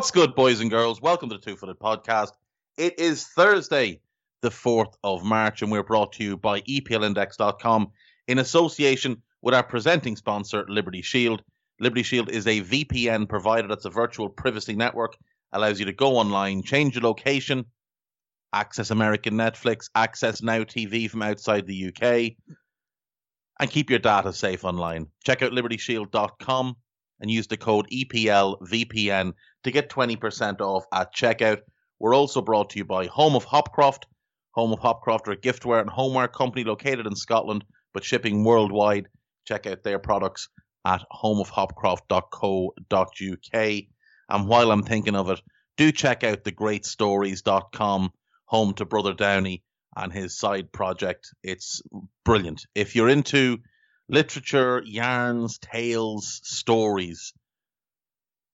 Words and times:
What's 0.00 0.12
good, 0.12 0.34
boys 0.34 0.60
and 0.60 0.70
girls? 0.70 1.02
Welcome 1.02 1.28
to 1.28 1.36
the 1.36 1.42
Two 1.42 1.56
Footed 1.56 1.78
Podcast. 1.78 2.30
It 2.78 2.98
is 2.98 3.26
Thursday, 3.26 4.00
the 4.40 4.48
4th 4.48 4.94
of 5.04 5.22
March, 5.22 5.60
and 5.60 5.70
we're 5.70 5.82
brought 5.82 6.14
to 6.14 6.24
you 6.24 6.38
by 6.38 6.62
EPLindex.com 6.62 7.90
in 8.26 8.38
association 8.38 9.20
with 9.42 9.54
our 9.54 9.62
presenting 9.62 10.16
sponsor, 10.16 10.64
Liberty 10.70 11.02
Shield. 11.02 11.42
Liberty 11.80 12.02
Shield 12.02 12.30
is 12.30 12.46
a 12.46 12.62
VPN 12.62 13.28
provider 13.28 13.68
that's 13.68 13.84
a 13.84 13.90
virtual 13.90 14.30
privacy 14.30 14.74
network, 14.74 15.18
allows 15.52 15.78
you 15.78 15.84
to 15.84 15.92
go 15.92 16.16
online, 16.16 16.62
change 16.62 16.94
your 16.94 17.04
location, 17.04 17.66
access 18.54 18.90
American 18.90 19.34
Netflix, 19.34 19.90
access 19.94 20.40
Now 20.40 20.60
TV 20.60 21.10
from 21.10 21.20
outside 21.20 21.66
the 21.66 21.88
UK, 21.88 22.36
and 23.60 23.70
keep 23.70 23.90
your 23.90 23.98
data 23.98 24.32
safe 24.32 24.64
online. 24.64 25.08
Check 25.24 25.42
out 25.42 25.52
libertyshield.com 25.52 26.76
and 27.20 27.30
use 27.30 27.46
the 27.46 27.56
code 27.58 27.86
EPLVPN 27.90 29.34
to 29.64 29.70
get 29.70 29.90
20% 29.90 30.60
off 30.60 30.84
at 30.92 31.14
checkout. 31.14 31.60
We're 31.98 32.14
also 32.14 32.40
brought 32.40 32.70
to 32.70 32.78
you 32.78 32.84
by 32.84 33.06
Home 33.06 33.36
of 33.36 33.46
Hopcroft. 33.46 34.04
Home 34.52 34.72
of 34.72 34.80
Hopcroft 34.80 35.28
are 35.28 35.32
a 35.32 35.36
giftware 35.36 35.80
and 35.80 35.90
homeware 35.90 36.28
company 36.28 36.64
located 36.64 37.06
in 37.06 37.14
Scotland 37.14 37.64
but 37.92 38.04
shipping 38.04 38.44
worldwide. 38.44 39.08
Check 39.46 39.66
out 39.66 39.82
their 39.82 39.98
products 39.98 40.48
at 40.84 41.04
homeofhopcroft.co.uk. 41.12 43.82
And 44.28 44.48
while 44.48 44.70
I'm 44.70 44.84
thinking 44.84 45.16
of 45.16 45.30
it, 45.30 45.40
do 45.76 45.90
check 45.92 46.24
out 46.24 46.44
thegreatstories.com, 46.44 48.12
home 48.44 48.74
to 48.74 48.84
Brother 48.84 49.14
Downey 49.14 49.62
and 49.96 50.12
his 50.12 50.38
side 50.38 50.70
project. 50.72 51.34
It's 51.42 51.82
brilliant. 52.24 52.66
If 52.74 52.94
you're 52.94 53.08
into 53.08 53.58
literature, 54.08 54.82
yarns, 54.84 55.58
tales, 55.58 56.40
stories, 56.44 57.32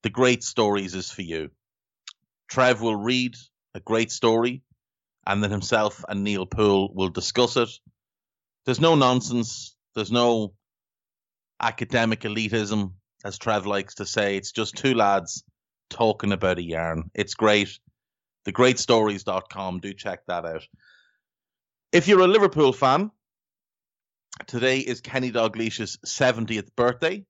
the 0.06 0.10
great 0.10 0.44
stories 0.44 0.94
is 0.94 1.10
for 1.10 1.22
you. 1.22 1.50
Trev 2.48 2.80
will 2.80 2.94
read 2.94 3.34
a 3.74 3.80
great 3.80 4.12
story, 4.12 4.62
and 5.26 5.42
then 5.42 5.50
himself 5.50 6.04
and 6.08 6.22
Neil 6.22 6.46
Poole 6.46 6.94
will 6.94 7.08
discuss 7.08 7.56
it. 7.56 7.70
There's 8.64 8.78
no 8.78 8.94
nonsense. 8.94 9.74
There's 9.96 10.12
no 10.12 10.54
academic 11.60 12.20
elitism, 12.20 12.92
as 13.24 13.36
Trev 13.36 13.66
likes 13.66 13.96
to 13.96 14.06
say. 14.06 14.36
It's 14.36 14.52
just 14.52 14.76
two 14.76 14.94
lads 14.94 15.42
talking 15.90 16.30
about 16.30 16.58
a 16.58 16.62
yarn. 16.62 17.10
It's 17.12 17.34
great. 17.34 17.76
Thegreatstories.com. 18.46 19.80
Do 19.80 19.92
check 19.92 20.20
that 20.28 20.44
out. 20.44 20.68
If 21.90 22.06
you're 22.06 22.20
a 22.20 22.28
Liverpool 22.28 22.72
fan, 22.72 23.10
today 24.46 24.78
is 24.78 25.00
Kenny 25.00 25.32
Dalglish's 25.32 25.98
70th 26.06 26.68
birthday 26.76 27.26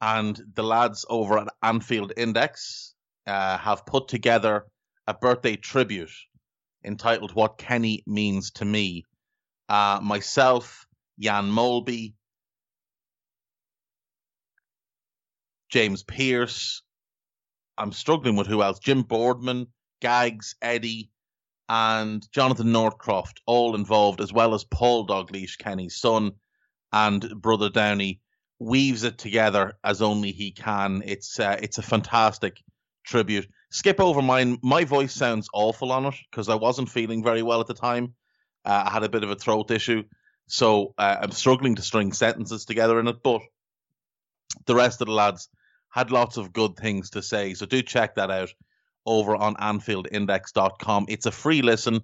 and 0.00 0.40
the 0.54 0.62
lads 0.62 1.04
over 1.08 1.38
at 1.38 1.48
Anfield 1.62 2.12
Index 2.16 2.94
uh, 3.26 3.58
have 3.58 3.86
put 3.86 4.08
together 4.08 4.66
a 5.06 5.14
birthday 5.14 5.56
tribute 5.56 6.10
entitled 6.84 7.34
"What 7.34 7.58
Kenny 7.58 8.02
Means 8.06 8.52
to 8.52 8.64
Me." 8.64 9.04
Uh, 9.68 10.00
myself, 10.02 10.86
Jan 11.18 11.50
Molby, 11.50 12.14
James 15.68 16.02
Pearce. 16.02 16.82
I'm 17.76 17.92
struggling 17.92 18.36
with 18.36 18.46
who 18.46 18.62
else? 18.62 18.78
Jim 18.78 19.02
Boardman, 19.02 19.66
Gags, 20.00 20.56
Eddie, 20.62 21.10
and 21.68 22.26
Jonathan 22.32 22.72
Northcroft, 22.72 23.40
all 23.46 23.74
involved, 23.74 24.20
as 24.20 24.32
well 24.32 24.54
as 24.54 24.64
Paul 24.64 25.06
Dalglish, 25.06 25.58
Kenny's 25.58 26.00
son, 26.00 26.32
and 26.92 27.40
Brother 27.40 27.68
Downey 27.68 28.20
weaves 28.58 29.04
it 29.04 29.18
together 29.18 29.74
as 29.84 30.02
only 30.02 30.32
he 30.32 30.50
can. 30.50 31.02
It's 31.04 31.38
uh, 31.38 31.58
it's 31.62 31.78
a 31.78 31.82
fantastic 31.82 32.62
tribute. 33.04 33.48
Skip 33.70 34.00
over 34.00 34.22
mine. 34.22 34.58
My 34.62 34.84
voice 34.84 35.14
sounds 35.14 35.48
awful 35.52 35.92
on 35.92 36.06
it 36.06 36.14
because 36.30 36.48
I 36.48 36.54
wasn't 36.54 36.88
feeling 36.88 37.22
very 37.22 37.42
well 37.42 37.60
at 37.60 37.66
the 37.66 37.74
time. 37.74 38.14
Uh, 38.64 38.84
I 38.86 38.90
had 38.90 39.04
a 39.04 39.08
bit 39.08 39.24
of 39.24 39.30
a 39.30 39.36
throat 39.36 39.70
issue, 39.70 40.04
so 40.46 40.94
uh, 40.98 41.16
I'm 41.22 41.30
struggling 41.30 41.76
to 41.76 41.82
string 41.82 42.12
sentences 42.12 42.64
together 42.64 42.98
in 42.98 43.08
it. 43.08 43.22
But 43.22 43.42
the 44.66 44.74
rest 44.74 45.00
of 45.00 45.06
the 45.06 45.14
lads 45.14 45.48
had 45.90 46.10
lots 46.10 46.36
of 46.36 46.52
good 46.52 46.76
things 46.76 47.10
to 47.10 47.22
say, 47.22 47.54
so 47.54 47.66
do 47.66 47.82
check 47.82 48.16
that 48.16 48.30
out 48.30 48.52
over 49.06 49.34
on 49.34 49.54
AnfieldIndex.com. 49.56 51.06
It's 51.08 51.26
a 51.26 51.30
free 51.30 51.62
listen, 51.62 52.00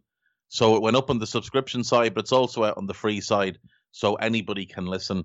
so 0.48 0.76
it 0.76 0.82
went 0.82 0.96
up 0.96 1.10
on 1.10 1.18
the 1.18 1.26
subscription 1.26 1.84
side, 1.84 2.14
but 2.14 2.24
it's 2.24 2.32
also 2.32 2.64
out 2.64 2.78
on 2.78 2.86
the 2.86 2.94
free 2.94 3.20
side, 3.20 3.58
so 3.90 4.14
anybody 4.14 4.64
can 4.64 4.86
listen 4.86 5.24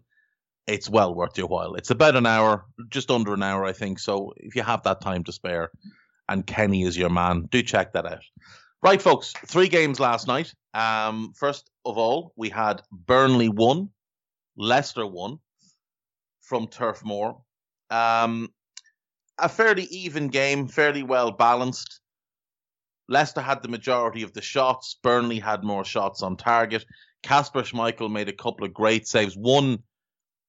it's 0.70 0.90
well 0.90 1.14
worth 1.14 1.38
your 1.38 1.48
while. 1.48 1.74
It's 1.74 1.90
about 1.90 2.16
an 2.16 2.26
hour, 2.26 2.66
just 2.90 3.10
under 3.10 3.34
an 3.34 3.44
hour, 3.44 3.66
I 3.66 3.74
think. 3.74 4.00
So 4.00 4.34
if 4.38 4.56
you 4.56 4.62
have 4.62 4.84
that 4.84 5.02
time 5.02 5.24
to 5.24 5.32
spare, 5.32 5.72
and 6.28 6.46
Kenny 6.46 6.84
is 6.84 6.98
your 6.98 7.10
man, 7.10 7.48
do 7.50 7.64
check 7.64 7.94
that 7.94 8.06
out. 8.06 8.24
Right, 8.84 9.02
folks, 9.02 9.34
three 9.48 9.68
games 9.68 10.00
last 10.00 10.28
night. 10.28 10.54
Um, 10.74 11.34
first 11.36 11.70
of 11.86 11.98
all, 11.98 12.34
we 12.36 12.50
had 12.50 12.82
Burnley 12.92 13.50
one, 13.50 13.90
Leicester 14.56 15.06
one 15.06 15.40
from 16.42 16.68
Turf 16.68 17.04
Moor. 17.04 17.42
Um, 17.90 18.50
a 19.40 19.50
fairly 19.50 19.84
even 19.86 20.28
game, 20.28 20.68
fairly 20.68 21.04
well 21.04 21.32
balanced. 21.32 22.00
Leicester 23.08 23.42
had 23.42 23.64
the 23.64 23.70
majority 23.70 24.22
of 24.22 24.34
the 24.34 24.42
shots. 24.42 24.98
Burnley 25.02 25.40
had 25.40 25.64
more 25.64 25.84
shots 25.84 26.22
on 26.22 26.38
target. 26.38 26.86
Casper 27.24 27.64
Schmeichel 27.64 28.12
made 28.12 28.30
a 28.30 28.34
couple 28.34 28.66
of 28.66 28.74
great 28.74 29.08
saves. 29.08 29.36
One 29.36 29.80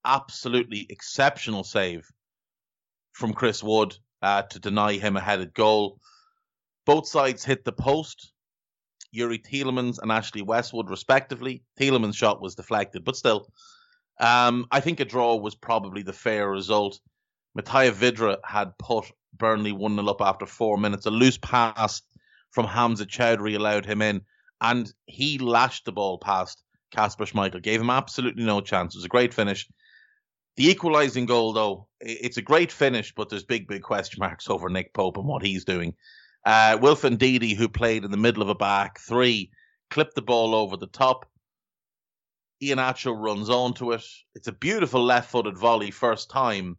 absolutely 0.05 0.87
exceptional 0.89 1.65
save 1.65 2.07
from 3.13 3.33
Chris 3.33 3.63
Wood 3.63 3.97
uh, 4.23 4.43
to 4.43 4.59
deny 4.59 4.95
him 4.95 5.17
a 5.17 5.21
headed 5.21 5.55
goal. 5.55 6.01
Both 6.87 7.09
sides 7.09 7.45
hit 7.45 7.65
the 7.65 7.73
post. 7.73 8.33
Youri 9.15 9.43
Tielemans 9.43 9.99
and 10.01 10.13
Ashley 10.13 10.43
Westwood, 10.43 10.89
respectively. 10.89 11.65
Tielemans' 11.79 12.15
shot 12.15 12.41
was 12.41 12.55
deflected, 12.55 13.05
but 13.05 13.17
still, 13.17 13.49
um, 14.21 14.67
I 14.71 14.81
think 14.81 15.01
a 15.01 15.05
draw 15.05 15.37
was 15.37 15.55
probably 15.55 16.03
the 16.03 16.13
fair 16.13 16.49
result. 16.49 17.01
Matej 17.59 17.91
Vydra 17.93 18.39
had 18.45 18.79
put 18.79 19.07
Burnley 19.37 19.73
1 19.73 19.97
0 19.97 20.07
up 20.07 20.21
after 20.21 20.47
four 20.47 20.79
minutes. 20.79 21.07
A 21.07 21.11
loose 21.11 21.39
pass 21.39 22.03
from 22.51 22.67
Hamza 22.67 23.07
Choudhury 23.07 23.57
allowed 23.57 23.85
him 23.87 24.03
in, 24.03 24.23
and 24.61 24.93
he 25.07 25.39
lashed 25.39 25.85
the 25.85 25.93
ball 25.93 26.19
past 26.19 26.63
Casper 26.91 27.25
Schmeichel, 27.25 27.63
gave 27.63 27.81
him 27.81 27.91
absolutely 27.91 28.45
no 28.45 28.61
chance. 28.61 28.95
It 28.95 28.99
was 28.99 29.05
a 29.05 29.09
great 29.09 29.35
finish. 29.35 29.67
The 30.57 30.69
equalising 30.69 31.27
goal, 31.27 31.53
though, 31.53 31.89
it's 32.01 32.37
a 32.37 32.43
great 32.43 32.73
finish, 32.73 33.15
but 33.15 33.29
there's 33.29 33.45
big, 33.45 33.69
big 33.69 33.83
question 33.83 34.21
marks 34.21 34.51
over 34.51 34.69
Nick 34.69 34.93
Pope 34.93 35.17
and 35.17 35.27
what 35.27 35.43
he's 35.43 35.65
doing. 35.65 35.95
Uh, 36.45 36.79
Wilfred 36.81 37.19
Ndidi, 37.19 37.55
who 37.55 37.69
played 37.69 38.05
in 38.05 38.11
the 38.11 38.17
middle 38.17 38.43
of 38.43 38.49
a 38.49 38.55
back 38.55 38.99
three, 39.01 39.51
clipped 39.91 40.15
the 40.15 40.23
ball 40.23 40.55
over 40.55 40.77
the 40.77 40.87
top. 40.87 41.27
Iheanacho 42.63 43.15
runs 43.17 43.49
onto 43.49 43.93
it. 43.93 44.05
It's 44.35 44.49
a 44.49 44.53
beautiful 44.53 45.03
left-footed 45.03 45.57
volley, 45.57 45.91
first 45.91 46.31
time. 46.31 46.77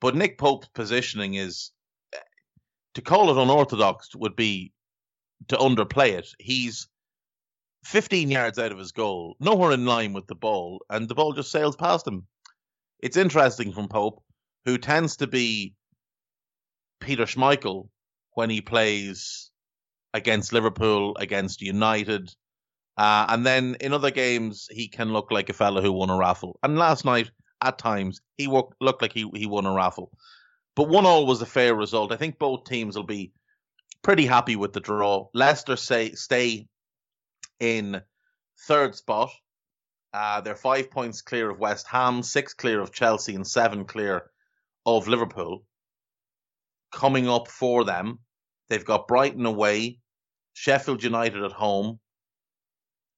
But 0.00 0.14
Nick 0.14 0.38
Pope's 0.38 0.68
positioning 0.74 1.34
is, 1.34 1.70
to 2.94 3.02
call 3.02 3.30
it 3.30 3.42
unorthodox 3.42 4.14
would 4.14 4.36
be 4.36 4.72
to 5.48 5.56
underplay 5.56 6.12
it. 6.12 6.28
He's 6.38 6.88
15 7.84 8.30
yards 8.30 8.58
out 8.58 8.72
of 8.72 8.78
his 8.78 8.92
goal, 8.92 9.36
nowhere 9.40 9.72
in 9.72 9.86
line 9.86 10.12
with 10.12 10.26
the 10.26 10.34
ball, 10.34 10.84
and 10.90 11.08
the 11.08 11.14
ball 11.14 11.32
just 11.32 11.50
sails 11.50 11.76
past 11.76 12.06
him. 12.06 12.26
It's 13.04 13.18
interesting 13.18 13.74
from 13.74 13.88
Pope, 13.88 14.22
who 14.64 14.78
tends 14.78 15.18
to 15.18 15.26
be 15.26 15.74
Peter 17.00 17.24
Schmeichel 17.24 17.90
when 18.32 18.48
he 18.48 18.62
plays 18.62 19.50
against 20.14 20.54
Liverpool, 20.54 21.14
against 21.18 21.60
United. 21.60 22.34
Uh, 22.96 23.26
and 23.28 23.44
then 23.44 23.76
in 23.82 23.92
other 23.92 24.10
games, 24.10 24.68
he 24.70 24.88
can 24.88 25.12
look 25.12 25.30
like 25.30 25.50
a 25.50 25.52
fella 25.52 25.82
who 25.82 25.92
won 25.92 26.08
a 26.08 26.16
raffle. 26.16 26.58
And 26.62 26.78
last 26.78 27.04
night, 27.04 27.30
at 27.60 27.76
times, 27.76 28.22
he 28.38 28.46
looked 28.46 29.02
like 29.02 29.12
he, 29.12 29.30
he 29.34 29.44
won 29.44 29.66
a 29.66 29.74
raffle. 29.74 30.10
But 30.74 30.88
one 30.88 31.04
all 31.04 31.26
was 31.26 31.42
a 31.42 31.46
fair 31.46 31.74
result. 31.74 32.10
I 32.10 32.16
think 32.16 32.38
both 32.38 32.64
teams 32.64 32.96
will 32.96 33.04
be 33.04 33.32
pretty 34.00 34.24
happy 34.24 34.56
with 34.56 34.72
the 34.72 34.80
draw. 34.80 35.28
Leicester 35.34 35.76
say 35.76 36.12
stay 36.12 36.68
in 37.60 38.00
third 38.66 38.94
spot. 38.94 39.30
Uh, 40.14 40.40
they're 40.40 40.54
five 40.54 40.92
points 40.92 41.22
clear 41.22 41.50
of 41.50 41.58
West 41.58 41.88
Ham, 41.88 42.22
six 42.22 42.54
clear 42.54 42.80
of 42.80 42.92
Chelsea, 42.92 43.34
and 43.34 43.44
seven 43.44 43.84
clear 43.84 44.30
of 44.86 45.08
Liverpool. 45.08 45.64
Coming 46.92 47.28
up 47.28 47.48
for 47.48 47.82
them, 47.82 48.20
they've 48.68 48.84
got 48.84 49.08
Brighton 49.08 49.44
away, 49.44 49.98
Sheffield 50.52 51.02
United 51.02 51.42
at 51.42 51.50
home, 51.50 51.98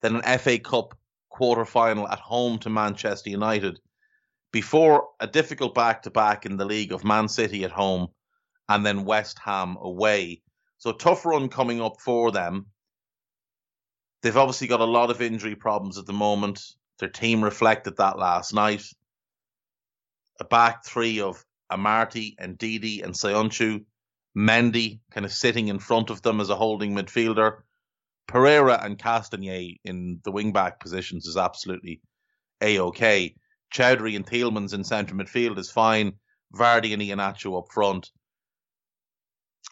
then 0.01 0.17
an 0.17 0.39
FA 0.39 0.59
Cup 0.59 0.97
quarter 1.29 1.67
final 1.67 2.09
at 2.09 2.19
home 2.19 2.59
to 2.61 2.71
Manchester 2.71 3.29
United, 3.29 3.79
before 4.51 5.11
a 5.21 5.27
difficult 5.27 5.75
back 5.75 6.05
to 6.05 6.11
back 6.11 6.47
in 6.47 6.57
the 6.57 6.65
league 6.65 6.93
of 6.93 7.05
Man 7.05 7.29
City 7.29 7.65
at 7.65 7.73
home 7.73 8.09
and 8.71 8.87
then 8.87 9.05
West 9.05 9.39
Ham 9.41 9.77
away. 9.83 10.41
So 10.79 10.93
tough 10.93 11.27
run 11.27 11.51
coming 11.51 11.83
up 11.83 12.01
for 12.01 12.31
them. 12.31 12.69
They've 14.23 14.35
obviously 14.35 14.67
got 14.67 14.81
a 14.81 14.87
lot 14.87 15.11
of 15.11 15.21
injury 15.21 15.57
problems 15.57 15.99
at 15.99 16.07
the 16.07 16.15
moment. 16.15 16.65
Their 16.99 17.09
team 17.09 17.45
reflected 17.45 17.97
that 17.97 18.19
last 18.19 18.55
night. 18.55 18.85
A 20.41 20.45
back 20.45 20.85
three 20.85 21.21
of 21.21 21.45
Amartey 21.71 22.35
and 22.39 22.59
Ndidi 22.59 23.03
and 23.03 23.15
Söyüncü. 23.15 23.85
Mendy 24.37 25.01
kind 25.11 25.25
of 25.25 25.33
sitting 25.33 25.69
in 25.69 25.79
front 25.79 26.11
of 26.11 26.23
them 26.23 26.41
as 26.41 26.51
a 26.51 26.57
holding 26.57 26.95
midfielder. 26.95 27.63
Pereira 28.27 28.79
and 28.83 28.99
Castagne 28.99 29.79
in 29.85 30.21
the 30.25 30.33
wing 30.33 30.53
back 30.53 30.81
positions 30.81 31.27
is 31.27 31.37
absolutely 31.37 32.01
a-okay. 32.61 33.35
Choudhury 33.73 34.17
and 34.17 34.27
Tielemans 34.27 34.75
in 34.75 34.85
centre 34.85 35.15
midfield 35.15 35.59
is 35.59 35.71
fine. 35.71 36.13
Vardy 36.55 36.93
and 36.93 37.03
Iheanacho 37.03 37.59
up 37.59 37.73
front. 37.73 38.11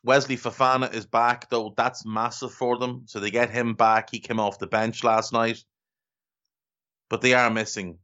Wesley 0.03 0.37
Fofana 0.37 0.93
is 0.93 1.07
back, 1.07 1.49
though 1.49 1.73
that's 1.77 2.05
massive 2.05 2.53
for 2.53 2.79
them. 2.79 3.05
So 3.07 3.21
they 3.21 3.31
get 3.31 3.51
him 3.51 3.75
back. 3.75 4.11
He 4.11 4.21
came 4.21 4.41
off 4.41 4.59
the 4.59 4.67
bench 4.67 5.03
last 5.03 5.33
night. 5.33 5.65
But 7.09 7.21
they 7.21 7.35
are 7.35 7.51
missing 7.51 7.99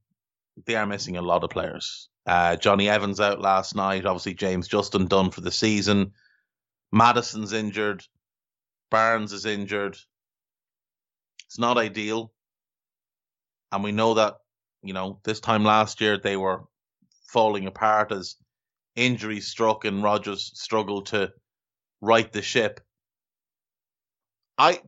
they 0.67 0.75
are 0.75 0.87
missing 0.87 1.17
a 1.17 1.23
lot 1.23 1.45
of 1.45 1.51
players. 1.51 2.09
Uh, 2.27 2.57
Jonny 2.57 2.89
Evans 2.89 3.21
out 3.21 3.41
last 3.41 3.75
night. 3.75 4.05
Obviously, 4.05 4.35
James 4.35 4.69
Justin 4.69 5.07
done 5.07 5.31
for 5.31 5.41
the 5.41 5.51
season. 5.51 6.13
Maddison's 6.93 7.53
injured. 7.53 8.05
Barnes 8.91 9.33
is 9.33 9.47
injured. 9.47 9.97
It's 11.47 11.59
not 11.59 11.79
ideal. 11.79 12.33
And 13.73 13.85
we 13.85 13.93
know 13.93 14.15
that, 14.15 14.35
you 14.83 14.93
know, 14.93 15.21
this 15.25 15.41
time 15.41 15.65
last 15.65 16.01
year 16.01 16.19
they 16.19 16.37
were 16.37 16.65
falling 17.29 17.67
apart 17.67 18.13
as 18.13 18.37
injuries 18.97 19.47
struck 19.47 19.85
and 19.85 20.03
Rodgers 20.03 20.51
struggled 20.55 21.07
to 21.07 21.33
right 22.01 22.31
the 22.31 22.43
ship. 22.43 22.81
I 24.59 24.81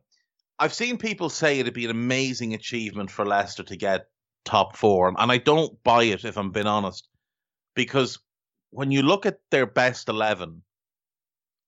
I've 0.59 0.73
seen 0.73 0.97
people 0.97 1.29
say 1.29 1.59
it'd 1.59 1.73
be 1.73 1.85
an 1.85 1.91
amazing 1.91 2.53
achievement 2.53 3.11
for 3.11 3.25
Leicester 3.25 3.63
to 3.63 3.75
get 3.75 4.07
top 4.45 4.77
four, 4.77 5.07
and 5.07 5.31
I 5.31 5.37
don't 5.37 5.81
buy 5.83 6.03
it 6.03 6.25
if 6.25 6.37
I'm 6.37 6.51
being 6.51 6.67
honest, 6.67 7.07
because 7.75 8.19
when 8.69 8.91
you 8.91 9.01
look 9.01 9.25
at 9.25 9.39
their 9.51 9.65
best 9.65 10.09
eleven 10.09 10.63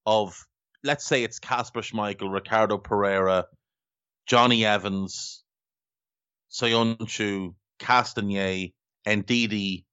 of 0.06 0.46
let's 0.84 1.06
say 1.06 1.24
it's 1.24 1.40
Casper 1.40 1.82
Schmeichel, 1.82 2.32
Ricardo 2.32 2.78
Pereira, 2.78 3.46
Jonny 4.28 4.66
Evans, 4.66 5.44
Söyüncü, 6.52 7.56
Castagne, 7.80 8.74
Ndidi, 9.08 9.84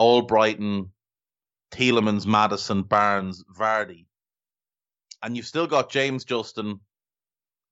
Albrighton, 0.00 0.88
Tielemans, 1.70 2.26
Maddison, 2.26 2.82
Barnes, 2.82 3.44
Vardy. 3.56 4.06
And 5.22 5.36
you've 5.36 5.46
still 5.46 5.66
got 5.66 5.90
James 5.90 6.24
Justin, 6.24 6.80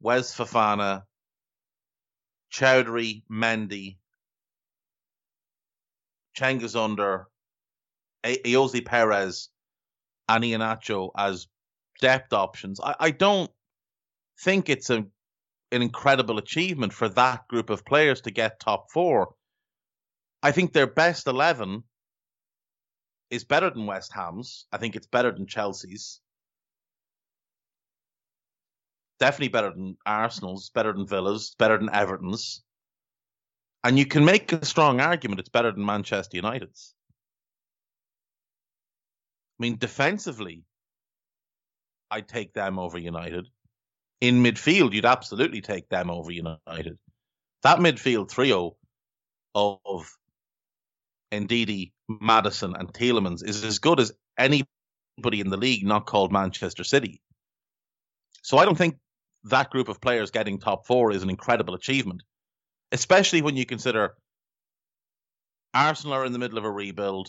Wes 0.02 0.34
Fofana, 0.34 1.04
Choudhury, 2.52 3.22
Mendy, 3.30 3.98
Cengiz 6.36 6.74
Under, 6.74 7.28
Ayoze 8.24 8.84
Perez, 8.84 9.48
and 10.28 10.42
Iheanacho 10.42 11.10
as 11.16 11.46
depth 12.00 12.32
options. 12.32 12.80
I, 12.80 12.96
I 12.98 13.10
don't 13.12 13.50
think 14.40 14.68
it's 14.68 14.90
a, 14.90 15.06
an 15.70 15.82
incredible 15.82 16.38
achievement 16.38 16.92
for 16.92 17.08
that 17.10 17.46
group 17.46 17.70
of 17.70 17.84
players 17.84 18.22
to 18.22 18.32
get 18.32 18.58
top 18.58 18.90
four. 18.90 19.34
I 20.42 20.50
think 20.50 20.72
their 20.72 20.88
best 20.88 21.28
11 21.28 21.84
is 23.30 23.44
better 23.44 23.70
than 23.70 23.86
West 23.86 24.12
Ham's. 24.12 24.66
I 24.72 24.78
think 24.78 24.96
it's 24.96 25.06
better 25.06 25.30
than 25.30 25.46
Chelsea's. 25.46 26.20
Definitely 29.22 29.50
better 29.50 29.70
than 29.70 29.96
Arsenal's, 30.04 30.70
better 30.70 30.92
than 30.92 31.06
Villa's, 31.06 31.54
better 31.56 31.78
than 31.78 31.94
Everton's. 31.94 32.64
And 33.84 33.96
you 33.96 34.04
can 34.04 34.24
make 34.24 34.50
a 34.52 34.64
strong 34.64 35.00
argument 35.00 35.38
it's 35.38 35.48
better 35.48 35.70
than 35.70 35.86
Manchester 35.86 36.38
United's. 36.38 36.92
I 39.60 39.62
mean, 39.62 39.78
defensively, 39.78 40.64
I'd 42.10 42.26
take 42.26 42.52
them 42.52 42.80
over 42.80 42.98
United. 42.98 43.46
In 44.20 44.42
midfield, 44.42 44.92
you'd 44.92 45.06
absolutely 45.06 45.60
take 45.60 45.88
them 45.88 46.10
over 46.10 46.32
United. 46.32 46.98
That 47.62 47.78
midfield 47.78 48.28
trio 48.28 48.76
of 49.54 50.10
Ndidi, 51.32 51.92
Maddison, 52.08 52.74
and 52.74 52.92
Tielemans 52.92 53.48
is 53.48 53.62
as 53.62 53.78
good 53.78 54.00
as 54.00 54.10
anybody 54.36 54.66
in 55.38 55.48
the 55.48 55.56
league 55.56 55.86
not 55.86 56.06
called 56.06 56.32
Manchester 56.32 56.82
City. 56.82 57.22
So 58.42 58.58
I 58.58 58.64
don't 58.64 58.76
think 58.76 58.96
that 59.44 59.70
group 59.70 59.88
of 59.88 60.00
players 60.00 60.30
getting 60.30 60.58
top 60.58 60.86
four 60.86 61.12
is 61.12 61.22
an 61.22 61.30
incredible 61.30 61.74
achievement, 61.74 62.22
especially 62.92 63.42
when 63.42 63.56
you 63.56 63.66
consider 63.66 64.14
Arsenal 65.74 66.14
are 66.14 66.24
in 66.24 66.32
the 66.32 66.38
middle 66.38 66.58
of 66.58 66.64
a 66.64 66.70
rebuild. 66.70 67.28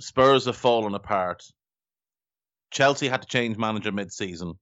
Spurs 0.00 0.46
have 0.46 0.56
fallen 0.56 0.94
apart. 0.94 1.42
Chelsea 2.70 3.08
had 3.08 3.22
to 3.22 3.28
change 3.28 3.56
manager 3.56 3.92
mid-season 3.92 4.54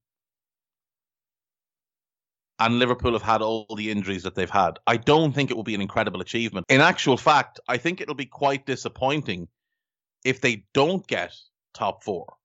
and 2.61 2.77
Liverpool 2.77 3.13
have 3.13 3.23
had 3.23 3.41
all 3.41 3.65
the 3.75 3.89
injuries 3.89 4.21
that 4.21 4.35
they've 4.35 4.47
had. 4.47 4.77
I 4.85 4.97
don't 4.97 5.33
think 5.33 5.49
it 5.49 5.57
will 5.57 5.63
be 5.63 5.73
an 5.73 5.81
incredible 5.81 6.21
achievement. 6.21 6.67
In 6.69 6.79
actual 6.79 7.17
fact, 7.17 7.59
I 7.67 7.77
think 7.77 7.99
it'll 7.99 8.13
be 8.13 8.27
quite 8.27 8.67
disappointing 8.67 9.47
if 10.23 10.41
they 10.41 10.65
don't 10.75 11.05
get 11.07 11.33
top 11.73 12.03
four 12.03 12.35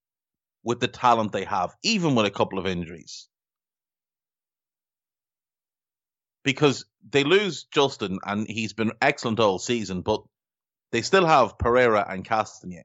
with 0.64 0.80
the 0.80 0.88
talent 0.88 1.32
they 1.32 1.44
have, 1.44 1.74
even 1.82 2.14
with 2.14 2.24
a 2.24 2.30
couple 2.30 2.58
of 2.58 2.66
injuries. 2.66 3.28
Because 6.46 6.84
they 7.10 7.24
lose 7.24 7.64
Justin, 7.64 8.20
and 8.24 8.46
he's 8.48 8.72
been 8.72 8.92
excellent 9.02 9.40
all 9.40 9.58
season, 9.58 10.02
but 10.02 10.22
they 10.92 11.02
still 11.02 11.26
have 11.26 11.58
Pereira 11.58 12.06
and 12.08 12.24
Castagne. 12.24 12.84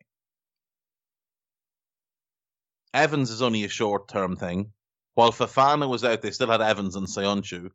Evans 2.92 3.30
is 3.30 3.44
only 3.44 3.64
a 3.64 3.70
short 3.70 4.08
term 4.08 4.36
thing. 4.36 4.72
While 5.14 5.32
Fofana 5.32 5.88
was 5.88 6.04
out, 6.04 6.24
they 6.24 6.32
still 6.32 6.50
had 6.50 6.62
Evans 6.62 6.96
and 6.96 7.06
Söyüncü. 7.06 7.70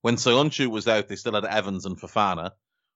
When 0.00 0.16
Söyüncü 0.16 0.68
was 0.68 0.88
out, 0.88 1.06
they 1.06 1.16
still 1.16 1.34
had 1.34 1.44
Evans 1.44 1.84
and 1.84 2.00
Fofana. 2.00 2.52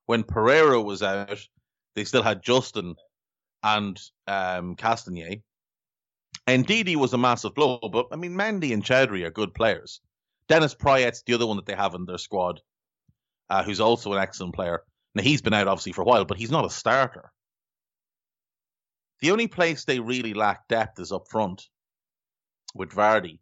When 0.06 0.23
Pereira 0.23 0.80
was 0.80 1.02
out, 1.02 1.47
they 1.94 2.04
still 2.04 2.23
had 2.23 2.42
Justin 2.42 2.94
and 3.62 4.00
um, 4.26 4.76
Castagne. 4.76 5.42
And 6.47 6.66
Ndidi 6.66 6.97
was 6.97 7.12
a 7.12 7.18
massive 7.18 7.54
blow, 7.54 7.78
but 7.92 8.06
I 8.12 8.16
mean, 8.16 8.32
Mendy 8.32 8.73
and 8.73 8.82
Choudhury 8.82 9.26
are 9.26 9.30
good 9.30 9.52
players. 9.52 10.00
Dennis 10.50 10.75
Praet's 10.75 11.23
the 11.23 11.35
other 11.35 11.47
one 11.47 11.57
that 11.59 11.66
they 11.66 11.76
have 11.76 11.95
in 11.95 12.07
their 12.07 12.19
squad, 12.19 12.61
uh, 13.49 13.62
who's 13.62 13.78
also 13.78 14.12
an 14.12 14.19
excellent 14.19 14.52
player. 14.52 14.83
Now, 15.14 15.23
he's 15.23 15.42
been 15.42 15.54
out 15.54 15.69
obviously 15.69 15.92
for 15.92 16.02
a 16.02 16.04
while, 16.04 16.25
but 16.25 16.38
he's 16.38 16.50
not 16.50 16.64
a 16.64 16.71
starter. 16.71 17.30
The 19.21 19.30
only 19.30 19.47
place 19.47 19.85
they 19.85 20.00
really 20.00 20.35
lack 20.35 20.66
depth 20.66 20.99
is 20.99 21.12
up 21.12 21.28
front 21.30 21.69
with 22.75 22.90
Vardy. 22.90 23.38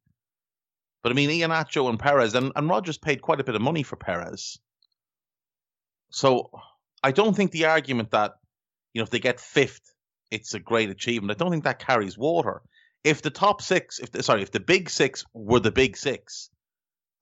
But 1.02 1.12
I 1.12 1.14
mean, 1.14 1.30
Iheanacho 1.30 1.88
and 1.88 1.98
Perez, 1.98 2.34
and, 2.34 2.52
and 2.54 2.68
Rodgers 2.68 2.98
paid 2.98 3.22
quite 3.22 3.40
a 3.40 3.44
bit 3.44 3.54
of 3.54 3.62
money 3.62 3.84
for 3.84 3.96
Perez. 3.96 4.58
So 6.10 6.50
I 7.02 7.12
don't 7.12 7.34
think 7.34 7.52
the 7.52 7.66
argument 7.66 8.10
that, 8.10 8.34
you 8.92 9.00
know, 9.00 9.04
if 9.04 9.10
they 9.10 9.18
get 9.18 9.40
fifth, 9.40 9.94
it's 10.30 10.52
a 10.52 10.60
great 10.60 10.90
achievement. 10.90 11.30
I 11.30 11.42
don't 11.42 11.52
think 11.52 11.64
that 11.64 11.78
carries 11.78 12.18
water. 12.18 12.60
If 13.02 13.22
the 13.22 13.30
top 13.30 13.62
six, 13.62 13.98
if 13.98 14.12
the, 14.12 14.22
sorry, 14.22 14.42
if 14.42 14.50
the 14.50 14.60
big 14.60 14.90
six 14.90 15.24
were 15.32 15.60
the 15.60 15.72
big 15.72 15.96
six, 15.96 16.50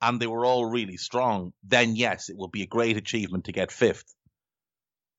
and 0.00 0.20
they 0.20 0.26
were 0.26 0.44
all 0.44 0.66
really 0.66 0.96
strong, 0.96 1.52
then 1.62 1.96
yes, 1.96 2.28
it 2.28 2.36
would 2.36 2.52
be 2.52 2.62
a 2.62 2.66
great 2.66 2.96
achievement 2.96 3.44
to 3.46 3.52
get 3.52 3.72
fifth. 3.72 4.14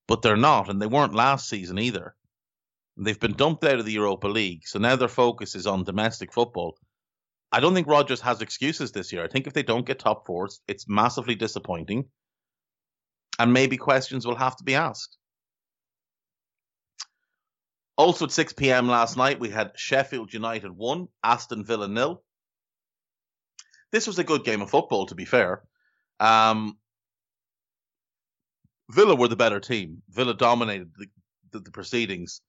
But 0.08 0.22
they're 0.22 0.38
not, 0.38 0.70
and 0.70 0.82
they 0.82 0.88
weren't 0.88 1.14
last 1.14 1.50
season 1.50 1.80
either. 1.80 2.16
They've 2.96 3.20
been 3.20 3.34
dumped 3.34 3.64
out 3.64 3.80
of 3.80 3.86
the 3.86 3.94
Europa 3.94 4.28
League, 4.28 4.66
so 4.66 4.80
now 4.80 4.96
their 4.96 5.08
focus 5.08 5.56
is 5.56 5.68
on 5.68 5.84
domestic 5.84 6.34
football. 6.34 6.78
I 7.52 7.60
don't 7.60 7.74
think 7.74 7.88
Rodgers 7.88 8.22
has 8.22 8.42
excuses 8.42 8.92
this 8.92 9.14
year. 9.14 9.24
I 9.24 9.28
think 9.28 9.48
if 9.48 9.54
they 9.54 9.64
don't 9.64 9.86
get 9.86 10.00
top 10.00 10.26
fours, 10.26 10.62
it's 10.68 10.88
massively 10.88 11.36
disappointing, 11.36 12.06
and 13.40 13.54
maybe 13.54 13.78
questions 13.78 14.26
will 14.26 14.36
have 14.36 14.58
to 14.58 14.64
be 14.64 14.76
asked. 14.76 15.18
Also 17.98 18.26
at 18.26 18.32
6 18.32 18.54
p.m. 18.54 18.88
last 18.88 19.18
night, 19.18 19.40
we 19.40 19.50
had 19.50 19.72
Sheffield 19.76 20.34
United 20.34 20.72
1, 20.72 21.08
Aston 21.24 21.64
Villa 21.66 21.88
nil. 21.88 22.24
This 23.92 24.08
was 24.08 24.20
a 24.20 24.24
good 24.24 24.44
game 24.44 24.62
of 24.62 24.70
football, 24.70 25.06
to 25.08 25.16
be 25.16 25.26
fair. 25.26 25.64
Um, 26.20 26.78
Villa 28.90 29.16
were 29.16 29.28
the 29.28 29.36
better 29.36 29.60
team. 29.60 30.02
Villa 30.10 30.34
dominated 30.34 30.92
the, 30.98 31.08
the, 31.52 31.60
the 31.60 31.72
proceedings. 31.72 32.42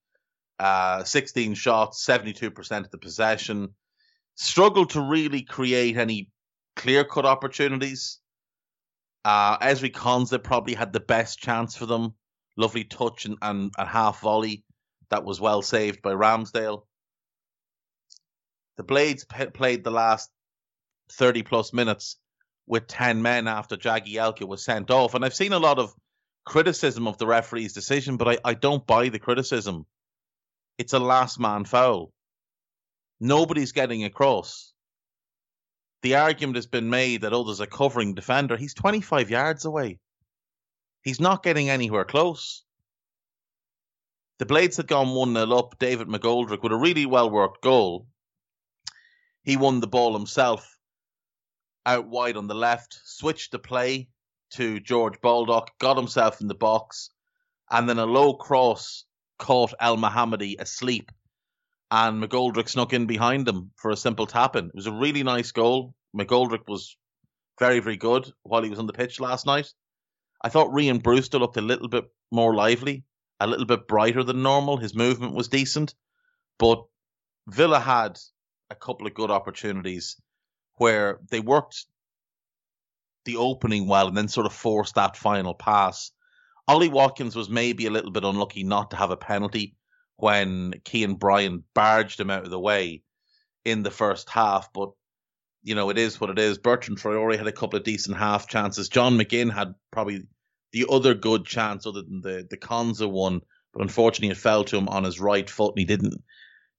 Uh, 0.59 1.05
16 1.05 1.55
shots, 1.55 2.05
72% 2.05 2.85
of 2.85 2.91
the 2.91 2.99
possession. 2.99 3.75
Struggled 4.35 4.91
to 4.91 5.01
really 5.01 5.43
create 5.43 5.97
any 5.97 6.31
clear 6.77 7.05
cut 7.05 7.27
opportunities. 7.27 8.21
Uh, 9.25 9.59
Ezri 9.59 9.93
Konsa 9.93 10.43
probably 10.43 10.75
had 10.75 10.93
the 10.93 11.01
best 11.01 11.39
chance 11.39 11.77
for 11.77 11.87
them. 11.87 12.15
Lovely 12.57 12.85
touch 12.85 13.25
and, 13.25 13.37
and, 13.43 13.73
and 13.77 13.89
half 13.89 14.21
volley 14.21 14.65
that 15.11 15.25
was 15.25 15.41
well 15.41 15.63
saved 15.63 16.03
by 16.03 16.13
Ramsdale. 16.13 16.83
The 18.77 18.85
Blades 18.85 19.25
played 19.55 19.85
the 19.85 19.91
last 19.91 20.31
30 21.13 21.43
plus 21.43 21.73
minutes 21.73 22.17
with 22.67 22.87
10 22.87 23.23
men 23.23 23.49
after 23.49 23.77
Jagielka 23.77 24.47
was 24.47 24.65
sent 24.65 24.91
off. 24.91 25.15
And 25.15 25.25
I've 25.25 25.35
seen 25.35 25.53
a 25.53 25.59
lot 25.59 25.79
of 25.79 25.95
criticism 26.45 27.09
of 27.09 27.19
the 27.19 27.27
referee's 27.27 27.73
decision, 27.73 28.17
but 28.17 28.29
I, 28.29 28.39
I 28.45 28.55
don't 28.55 28.87
buy 28.87 29.09
the 29.09 29.19
criticism. 29.19 29.87
It's 30.77 30.93
a 30.93 30.99
last 30.99 31.41
man 31.41 31.65
foul. 31.65 32.13
Nobody's 33.21 33.73
getting 33.73 34.05
across. 34.05 34.73
The 36.03 36.17
argument 36.17 36.57
has 36.57 36.67
been 36.67 36.91
made 36.91 37.23
that, 37.23 37.33
oh, 37.33 37.43
there's 37.45 37.61
a 37.61 37.67
covering 37.67 38.15
defender. 38.15 38.57
He's 38.57 38.75
25 38.75 39.31
yards 39.31 39.65
away. 39.65 39.99
He's 41.03 41.21
not 41.21 41.43
getting 41.43 41.71
anywhere 41.71 42.05
close. 42.05 42.63
The 44.39 44.47
Blades 44.47 44.77
had 44.77 44.87
gone 44.87 45.11
1 45.11 45.35
0 45.35 45.51
up. 45.53 45.79
David 45.81 46.07
McGoldrick 46.07 46.63
with 46.63 46.73
a 46.73 46.77
really 46.77 47.07
well 47.07 47.29
worked 47.29 47.63
goal. 47.63 48.07
He 49.43 49.57
won 49.57 49.81
the 49.81 49.89
ball 49.89 50.13
himself 50.13 50.78
out 51.87 52.09
wide 52.09 52.37
on 52.37 52.47
the 52.47 52.55
left, 52.55 52.99
switched 53.05 53.53
the 53.53 53.59
play 53.59 54.09
to 54.51 54.81
George 54.81 55.21
Baldock, 55.21 55.71
got 55.79 55.97
himself 55.97 56.41
in 56.41 56.49
the 56.49 56.55
box, 56.55 57.11
and 57.71 57.89
then 57.89 57.99
a 57.99 58.07
low 58.07 58.35
cross 58.35 59.05
caught 59.39 59.75
Elmohamady 59.81 60.59
asleep. 60.59 61.11
And 61.91 62.23
McGoldrick 62.23 62.69
snuck 62.69 62.93
in 62.93 63.07
behind 63.07 63.49
him 63.49 63.71
for 63.77 63.91
a 63.91 63.97
simple 63.97 64.27
tap 64.27 64.57
in. 64.57 64.67
It 64.67 64.75
was 64.75 64.87
a 64.87 64.93
really 64.93 65.23
nice 65.23 65.53
goal. 65.53 65.95
McGoldrick 66.17 66.69
was 66.69 66.97
very, 67.59 67.81
very 67.81 67.97
good 67.97 68.31
while 68.43 68.63
he 68.63 68.71
was 68.71 68.79
on 68.79 68.87
the 68.87 68.93
pitch 68.93 69.21
last 69.21 69.47
night. 69.47 69.73
I 70.43 70.51
thought 70.51 70.71
Rhian 70.71 71.03
Brewster 71.03 71.39
looked 71.39 71.57
a 71.57 71.63
little 71.63 71.89
bit 71.89 72.05
more 72.31 72.55
lively 72.55 73.05
a 73.41 73.47
little 73.47 73.67
bit 73.67 73.87
brighter 73.87 74.25
than 74.25 74.43
normal. 74.43 74.77
His 74.77 74.95
movement 74.95 75.35
was 75.35 75.49
decent, 75.49 75.95
but 76.59 76.85
Villa 77.47 77.81
had 77.81 78.19
a 78.71 78.75
couple 78.75 79.07
of 79.07 79.15
good 79.15 79.31
opportunities 79.31 80.21
where 80.79 81.19
they 81.31 81.41
worked 81.41 81.87
the 83.25 83.37
opening 83.37 83.87
well 83.87 84.09
and 84.09 84.17
then 84.17 84.29
sort 84.29 84.47
of 84.47 84.53
forced 84.53 84.95
that 84.95 85.17
final 85.17 85.55
pass. 85.55 86.13
Ollie 86.67 86.89
Watkins 86.89 87.37
was 87.37 87.49
maybe 87.49 87.87
a 87.87 87.91
little 87.91 88.11
bit 88.11 88.25
unlucky 88.25 88.65
not 88.65 88.91
to 88.91 88.97
have 88.97 89.11
a 89.11 89.17
penalty 89.17 89.77
when 90.17 90.75
Kean 90.85 91.15
Bryan 91.15 91.65
barged 91.75 92.21
him 92.21 92.31
out 92.31 92.45
of 92.45 92.51
the 92.51 92.59
way 92.59 93.03
in 93.65 93.83
the 93.83 93.91
first 93.91 94.29
half, 94.29 94.73
but 94.73 94.91
you 95.63 95.75
know, 95.75 95.91
it 95.91 95.99
is 95.99 96.21
what 96.21 96.31
it 96.31 96.39
is. 96.39 96.59
Bertrand 96.59 96.99
Traore 96.99 97.37
had 97.37 97.47
a 97.47 97.53
couple 97.53 97.79
of 97.79 97.85
decent 97.85 98.17
half 98.17 98.49
chances. 98.49 98.89
John 98.89 99.19
McGinn 99.19 99.53
had 99.53 99.75
probably 99.91 100.27
the 100.73 100.87
other 100.91 101.15
good 101.15 101.45
chance 101.45 101.87
other 101.87 102.03
than 102.03 102.21
the 102.21 102.47
the 102.49 102.57
Konsa 102.57 103.11
one, 103.11 103.41
but 103.73 103.83
unfortunately 103.83 104.31
it 104.31 104.37
fell 104.37 104.65
to 104.65 104.77
him 104.77 104.89
on 104.89 105.05
his 105.05 105.21
right 105.21 105.49
foot 105.49 105.73
and 105.73 105.81
he 105.81 105.85
didn't 105.85 106.23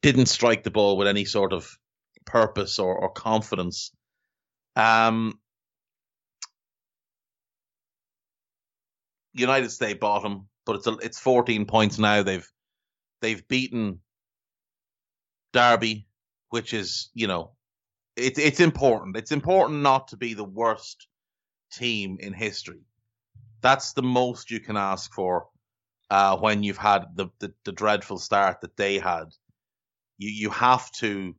didn't 0.01 0.27
strike 0.27 0.63
the 0.63 0.71
ball 0.71 0.97
with 0.97 1.07
any 1.07 1.25
sort 1.25 1.53
of 1.53 1.77
purpose 2.29 2.79
or, 2.79 2.95
or 2.95 3.11
confidence. 3.11 3.91
Um, 4.75 5.39
United 9.33 9.71
stay 9.71 9.93
bottom, 9.93 10.47
but 10.65 10.77
it's 10.77 10.87
a, 10.87 10.93
it's 10.97 11.19
14 11.19 11.65
points 11.65 11.99
now. 11.99 12.23
They've 12.23 12.47
they've 13.21 13.47
beaten 13.47 14.01
Derby, 15.53 16.07
which 16.49 16.73
is 16.73 17.09
you 17.13 17.27
know 17.27 17.51
it's 18.15 18.39
it's 18.39 18.59
important. 18.59 19.17
It's 19.17 19.31
important 19.31 19.81
not 19.81 20.09
to 20.09 20.17
be 20.17 20.33
the 20.33 20.43
worst 20.45 21.07
team 21.71 22.17
in 22.19 22.33
history 22.33 22.81
that's 23.61 23.93
the 23.93 24.03
most 24.03 24.51
you 24.51 24.59
can 24.59 24.77
ask 24.77 25.11
for 25.13 25.47
uh, 26.09 26.37
when 26.37 26.63
you've 26.63 26.77
had 26.77 27.05
the, 27.15 27.27
the, 27.39 27.53
the 27.65 27.71
dreadful 27.71 28.17
start 28.17 28.61
that 28.61 28.77
they 28.77 28.97
had. 28.99 29.25
You 30.17 30.29
you 30.31 30.49
have 30.49 30.91
to 30.99 31.35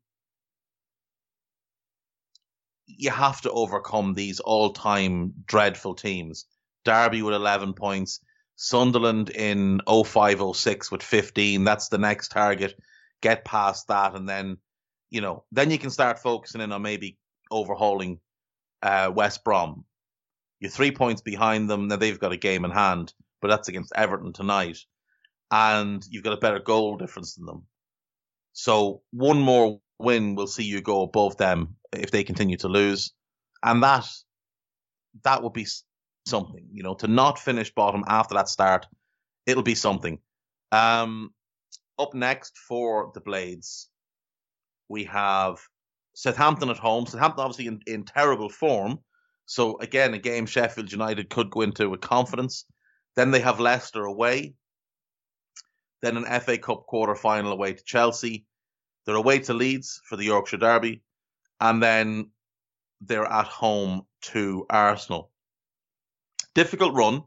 you 2.99 3.11
have 3.11 3.41
to 3.43 3.51
overcome 3.51 4.15
these 4.15 4.41
all 4.41 4.73
time 4.73 5.33
dreadful 5.47 5.95
teams. 5.95 6.47
Derby 6.85 7.23
with 7.23 7.35
eleven 7.35 7.75
points, 7.75 8.21
Sunderland 8.57 9.31
in 9.31 9.81
0506 9.87 10.91
with 10.91 11.03
15. 11.03 11.65
That's 11.65 11.89
the 11.89 11.99
next 11.99 12.29
target. 12.29 12.75
Get 13.21 13.45
past 13.45 13.89
that, 13.89 14.15
and 14.15 14.29
then 14.29 14.59
you 15.11 15.21
know, 15.21 15.45
then 15.53 15.71
you 15.71 15.79
can 15.79 15.91
start 15.91 16.21
focusing 16.21 16.61
in 16.61 16.73
on 16.73 16.83
maybe 16.83 17.19
overhauling 17.51 18.21
uh, 18.83 19.11
West 19.15 19.45
Brom 19.45 19.85
you're 20.61 20.71
three 20.71 20.93
points 20.93 21.23
behind 21.23 21.69
them. 21.69 21.89
Now 21.89 21.97
they've 21.97 22.19
got 22.19 22.33
a 22.33 22.37
game 22.37 22.65
in 22.65 22.71
hand, 22.71 23.13
but 23.41 23.49
that's 23.49 23.69
against 23.69 23.93
Everton 23.97 24.33
tonight. 24.33 24.79
And 25.51 26.07
you've 26.09 26.23
got 26.23 26.35
a 26.35 26.41
better 26.41 26.61
goal 26.61 26.97
difference 26.97 27.35
than 27.35 27.47
them. 27.47 27.67
So 28.53 29.03
one 29.11 29.41
more 29.41 29.81
win 30.01 30.35
will 30.35 30.47
see 30.47 30.65
you 30.65 30.81
go 30.81 31.03
above 31.03 31.37
them 31.37 31.77
if 31.93 32.11
they 32.11 32.25
continue 32.25 32.57
to 32.59 32.69
lose. 32.69 33.13
And 33.63 33.83
that 33.83 34.07
that 35.25 35.43
would 35.43 35.53
be 35.53 35.67
something, 36.27 36.67
you 36.73 36.83
know, 36.83 36.95
to 36.95 37.09
not 37.09 37.39
finish 37.39 37.75
bottom 37.75 38.05
after 38.07 38.35
that 38.35 38.49
start, 38.49 38.87
it'll 39.47 39.63
be 39.63 39.75
something. 39.75 40.19
Um, 40.73 41.31
up 41.99 42.15
next 42.15 42.57
for 42.57 43.11
the 43.15 43.21
Blades, 43.21 43.89
we 44.89 45.05
have 45.05 45.59
Southampton 46.15 46.71
at 46.71 46.79
home. 46.79 47.07
Southampton 47.07 47.45
obviously 47.45 47.67
in, 47.67 47.81
in 47.87 48.05
terrible 48.05 48.49
form, 48.49 49.01
so 49.51 49.81
again, 49.81 50.15
a 50.15 50.19
game 50.19 50.47
Sheffield 50.47 50.93
United 50.93 51.29
could 51.29 51.51
go 51.51 51.63
into 51.63 51.91
with 51.91 52.01
confidence. 52.01 52.67
Then 53.17 53.33
they 53.33 53.41
have 53.41 53.59
Leicester 53.59 54.05
away. 54.05 54.55
Then 56.03 56.17
an 56.17 56.41
FA 56.41 56.57
Cup 56.57 56.87
quarter 56.87 57.17
final 57.17 57.51
away 57.51 57.73
to 57.73 57.83
Chelsea. 57.83 58.47
They're 59.11 59.17
away 59.17 59.41
to 59.41 59.55
Leeds 59.55 60.01
for 60.05 60.17
the 60.17 60.25
Yorkshire 60.25 60.59
Derby. 60.59 61.03
And 61.61 61.83
then 61.83 62.31
they're 63.01 63.27
at 63.27 63.47
home 63.47 64.07
to 64.23 64.67
Arsenal. 64.71 65.31
Difficult 66.55 66.95
run, 66.95 67.25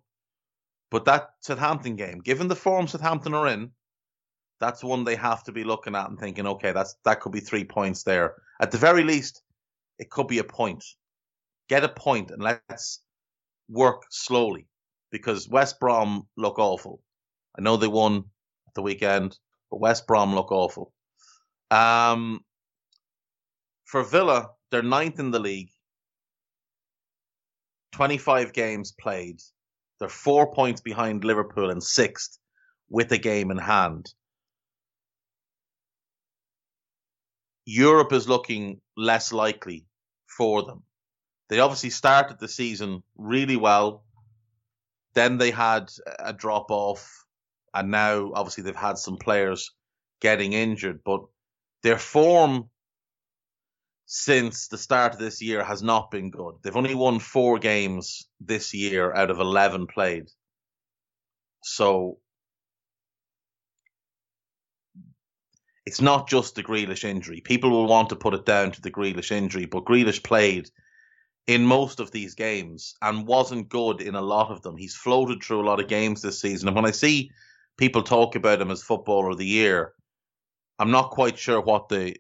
but 0.92 1.06
that 1.06 1.32
Southampton 1.42 1.96
game, 1.96 2.20
given 2.20 2.48
the 2.48 2.56
form 2.56 2.88
Southampton 2.88 3.34
are 3.34 3.48
in, 3.48 3.72
that's 4.60 4.84
one 4.84 5.04
they 5.04 5.16
have 5.16 5.44
to 5.44 5.52
be 5.52 5.64
looking 5.64 5.96
at 5.96 6.10
and 6.10 6.20
thinking, 6.20 6.48
okay, 6.48 6.72
that's 6.72 6.96
that 7.06 7.20
could 7.20 7.32
be 7.32 7.40
three 7.40 7.64
points 7.66 8.04
there. 8.04 8.36
At 8.62 8.72
the 8.72 8.78
very 8.78 9.04
least, 9.04 9.42
it 10.00 10.10
could 10.10 10.28
be 10.28 10.40
a 10.40 10.44
point 10.44 10.84
get 11.70 11.84
a 11.84 11.90
point 11.90 12.32
and 12.32 12.42
let's 12.42 13.02
work 13.70 14.04
slowly 14.10 14.68
because 15.12 15.50
West 15.50 15.80
Brom 15.80 16.28
look 16.38 16.60
awful. 16.60 17.02
I 17.58 17.62
know 17.62 17.78
they 17.78 17.88
won 17.88 18.26
at 18.68 18.74
the 18.74 18.82
weekend, 18.82 19.38
but 19.70 19.80
West 19.80 20.08
Brom 20.08 20.36
look 20.36 20.52
awful. 20.52 20.94
Um, 21.72 22.42
for 23.86 24.04
Villa, 24.04 24.50
they're 24.72 24.82
ninth 24.82 25.20
in 25.20 25.32
the 25.32 25.40
league, 25.40 25.70
25 27.94 28.54
games 28.54 28.92
played. 28.92 29.40
They're 30.00 30.10
four 30.10 30.52
points 30.52 30.82
behind 30.82 31.24
Liverpool 31.24 31.70
in 31.70 31.80
sixth 31.80 32.38
with 32.90 33.12
a 33.12 33.18
game 33.18 33.52
in 33.52 33.58
hand. 33.58 34.14
Europe 37.66 38.12
is 38.12 38.28
looking 38.28 38.82
less 38.98 39.32
likely 39.32 39.86
for 40.28 40.64
them. 40.64 40.84
They 41.50 41.60
obviously 41.60 41.92
started 41.92 42.40
the 42.40 42.48
season 42.48 43.04
really 43.16 43.56
well. 43.56 44.04
Then 45.14 45.38
they 45.38 45.52
had 45.52 45.92
a 46.20 46.34
drop 46.34 46.72
off, 46.72 47.26
and 47.74 47.92
now 47.92 48.32
obviously 48.34 48.64
they've 48.64 48.76
had 48.76 48.98
some 48.98 49.18
players 49.18 49.72
getting 50.20 50.54
injured, 50.54 51.02
but 51.06 51.22
their 51.84 52.00
form 52.00 52.70
since 54.06 54.68
the 54.68 54.78
start 54.78 55.14
of 55.14 55.20
this 55.20 55.42
year 55.42 55.64
has 55.64 55.84
not 55.84 56.12
been 56.12 56.30
good. 56.30 56.56
They've 56.62 56.76
only 56.76 56.96
won 56.96 57.20
four 57.20 57.60
games 57.60 58.28
this 58.40 58.74
year 58.74 59.14
out 59.14 59.32
of 59.32 59.40
11 59.40 59.88
played. 59.88 60.30
So 61.64 62.18
it's 65.86 66.02
not 66.02 66.30
just 66.30 66.56
the 66.56 66.64
Grealish 66.64 67.04
injury. 67.04 67.42
People 67.42 67.70
will 67.70 67.88
want 67.88 68.10
to 68.10 68.16
put 68.16 68.34
it 68.34 68.46
down 68.46 68.72
to 68.72 68.82
the 68.82 68.92
Grealish 68.92 69.32
injury, 69.32 69.66
but 69.66 69.86
Grealish 69.86 70.24
played 70.24 70.70
in 71.48 71.66
most 71.66 72.00
of 72.00 72.12
these 72.12 72.36
games 72.36 72.96
and 73.02 73.28
wasn't 73.28 73.68
good 73.68 74.00
in 74.00 74.16
a 74.16 74.22
lot 74.22 74.52
of 74.52 74.62
them. 74.62 74.78
He's 74.78 74.96
floated 74.96 75.44
through 75.44 75.62
a 75.62 75.68
lot 75.68 75.82
of 75.82 75.90
games 75.90 76.22
this 76.22 76.40
season. 76.40 76.70
And 76.70 76.76
when 76.76 76.86
I 76.86 76.92
see 76.92 77.32
people 77.78 78.04
talk 78.04 78.36
about 78.36 78.62
him 78.62 78.72
as 78.72 78.84
footballer 78.84 79.32
of 79.32 79.38
the 79.38 79.46
year, 79.46 79.94
I'm 80.80 80.92
not 80.92 81.12
quite 81.12 81.38
sure 81.38 81.62
what 81.62 81.90
the 81.90 82.18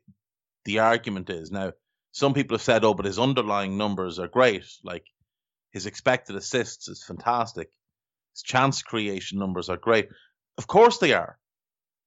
the 0.65 0.79
argument 0.79 1.29
is. 1.29 1.51
Now, 1.51 1.73
some 2.11 2.33
people 2.33 2.55
have 2.55 2.61
said, 2.61 2.85
oh, 2.85 2.93
but 2.93 3.05
his 3.05 3.19
underlying 3.19 3.77
numbers 3.77 4.19
are 4.19 4.27
great. 4.27 4.65
Like 4.83 5.05
his 5.71 5.85
expected 5.85 6.35
assists 6.35 6.87
is 6.87 7.03
fantastic. 7.03 7.69
His 8.33 8.43
chance 8.43 8.81
creation 8.81 9.39
numbers 9.39 9.69
are 9.69 9.77
great. 9.77 10.09
Of 10.57 10.67
course 10.67 10.99
they 10.99 11.13
are. 11.13 11.37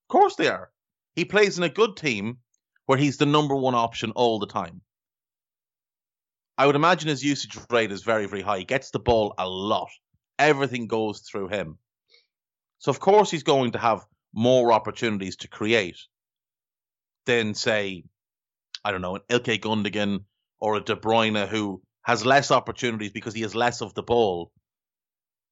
Of 0.05 0.13
course 0.13 0.37
they 0.37 0.49
are. 0.49 0.71
He 1.17 1.25
plays 1.25 1.59
in 1.59 1.65
a 1.65 1.69
good 1.69 1.97
team 1.97 2.39
where 2.87 2.99
he's 2.99 3.17
the 3.17 3.27
number 3.27 3.57
one 3.57 3.75
option 3.75 4.13
all 4.13 4.39
the 4.39 4.47
time. 4.47 4.81
I 6.57 6.67
would 6.67 6.77
imagine 6.77 7.09
his 7.09 7.25
usage 7.25 7.59
rate 7.71 7.93
is 7.93 8.03
very, 8.03 8.27
very 8.27 8.43
high. 8.43 8.59
He 8.59 8.65
gets 8.65 8.91
the 8.91 8.99
ball 8.99 9.35
a 9.37 9.49
lot. 9.49 9.91
Everything 10.39 10.87
goes 10.87 11.21
through 11.21 11.49
him. 11.49 11.79
So 12.79 12.91
of 12.91 13.01
course 13.01 13.31
he's 13.31 13.43
going 13.43 13.73
to 13.73 13.79
have 13.79 14.07
more 14.33 14.73
opportunities 14.73 15.37
to 15.37 15.49
create 15.49 15.99
than 17.27 17.55
say, 17.55 18.05
I 18.85 18.93
don't 18.93 19.03
know, 19.03 19.17
an 19.17 19.23
Ilkay 19.29 19.61
Gundogan 19.61 20.25
or 20.59 20.77
a 20.77 20.81
De 20.81 20.97
Bruyne 20.97 21.47
who 21.47 21.83
has 22.03 22.25
less 22.25 22.51
opportunities 22.51 23.13
because 23.13 23.35
he 23.35 23.43
has 23.43 23.55
less 23.55 23.83
of 23.83 23.95
the 23.95 24.03
ball 24.03 24.53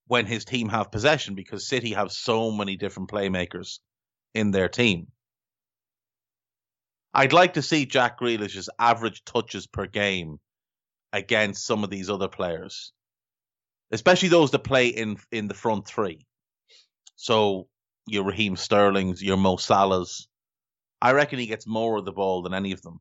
when 0.07 0.25
his 0.25 0.45
team 0.45 0.69
have 0.69 0.91
possession 0.91 1.35
because 1.35 1.67
City 1.67 1.93
have 1.93 2.11
so 2.11 2.51
many 2.51 2.77
different 2.77 3.09
playmakers 3.09 3.79
in 4.33 4.51
their 4.51 4.69
team. 4.69 5.07
I'd 7.13 7.33
like 7.33 7.53
to 7.53 7.61
see 7.61 7.85
Jack 7.85 8.19
Grealish's 8.19 8.69
average 8.77 9.23
touches 9.23 9.67
per 9.67 9.87
game 9.87 10.37
against 11.13 11.65
some 11.65 11.83
of 11.83 11.89
these 11.89 12.09
other 12.09 12.27
players, 12.27 12.91
especially 13.91 14.29
those 14.29 14.51
that 14.51 14.59
play 14.59 14.87
in 14.87 15.17
in 15.31 15.47
the 15.47 15.53
front 15.53 15.87
three. 15.87 16.25
So 17.15 17.67
your 18.05 18.25
Raheem 18.25 18.55
Sterling's, 18.55 19.23
your 19.23 19.37
Mo 19.37 19.55
Salah's. 19.55 20.27
I 21.01 21.11
reckon 21.11 21.39
he 21.39 21.47
gets 21.47 21.67
more 21.67 21.97
of 21.97 22.05
the 22.05 22.11
ball 22.11 22.41
than 22.41 22.53
any 22.53 22.71
of 22.71 22.81
them 22.81 22.99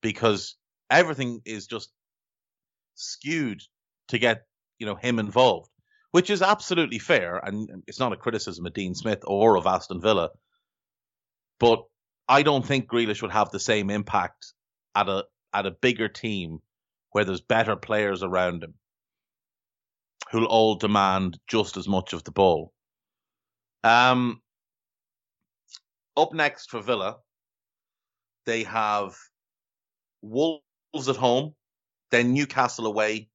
because 0.00 0.56
everything 0.90 1.40
is 1.44 1.66
just 1.66 1.90
skewed 2.94 3.62
to 4.08 4.18
get 4.18 4.46
you 4.78 4.86
know 4.86 4.94
him 4.94 5.18
involved, 5.18 5.70
which 6.10 6.30
is 6.30 6.42
absolutely 6.42 6.98
fair, 6.98 7.38
and 7.38 7.82
it's 7.86 8.00
not 8.00 8.12
a 8.12 8.16
criticism 8.16 8.66
of 8.66 8.74
Dean 8.74 8.94
Smith 8.94 9.20
or 9.24 9.56
of 9.56 9.66
Aston 9.66 10.00
Villa, 10.00 10.30
but 11.58 11.84
I 12.28 12.42
don't 12.42 12.64
think 12.64 12.88
Grealish 12.88 13.22
would 13.22 13.32
have 13.32 13.50
the 13.50 13.60
same 13.60 13.90
impact 13.90 14.52
at 14.94 15.08
a 15.08 15.24
at 15.52 15.66
a 15.66 15.70
bigger 15.70 16.08
team 16.08 16.60
where 17.10 17.24
there's 17.24 17.40
better 17.40 17.76
players 17.76 18.22
around 18.22 18.64
him 18.64 18.74
who'll 20.30 20.46
all 20.46 20.74
demand 20.74 21.38
just 21.46 21.76
as 21.76 21.86
much 21.86 22.12
of 22.12 22.24
the 22.24 22.32
ball. 22.32 22.72
Um, 23.84 24.42
up 26.16 26.32
next 26.32 26.70
for 26.70 26.80
Villa, 26.80 27.16
they 28.46 28.64
have 28.64 29.16
Wolves 30.22 31.08
at 31.08 31.16
home, 31.16 31.54
then 32.10 32.32
Newcastle 32.32 32.86
away, 32.86 33.28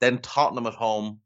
then 0.00 0.18
Tottenham 0.18 0.66
at 0.66 0.74
home, 0.74 1.20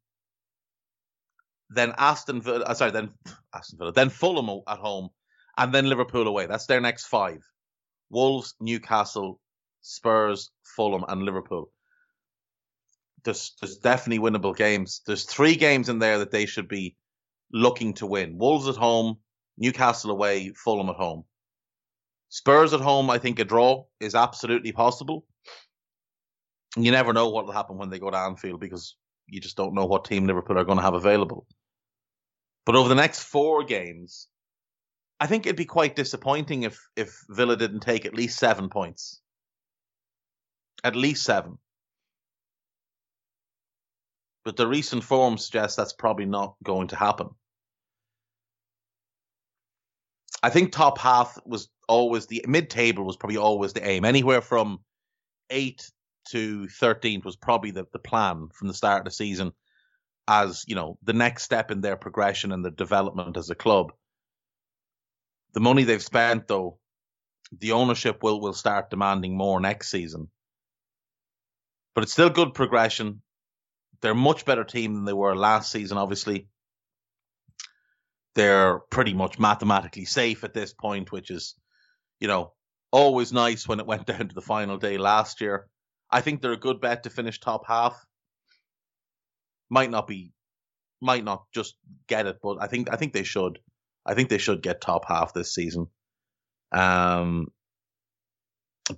then 1.71 1.95
Aston 1.97 2.41
Villa, 2.43 2.65
uh, 2.65 2.75
sorry, 2.75 2.91
then 2.91 3.11
Aston 3.55 3.79
Villa, 3.79 3.93
then 3.93 4.11
Fulham 4.11 4.63
at 4.67 4.79
home, 4.79 5.11
and 5.57 5.73
then 5.73 5.89
Liverpool 5.89 6.27
away. 6.27 6.47
That's 6.47 6.67
their 6.67 6.81
next 6.81 7.07
five: 7.07 7.43
Wolves, 8.11 8.55
Newcastle, 8.61 9.41
Spurs, 9.81 10.51
Fulham, 10.77 11.05
and 11.09 11.23
Liverpool. 11.23 11.71
There's, 13.25 13.55
there's 13.61 13.77
definitely 13.77 14.19
winnable 14.19 14.57
games. 14.57 15.01
There's 15.07 15.25
three 15.25 15.55
games 15.55 15.89
in 15.89 16.01
there 16.01 16.19
that 16.19 16.33
they 16.33 16.47
should 16.47 16.67
be 16.67 16.97
looking 17.53 17.95
to 17.95 18.07
win. 18.07 18.37
Wolves 18.37 18.69
at 18.69 18.75
home, 18.75 19.19
Newcastle 19.59 20.11
away, 20.11 20.53
Fulham 20.57 20.89
at 20.89 20.97
home. 20.97 21.25
Spurs 22.29 22.73
at 22.73 22.81
home, 22.81 23.11
I 23.11 23.19
think 23.19 23.39
a 23.39 23.45
draw 23.45 23.85
is 24.01 24.15
absolutely 24.15 24.73
possible. 24.73 25.27
You 26.77 26.91
never 26.91 27.13
know 27.13 27.29
what 27.29 27.45
will 27.45 27.53
happen 27.53 27.77
when 27.77 27.91
they 27.91 27.99
go 27.99 28.11
to 28.11 28.17
Anfield 28.17 28.61
because 28.61 28.97
you 29.27 29.41
just 29.41 29.57
don't 29.57 29.75
know 29.75 29.85
what 29.85 30.07
team 30.07 30.27
Liverpool 30.27 30.59
are 30.59 30.65
going 30.65 30.79
to 30.79 30.85
have 30.85 30.95
available. 30.95 31.47
But 32.65 32.77
over 32.77 32.89
the 32.89 32.95
next 32.95 33.25
four 33.25 33.65
games, 33.65 34.29
I 35.21 35.27
think 35.27 35.47
it'd 35.47 35.57
be 35.57 35.65
quite 35.65 35.95
disappointing 35.95 36.63
if 36.63 36.81
if 36.97 37.23
Villa 37.29 37.57
didn't 37.57 37.81
take 37.81 38.07
at 38.07 38.15
least 38.15 38.39
seven 38.39 38.69
points. 38.69 39.21
At 40.83 40.97
least 40.97 41.25
seven. 41.25 41.59
But 44.45 44.57
the 44.57 44.67
recent 44.67 45.05
form 45.05 45.39
suggests 45.39 45.77
that's 45.77 45.93
probably 45.93 46.27
not 46.27 46.57
going 46.65 46.89
to 46.89 46.97
happen. 46.97 47.29
I 50.43 50.51
think 50.51 50.73
top 50.73 50.99
half 50.99 51.39
was 51.47 51.69
always 51.89 52.27
the 52.27 52.45
mid 52.49 52.69
table 52.69 53.05
was 53.05 53.17
probably 53.17 53.37
always 53.37 53.73
the 53.73 53.87
aim. 53.87 54.05
Anywhere 54.05 54.41
from 54.41 54.79
eight 55.51 55.91
to 56.31 56.67
thirteenth 56.69 57.25
was 57.25 57.37
probably 57.37 57.71
the, 57.71 57.87
the 57.93 57.99
plan 57.99 58.49
from 58.53 58.69
the 58.69 58.75
start 58.75 59.01
of 59.01 59.05
the 59.05 59.11
season 59.11 59.53
as, 60.29 60.65
you 60.67 60.75
know, 60.75 60.99
the 61.03 61.13
next 61.13 61.43
step 61.43 61.71
in 61.71 61.81
their 61.81 61.97
progression 61.97 62.53
and 62.53 62.65
their 62.65 62.73
development 62.73 63.37
as 63.37 63.51
a 63.51 63.55
club. 63.55 63.93
The 65.53 65.61
money 65.61 65.85
they've 65.85 66.03
spent 66.03 66.49
though, 66.49 66.79
the 67.57 67.73
ownership 67.73 68.23
will, 68.23 68.41
will 68.41 68.55
start 68.55 68.91
demanding 68.91 69.37
more 69.37 69.61
next 69.61 69.91
season. 69.91 70.29
But 71.95 72.05
it's 72.05 72.13
still 72.13 72.31
good 72.31 72.55
progression. 72.55 73.23
They're 74.01 74.13
a 74.13 74.17
much 74.17 74.45
better 74.45 74.65
team 74.65 74.95
than 74.95 75.05
they 75.05 75.13
were 75.13 75.37
last 75.37 75.71
season, 75.71 75.99
obviously 75.99 76.49
they're 78.35 78.79
pretty 78.91 79.15
much 79.15 79.39
mathematically 79.39 80.05
safe 80.05 80.45
at 80.45 80.55
this 80.55 80.73
point, 80.73 81.13
which 81.13 81.31
is, 81.31 81.55
you 82.21 82.29
know, 82.29 82.53
always 82.91 83.33
nice 83.33 83.67
when 83.67 83.81
it 83.81 83.87
went 83.87 84.07
down 84.07 84.29
to 84.29 84.35
the 84.35 84.41
final 84.41 84.79
day 84.79 84.99
last 84.99 85.41
year. 85.41 85.69
I 86.11 86.21
think 86.21 86.41
they're 86.41 86.53
a 86.53 86.59
good 86.59 86.81
bet 86.81 87.05
to 87.05 87.11
finish 87.11 87.41
top 87.41 87.67
half. 87.67 88.05
Might 89.71 89.91
not 89.91 90.07
be, 90.07 90.33
might 91.01 91.25
not 91.25 91.45
just 91.55 91.75
get 92.07 92.27
it, 92.27 92.39
but 92.43 92.59
I 92.61 92.67
think 92.67 92.93
I 92.93 92.97
think 92.97 93.13
they 93.15 93.23
should. 93.23 93.59
I 94.05 94.15
think 94.15 94.29
they 94.29 94.39
should 94.39 94.63
get 94.63 94.81
top 94.81 95.07
half 95.07 95.33
this 95.33 95.55
season. 95.55 95.87
Um, 96.73 97.49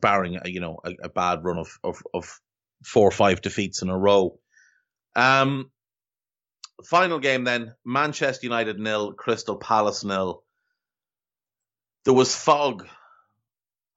barring 0.00 0.38
you 0.46 0.60
know 0.60 0.78
a, 0.84 0.92
a 1.04 1.08
bad 1.08 1.44
run 1.44 1.58
of, 1.58 1.78
of 1.84 2.02
of 2.12 2.40
four 2.84 3.06
or 3.06 3.12
five 3.12 3.40
defeats 3.40 3.82
in 3.82 3.90
a 3.90 3.96
row. 3.96 4.38
Um, 5.14 5.70
final 6.82 7.18
game 7.18 7.44
then 7.44 7.74
Manchester 7.84 8.46
United 8.46 8.78
nil, 8.78 9.12
Crystal 9.12 9.56
Palace 9.56 10.04
nil. 10.04 10.42
There 12.04 12.14
was 12.14 12.34
fog, 12.34 12.86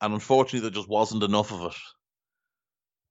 and 0.01 0.13
unfortunately, 0.13 0.61
there 0.61 0.69
just 0.69 0.89
wasn't 0.89 1.23
enough 1.23 1.51
of 1.51 1.71
it. 1.71 1.77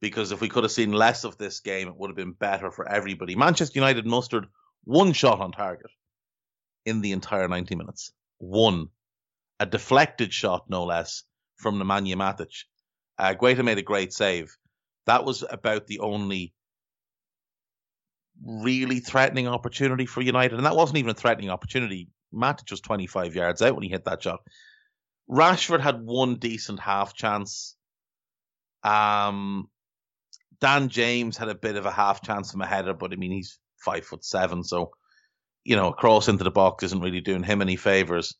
Because 0.00 0.30
if 0.30 0.40
we 0.40 0.48
could 0.48 0.64
have 0.64 0.72
seen 0.72 0.92
less 0.92 1.24
of 1.24 1.38
this 1.38 1.60
game, 1.60 1.88
it 1.88 1.96
would 1.96 2.10
have 2.10 2.16
been 2.16 2.32
better 2.32 2.70
for 2.70 2.88
everybody. 2.88 3.34
Manchester 3.34 3.78
United 3.78 4.06
mustered 4.06 4.46
one 4.84 5.12
shot 5.12 5.40
on 5.40 5.52
target 5.52 5.90
in 6.84 7.00
the 7.00 7.12
entire 7.12 7.48
90 7.48 7.74
minutes. 7.74 8.12
One. 8.38 8.88
A 9.58 9.66
deflected 9.66 10.32
shot, 10.34 10.68
no 10.68 10.84
less, 10.84 11.24
from 11.56 11.78
Nemanja 11.78 12.14
Matic. 12.14 12.64
Uh, 13.18 13.34
Guaita 13.34 13.64
made 13.64 13.78
a 13.78 13.82
great 13.82 14.12
save. 14.12 14.54
That 15.06 15.24
was 15.24 15.44
about 15.48 15.86
the 15.86 16.00
only 16.00 16.52
really 18.44 19.00
threatening 19.00 19.48
opportunity 19.48 20.06
for 20.06 20.20
United, 20.20 20.56
and 20.56 20.66
that 20.66 20.76
wasn't 20.76 20.98
even 20.98 21.10
a 21.10 21.14
threatening 21.14 21.50
opportunity. 21.50 22.08
Matic 22.34 22.70
was 22.70 22.80
25 22.80 23.34
yards 23.34 23.62
out 23.62 23.74
when 23.74 23.82
he 23.82 23.88
hit 23.88 24.04
that 24.04 24.22
shot. 24.22 24.40
Rashford 25.30 25.80
had 25.80 26.02
one 26.02 26.36
decent 26.36 26.80
half 26.80 27.14
chance. 27.14 27.76
Um, 28.82 29.68
Dan 30.60 30.88
James 30.88 31.36
had 31.36 31.48
a 31.48 31.54
bit 31.54 31.76
of 31.76 31.86
a 31.86 31.90
half 31.90 32.22
chance 32.22 32.52
from 32.52 32.60
a 32.60 32.66
header, 32.66 32.94
but 32.94 33.12
I 33.12 33.16
mean 33.16 33.32
he's 33.32 33.58
five 33.78 34.04
foot 34.04 34.24
seven, 34.24 34.62
so 34.62 34.90
you 35.64 35.76
know 35.76 35.88
a 35.88 35.94
cross 35.94 36.28
into 36.28 36.44
the 36.44 36.50
box 36.50 36.84
isn't 36.84 37.00
really 37.00 37.20
doing 37.20 37.42
him 37.42 37.60
any 37.60 37.76
favors. 37.76 38.34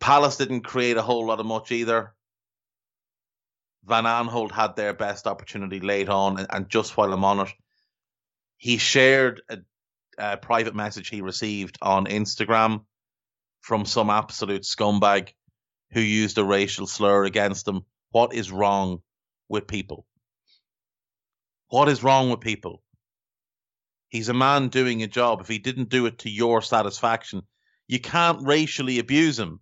Palace 0.00 0.36
didn't 0.36 0.62
create 0.62 0.96
a 0.96 1.02
whole 1.02 1.26
lot 1.26 1.40
of 1.40 1.46
much 1.46 1.72
either. 1.72 2.14
Van 3.84 4.04
Aanholt 4.04 4.52
had 4.52 4.76
their 4.76 4.92
best 4.92 5.26
opportunity 5.26 5.80
late 5.80 6.08
on, 6.08 6.38
and, 6.38 6.46
and 6.50 6.68
just 6.68 6.96
while 6.96 7.12
I'm 7.12 7.24
on 7.24 7.40
it, 7.40 7.52
he 8.56 8.76
shared 8.76 9.42
a, 9.48 9.58
a, 10.18 10.36
private 10.36 10.74
message 10.74 11.08
he 11.08 11.20
received 11.20 11.78
on 11.80 12.06
Instagram 12.06 12.84
from 13.60 13.84
some 13.84 14.10
absolute 14.10 14.62
scumbag 14.62 15.32
who 15.92 16.00
used 16.00 16.38
a 16.38 16.44
racial 16.44 16.86
slur 16.86 17.24
against 17.24 17.66
him. 17.66 17.82
What 18.10 18.34
is 18.34 18.50
wrong 18.50 19.02
with 19.48 19.66
people? 19.66 20.06
What 21.68 21.88
is 21.88 22.02
wrong 22.02 22.30
with 22.30 22.40
people? 22.40 22.82
He's 24.08 24.28
a 24.28 24.34
man 24.34 24.68
doing 24.68 25.02
a 25.02 25.06
job. 25.06 25.40
If 25.40 25.48
he 25.48 25.58
didn't 25.58 25.90
do 25.90 26.06
it 26.06 26.20
to 26.20 26.30
your 26.30 26.62
satisfaction, 26.62 27.42
you 27.86 28.00
can't 28.00 28.46
racially 28.46 28.98
abuse 28.98 29.38
him. 29.38 29.60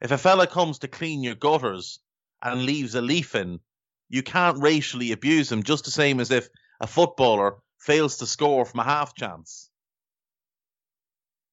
If 0.00 0.10
a 0.10 0.18
fella 0.18 0.46
comes 0.46 0.80
to 0.80 0.88
clean 0.88 1.22
your 1.22 1.36
gutters 1.36 2.00
and 2.42 2.64
leaves 2.64 2.94
a 2.94 3.00
leaf 3.00 3.34
in, 3.34 3.60
you 4.08 4.22
can't 4.22 4.60
racially 4.60 5.12
abuse 5.12 5.50
him, 5.50 5.62
just 5.62 5.84
the 5.84 5.90
same 5.90 6.20
as 6.20 6.30
if 6.30 6.48
a 6.80 6.86
footballer 6.86 7.56
fails 7.78 8.18
to 8.18 8.26
score 8.26 8.64
from 8.64 8.80
a 8.80 8.84
half 8.84 9.14
chance. 9.14 9.70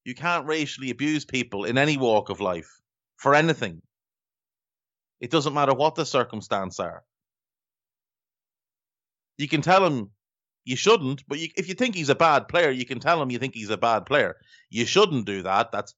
You 0.04 0.14
can't 0.14 0.46
racially 0.46 0.90
abuse 0.90 1.24
people 1.24 1.64
in 1.64 1.78
any 1.78 1.96
walk 1.96 2.30
of 2.30 2.40
life 2.40 2.80
for 3.16 3.34
anything. 3.34 3.82
It 5.20 5.30
doesn't 5.30 5.54
matter 5.54 5.74
what 5.74 5.94
the 5.94 6.06
circumstance 6.06 6.80
are. 6.80 7.04
You 9.36 9.48
can 9.48 9.62
tell 9.62 9.84
him 9.84 10.10
you 10.64 10.76
shouldn't, 10.76 11.26
but 11.28 11.38
you, 11.38 11.48
if 11.56 11.68
you 11.68 11.74
think 11.74 11.94
he's 11.94 12.08
a 12.08 12.14
bad 12.14 12.48
player, 12.48 12.70
you 12.70 12.84
can 12.84 13.00
tell 13.00 13.20
him 13.20 13.30
you 13.30 13.38
think 13.38 13.54
he's 13.54 13.70
a 13.70 13.76
bad 13.76 14.06
player. 14.06 14.36
You 14.70 14.86
shouldn't 14.86 15.26
do 15.26 15.42
that. 15.42 15.72
That's 15.72 15.94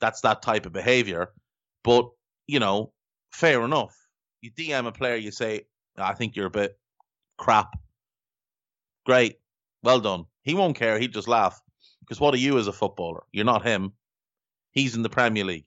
that's 0.00 0.20
that 0.22 0.42
type 0.42 0.66
of 0.66 0.72
behavior. 0.72 1.32
But 1.82 2.10
you 2.46 2.60
know, 2.60 2.92
fair 3.30 3.64
enough. 3.64 3.96
You 4.40 4.50
DM 4.50 4.86
a 4.86 4.92
player, 4.92 5.16
you 5.16 5.30
say, 5.30 5.66
"I 5.96 6.14
think 6.14 6.36
you're 6.36 6.46
a 6.46 6.50
bit 6.50 6.78
crap." 7.36 7.78
Great, 9.04 9.40
well 9.82 10.00
done. 10.00 10.26
He 10.42 10.54
won't 10.54 10.76
care. 10.76 10.98
He'd 10.98 11.14
just 11.14 11.28
laugh. 11.28 11.60
Because 12.00 12.20
what 12.20 12.34
are 12.34 12.38
you 12.38 12.58
as 12.58 12.66
a 12.66 12.72
footballer? 12.72 13.24
You're 13.32 13.44
not 13.44 13.66
him. 13.66 13.92
He's 14.72 14.94
in 14.94 15.02
the 15.02 15.10
Premier 15.10 15.44
League. 15.44 15.66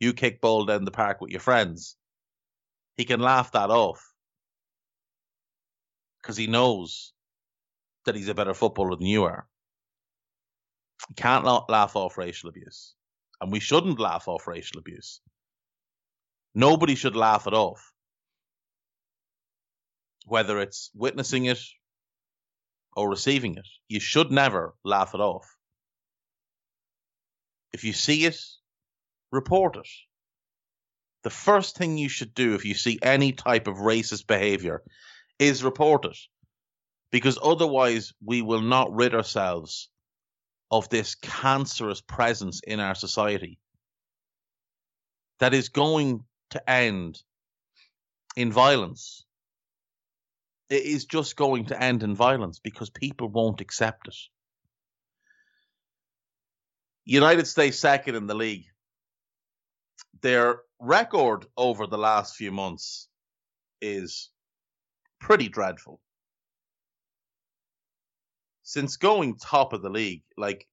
You 0.00 0.12
kick 0.12 0.40
ball 0.40 0.64
down 0.64 0.84
the 0.84 0.90
park 0.90 1.20
with 1.20 1.30
your 1.30 1.40
friends. 1.40 1.96
He 2.96 3.04
can 3.04 3.20
laugh 3.20 3.52
that 3.52 3.70
off 3.70 4.12
because 6.20 6.36
he 6.36 6.46
knows 6.46 7.12
that 8.04 8.14
he's 8.14 8.28
a 8.28 8.34
better 8.34 8.54
footballer 8.54 8.96
than 8.96 9.06
you 9.06 9.24
are. 9.24 9.46
You 11.08 11.14
can't 11.16 11.44
laugh 11.44 11.96
off 11.96 12.18
racial 12.18 12.48
abuse. 12.48 12.94
And 13.40 13.50
we 13.50 13.60
shouldn't 13.60 13.98
laugh 13.98 14.28
off 14.28 14.46
racial 14.46 14.78
abuse. 14.78 15.20
Nobody 16.54 16.94
should 16.94 17.16
laugh 17.16 17.46
it 17.46 17.54
off. 17.54 17.92
Whether 20.26 20.60
it's 20.60 20.90
witnessing 20.94 21.46
it 21.46 21.58
or 22.94 23.08
receiving 23.08 23.56
it, 23.56 23.66
you 23.88 24.00
should 24.00 24.30
never 24.30 24.74
laugh 24.84 25.14
it 25.14 25.20
off. 25.20 25.46
If 27.72 27.84
you 27.84 27.92
see 27.92 28.26
it, 28.26 28.38
report 29.30 29.76
it. 29.76 29.88
The 31.22 31.30
first 31.30 31.76
thing 31.76 31.96
you 31.96 32.08
should 32.08 32.34
do 32.34 32.54
if 32.54 32.64
you 32.64 32.74
see 32.74 32.98
any 33.02 33.32
type 33.32 33.66
of 33.66 33.76
racist 33.76 34.26
behavior 34.26 34.82
is 35.38 35.64
report 35.64 36.04
it. 36.04 36.18
Because 37.10 37.38
otherwise, 37.42 38.12
we 38.24 38.42
will 38.42 38.60
not 38.60 38.92
rid 38.92 39.14
ourselves 39.14 39.88
of 40.70 40.88
this 40.88 41.14
cancerous 41.14 42.00
presence 42.00 42.60
in 42.66 42.80
our 42.80 42.94
society 42.94 43.58
that 45.38 45.54
is 45.54 45.68
going 45.68 46.24
to 46.52 46.70
end 46.70 47.22
in 48.36 48.52
violence. 48.52 49.24
It 50.70 50.84
is 50.84 51.04
just 51.04 51.36
going 51.36 51.66
to 51.66 51.82
end 51.82 52.02
in 52.02 52.14
violence 52.14 52.58
because 52.58 52.88
people 52.88 53.28
won't 53.28 53.60
accept 53.60 54.08
it. 54.08 54.16
United 57.04 57.46
States 57.46 57.78
second 57.78 58.14
in 58.14 58.26
the 58.26 58.34
league. 58.34 58.66
Their 60.22 60.60
record 60.78 61.46
over 61.56 61.86
the 61.86 61.98
last 61.98 62.36
few 62.36 62.52
months 62.52 63.08
is 63.80 64.30
pretty 65.20 65.48
dreadful. 65.48 66.00
Since 68.62 68.96
going 68.96 69.36
top 69.36 69.72
of 69.72 69.82
the 69.82 69.90
league, 69.90 70.22
like 70.36 70.66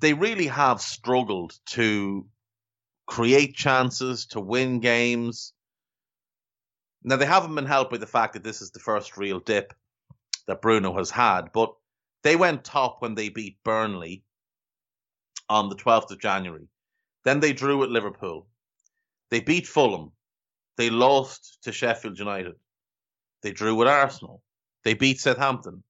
they 0.00 0.12
really 0.12 0.48
have 0.48 0.80
struggled 0.80 1.54
to 1.66 2.26
create 3.06 3.54
chances 3.54 4.26
to 4.26 4.40
win 4.40 4.80
games. 4.80 5.52
Now 7.02 7.16
they 7.16 7.26
haven't 7.26 7.54
been 7.54 7.66
helped 7.66 7.92
by 7.92 7.98
the 7.98 8.06
fact 8.06 8.34
that 8.34 8.42
this 8.44 8.60
is 8.60 8.70
the 8.70 8.80
first 8.80 9.16
real 9.16 9.40
dip 9.40 9.72
that 10.46 10.60
Bruno 10.60 10.96
has 10.96 11.10
had, 11.10 11.52
but 11.52 11.72
they 12.22 12.36
went 12.36 12.64
top 12.64 13.00
when 13.00 13.14
they 13.14 13.28
beat 13.28 13.62
Burnley 13.64 14.24
on 15.48 15.68
the 15.68 15.76
12th 15.76 16.10
of 16.10 16.20
January. 16.20 16.68
Then 17.24 17.40
they 17.40 17.52
drew 17.52 17.82
at 17.82 17.90
Liverpool. 17.90 18.48
They 19.30 19.40
beat 19.40 19.66
Fulham. 19.66 20.12
They 20.76 20.90
lost 20.90 21.58
to 21.62 21.72
Sheffield 21.72 22.18
United. 22.18 22.54
They 23.42 23.52
drew 23.52 23.74
with 23.74 23.88
Arsenal. 23.88 24.42
They 24.84 24.94
beat 24.94 25.20
Southampton. 25.20 25.82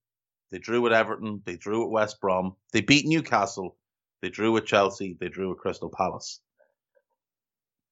They 0.50 0.58
drew 0.58 0.80
with 0.80 0.92
Everton. 0.92 1.42
They 1.44 1.56
drew 1.56 1.84
at 1.84 1.90
West 1.90 2.20
Brom. 2.20 2.56
They 2.72 2.80
beat 2.80 3.06
Newcastle. 3.06 3.76
They 4.22 4.28
drew 4.28 4.52
with 4.52 4.66
Chelsea. 4.66 5.16
They 5.18 5.28
drew 5.28 5.48
with 5.48 5.58
Crystal 5.58 5.90
Palace. 5.90 6.40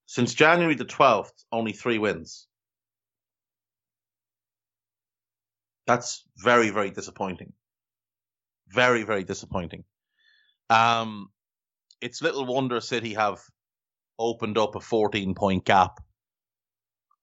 Since 0.07 0.35
January 0.35 0.75
the 0.75 0.85
12th, 0.85 1.33
only 1.51 1.73
three 1.73 1.99
wins. 1.99 2.47
That's 5.87 6.25
very, 6.39 6.71
very 6.71 6.91
disappointing. 6.91 7.53
Very, 8.69 9.03
very 9.03 9.25
disappointing. 9.25 9.85
Um, 10.71 11.29
it's 12.01 12.23
little 12.23 12.47
wonder 12.47 12.81
City 12.81 13.15
have 13.15 13.41
opened 14.19 14.59
up 14.59 14.77
a 14.77 14.81
14 14.81 15.35
point 15.35 15.65
gap 15.65 16.01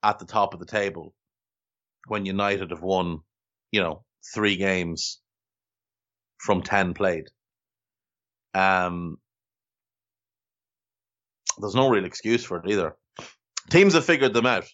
at 0.03 0.19
the 0.19 0.25
top 0.25 0.53
of 0.53 0.59
the 0.59 0.65
table 0.65 1.13
when 2.07 2.25
United 2.25 2.71
have 2.71 2.81
won, 2.81 3.19
you 3.71 3.81
know, 3.81 4.03
three 4.33 4.57
games 4.57 5.19
from 6.39 6.61
10 6.61 6.93
played. 6.93 7.27
Um, 8.53 9.17
there's 11.61 11.75
no 11.75 11.89
real 11.89 12.05
excuse 12.05 12.43
for 12.43 12.57
it 12.57 12.69
either. 12.69 12.95
Teams 13.69 13.93
have 13.93 14.05
figured 14.05 14.33
them 14.33 14.45
out. 14.45 14.65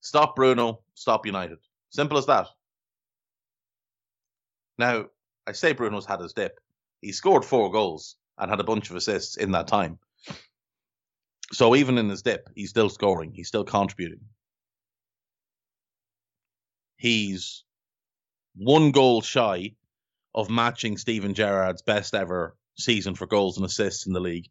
Stop 0.00 0.36
Bruno, 0.36 0.80
stop 0.94 1.26
United. 1.26 1.58
Simple 1.90 2.18
as 2.18 2.26
that. 2.26 2.48
Now, 4.78 5.06
I 5.46 5.52
say 5.52 5.72
Bruno's 5.72 6.06
had 6.06 6.20
his 6.20 6.32
dip. 6.32 6.58
He 7.00 7.12
scored 7.12 7.44
four 7.44 7.70
goals 7.70 8.16
and 8.38 8.50
had 8.50 8.60
a 8.60 8.64
bunch 8.64 8.90
of 8.90 8.96
assists 8.96 9.36
in 9.36 9.52
that 9.52 9.68
time. 9.68 9.98
So 11.52 11.76
even 11.76 11.96
in 11.96 12.08
his 12.08 12.22
dip, 12.22 12.48
he's 12.54 12.70
still 12.70 12.90
scoring. 12.90 13.32
He's 13.32 13.48
still 13.48 13.64
contributing. 13.64 14.20
He's 16.96 17.64
one 18.56 18.90
goal 18.90 19.22
shy 19.22 19.74
of 20.34 20.50
matching 20.50 20.98
Steven 20.98 21.34
Gerrard's 21.34 21.82
best 21.82 22.14
ever 22.14 22.56
season 22.76 23.14
for 23.14 23.26
goals 23.26 23.56
and 23.56 23.64
assists 23.64 24.06
in 24.06 24.12
the 24.12 24.20
league. 24.20 24.48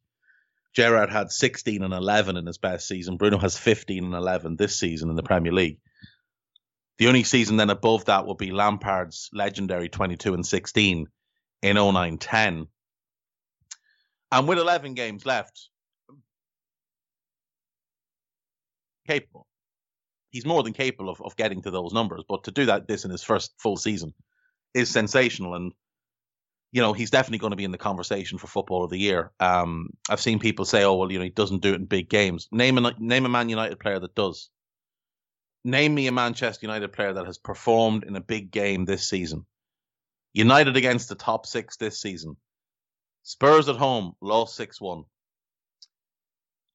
Gerrard 0.75 1.09
had 1.09 1.31
16 1.31 1.83
and 1.83 1.93
11 1.93 2.35
in 2.35 2.45
his 2.45 2.57
best 2.57 2.87
season. 2.87 3.17
Bruno 3.17 3.37
has 3.37 3.57
15 3.57 4.03
and 4.03 4.13
11 4.13 4.57
this 4.57 4.77
season 4.77 5.09
in 5.09 5.15
the 5.15 5.23
Premier 5.23 5.53
League. 5.53 5.79
The 6.97 7.07
only 7.07 7.23
season 7.23 7.57
then 7.57 7.69
above 7.69 8.05
that 8.05 8.25
would 8.25 8.37
be 8.37 8.51
Lampard's 8.51 9.29
legendary 9.33 9.89
22 9.89 10.33
and 10.33 10.45
16 10.45 11.07
in 11.61 11.75
09 11.75 12.17
10. 12.17 12.67
And 14.31 14.47
with 14.47 14.57
11 14.57 14.93
games 14.95 15.25
left, 15.25 15.69
capable. 19.07 19.47
He's 20.29 20.45
more 20.45 20.63
than 20.63 20.73
capable 20.73 21.09
of, 21.09 21.21
of 21.21 21.37
getting 21.37 21.61
to 21.61 21.71
those 21.71 21.93
numbers. 21.93 22.23
But 22.27 22.45
to 22.45 22.51
do 22.51 22.65
that 22.65 22.87
this 22.87 23.05
in 23.05 23.11
his 23.11 23.23
first 23.23 23.53
full 23.59 23.77
season 23.77 24.13
is 24.73 24.89
sensational. 24.89 25.55
And, 25.55 25.71
you 26.75 26.81
know, 26.81 26.91
he's 26.91 27.09
definitely 27.09 27.37
going 27.37 27.51
to 27.51 27.55
be 27.55 27.63
in 27.63 27.71
the 27.71 27.77
conversation 27.77 28.37
for 28.37 28.47
football 28.47 28.83
of 28.83 28.89
the 28.89 28.97
year. 28.97 29.31
Um, 29.39 29.91
I've 30.09 30.19
seen 30.19 30.39
people 30.39 30.65
say, 30.65 30.83
oh, 30.83 30.95
well, 30.95 31.09
you 31.09 31.17
know, 31.17 31.23
he 31.23 31.29
doesn't 31.29 31.61
do 31.61 31.71
it 31.71 31.75
in 31.77 31.85
big 31.85 32.09
games. 32.09 32.49
Name 32.51 32.77
a, 32.77 32.93
name 32.99 33.25
a 33.25 33.29
Man 33.29 33.47
United 33.47 33.79
player 33.79 33.97
that 33.97 34.13
does. 34.13 34.49
Name 35.63 35.95
me 35.95 36.07
a 36.07 36.11
Manchester 36.11 36.65
United 36.65 36.91
player 36.91 37.13
that 37.13 37.27
has 37.27 37.37
performed 37.37 38.03
in 38.03 38.17
a 38.17 38.19
big 38.19 38.51
game 38.51 38.83
this 38.83 39.07
season. 39.07 39.45
United 40.33 40.75
against 40.75 41.07
the 41.07 41.15
top 41.15 41.45
six 41.45 41.77
this 41.77 42.01
season. 42.01 42.35
Spurs 43.23 43.69
at 43.69 43.77
home, 43.77 44.11
lost 44.19 44.57
6 44.57 44.81
1. 44.81 45.05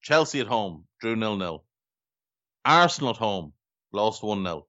Chelsea 0.00 0.40
at 0.40 0.46
home, 0.46 0.86
drew 1.02 1.14
0 1.14 1.36
0. 1.36 1.62
Arsenal 2.64 3.10
at 3.10 3.16
home, 3.18 3.52
lost 3.92 4.22
1 4.22 4.42
0. 4.42 4.66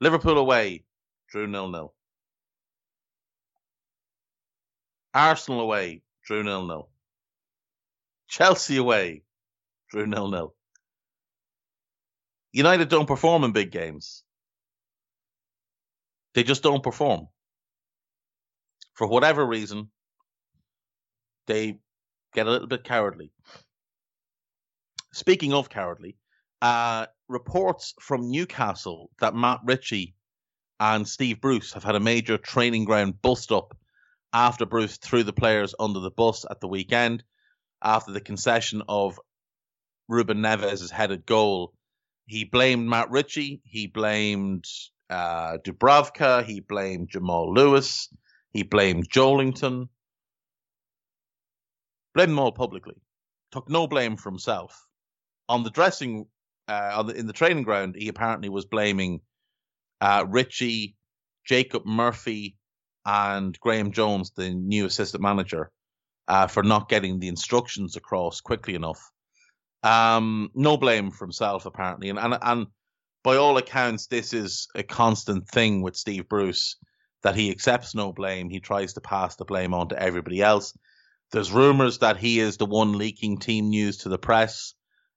Liverpool 0.00 0.38
away, 0.38 0.84
drew 1.28 1.50
0 1.50 1.72
0. 1.72 1.92
Arsenal 5.18 5.60
away, 5.60 6.02
drew 6.24 6.44
0 6.44 6.66
0. 6.68 6.88
Chelsea 8.28 8.76
away, 8.76 9.24
drew 9.90 10.08
0 10.08 10.30
0. 10.30 10.54
United 12.52 12.88
don't 12.88 13.08
perform 13.08 13.42
in 13.42 13.50
big 13.50 13.72
games. 13.72 14.22
They 16.34 16.44
just 16.44 16.62
don't 16.62 16.84
perform. 16.84 17.26
For 18.94 19.08
whatever 19.08 19.44
reason, 19.44 19.90
they 21.48 21.80
get 22.32 22.46
a 22.46 22.50
little 22.50 22.68
bit 22.68 22.84
cowardly. 22.84 23.32
speaking 25.12 25.52
of 25.52 25.68
cowardly, 25.68 26.16
uh, 26.62 27.06
reports 27.28 27.94
from 28.00 28.30
Newcastle 28.30 29.10
that 29.18 29.34
Matt 29.34 29.60
Ritchie 29.64 30.14
and 30.78 31.08
Steve 31.08 31.40
Bruce 31.40 31.72
have 31.72 31.82
had 31.82 31.96
a 31.96 32.00
major 32.00 32.38
training 32.38 32.84
ground 32.84 33.20
bust 33.20 33.50
up 33.50 33.76
after 34.32 34.66
Bruce 34.66 34.98
threw 34.98 35.22
the 35.22 35.32
players 35.32 35.74
under 35.78 36.00
the 36.00 36.10
bus 36.10 36.44
at 36.48 36.60
the 36.60 36.68
weekend 36.68 37.24
after 37.82 38.12
the 38.12 38.20
concession 38.20 38.82
of 38.88 39.18
Ruben 40.08 40.38
Neves' 40.38 40.90
headed 40.90 41.26
goal. 41.26 41.72
He 42.26 42.44
blamed 42.44 42.88
Matt 42.88 43.10
Ritchie. 43.10 43.62
He 43.64 43.86
blamed 43.86 44.64
uh, 45.08 45.58
Dubravka. 45.58 46.44
He 46.44 46.60
blamed 46.60 47.10
Jamal 47.10 47.52
Lewis. 47.52 48.08
He 48.50 48.62
blamed 48.62 49.10
Joelinton. 49.10 49.88
Blamed 52.14 52.32
them 52.32 52.38
all 52.38 52.52
publicly. 52.52 52.96
Took 53.52 53.68
no 53.68 53.86
blame 53.86 54.16
for 54.16 54.30
himself. 54.30 54.86
On 55.48 55.62
the 55.62 55.70
dressing, 55.70 56.26
uh, 56.66 56.92
on 56.96 57.06
the, 57.06 57.14
in 57.14 57.26
the 57.26 57.32
training 57.32 57.62
ground, 57.64 57.94
he 57.96 58.08
apparently 58.08 58.48
was 58.48 58.66
blaming 58.66 59.20
uh, 60.00 60.24
Ritchie, 60.28 60.96
Jacob 61.46 61.86
Murphy, 61.86 62.56
and 63.08 63.58
Graeme 63.58 63.92
Jones, 63.92 64.32
the 64.36 64.50
new 64.50 64.84
assistant 64.84 65.22
manager, 65.22 65.70
uh, 66.28 66.46
for 66.46 66.62
not 66.62 66.90
getting 66.90 67.18
the 67.18 67.28
instructions 67.28 67.96
across 67.96 68.42
quickly 68.42 68.74
enough. 68.74 69.00
Um, 69.82 70.50
no 70.54 70.76
blame 70.76 71.10
for 71.10 71.24
himself, 71.24 71.64
apparently, 71.64 72.10
and, 72.10 72.18
and 72.18 72.36
and 72.42 72.66
by 73.22 73.36
all 73.36 73.56
accounts, 73.56 74.08
this 74.08 74.34
is 74.34 74.68
a 74.74 74.82
constant 74.82 75.48
thing 75.48 75.82
with 75.82 75.96
Steve 75.96 76.28
Bruce 76.28 76.76
that 77.22 77.34
he 77.34 77.50
accepts 77.50 77.94
no 77.94 78.12
blame. 78.12 78.50
He 78.50 78.60
tries 78.60 78.92
to 78.94 79.00
pass 79.00 79.36
the 79.36 79.44
blame 79.44 79.72
on 79.72 79.88
to 79.88 80.00
everybody 80.00 80.42
else. 80.42 80.76
There's 81.32 81.50
rumors 81.50 81.98
that 81.98 82.18
he 82.18 82.40
is 82.40 82.58
the 82.58 82.66
one 82.66 82.98
leaking 82.98 83.38
team 83.38 83.70
news 83.70 83.98
to 83.98 84.08
the 84.08 84.18
press, 84.18 84.74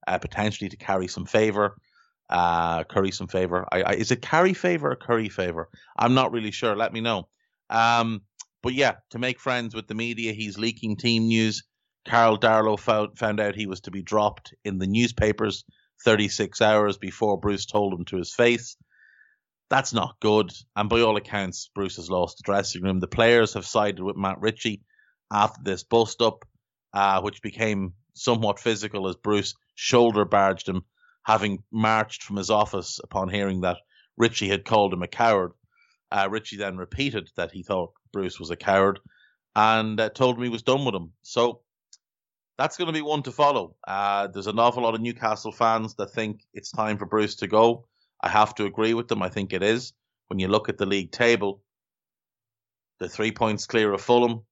uh, 0.07 0.17
potentially 0.17 0.69
to 0.69 0.77
carry 0.77 1.07
some 1.07 1.25
favor, 1.25 1.75
uh, 2.29 2.83
curry 2.85 3.11
some 3.11 3.27
favor. 3.27 3.67
I, 3.71 3.81
I, 3.83 3.91
is 3.93 4.11
it 4.11 4.21
carry 4.21 4.53
favor 4.53 4.91
or 4.91 4.95
curry 4.95 5.29
favor? 5.29 5.69
I'm 5.97 6.13
not 6.13 6.31
really 6.31 6.51
sure. 6.51 6.75
Let 6.75 6.93
me 6.93 7.01
know. 7.01 7.27
Um, 7.71 8.21
but 8.61 8.73
yeah, 8.73 8.95
to 9.11 9.19
make 9.19 9.39
friends 9.39 9.73
with 9.73 9.87
the 9.87 9.95
media, 9.95 10.33
he's 10.33 10.57
leaking 10.57 10.97
team 10.97 11.27
news. 11.27 11.63
Karl 12.07 12.37
Darlow 12.37 12.79
found, 12.79 13.17
found 13.17 13.39
out 13.39 13.55
he 13.55 13.67
was 13.67 13.81
to 13.81 13.91
be 13.91 14.01
dropped 14.01 14.53
in 14.63 14.77
the 14.77 14.87
newspapers 14.87 15.63
36 16.03 16.61
hours 16.61 16.97
before 16.97 17.39
Bruce 17.39 17.65
told 17.65 17.93
him 17.93 18.05
to 18.05 18.17
his 18.17 18.33
face. 18.33 18.75
That's 19.69 19.93
not 19.93 20.19
good. 20.19 20.51
And 20.75 20.89
by 20.89 21.01
all 21.01 21.15
accounts, 21.15 21.69
Bruce 21.73 21.95
has 21.95 22.09
lost 22.09 22.37
the 22.37 22.43
dressing 22.43 22.83
room. 22.83 22.99
The 22.99 23.07
players 23.07 23.53
have 23.53 23.65
sided 23.65 24.03
with 24.03 24.17
Matt 24.17 24.41
Ritchie 24.41 24.83
after 25.31 25.61
this 25.63 25.83
bust 25.83 26.21
up, 26.21 26.45
uh, 26.93 27.21
which 27.21 27.41
became 27.41 27.93
somewhat 28.13 28.59
physical 28.59 29.07
as 29.07 29.15
Bruce 29.15 29.53
shoulder 29.75 30.25
barged 30.25 30.67
him, 30.67 30.83
having 31.23 31.63
marched 31.71 32.23
from 32.23 32.35
his 32.35 32.49
office 32.49 32.99
upon 33.01 33.29
hearing 33.29 33.61
that 33.61 33.77
Ritchie 34.17 34.49
had 34.49 34.65
called 34.65 34.93
him 34.93 35.03
a 35.03 35.07
coward. 35.07 35.53
Uh, 36.11 36.27
Ritchie 36.29 36.57
then 36.57 36.77
repeated 36.77 37.29
that 37.37 37.51
he 37.51 37.63
thought 37.63 37.93
Bruce 38.11 38.39
was 38.39 38.51
a 38.51 38.55
coward 38.55 38.99
and 39.55 39.99
uh, 39.99 40.09
told 40.09 40.37
him 40.37 40.43
he 40.43 40.49
was 40.49 40.63
done 40.63 40.85
with 40.85 40.95
him. 40.95 41.13
So 41.21 41.61
that's 42.57 42.77
going 42.77 42.87
to 42.87 42.93
be 42.93 43.01
one 43.01 43.23
to 43.23 43.31
follow. 43.31 43.75
Uh, 43.87 44.27
there's 44.27 44.47
an 44.47 44.59
awful 44.59 44.83
lot 44.83 44.95
of 44.95 45.01
Newcastle 45.01 45.51
fans 45.51 45.95
that 45.95 46.11
think 46.11 46.41
it's 46.53 46.71
time 46.71 46.97
for 46.97 47.05
Bruce 47.05 47.35
to 47.37 47.47
go. 47.47 47.87
I 48.21 48.29
have 48.29 48.55
to 48.55 48.65
agree 48.65 48.93
with 48.93 49.07
them. 49.07 49.21
I 49.21 49.29
think 49.29 49.53
it 49.53 49.63
is. 49.63 49.93
When 50.27 50.39
you 50.39 50.47
look 50.47 50.69
at 50.69 50.77
the 50.77 50.85
league 50.85 51.11
table, 51.11 51.61
they're 52.99 53.09
three 53.09 53.31
points 53.31 53.65
clear 53.65 53.91
of 53.91 54.01
Fulham, 54.01 54.43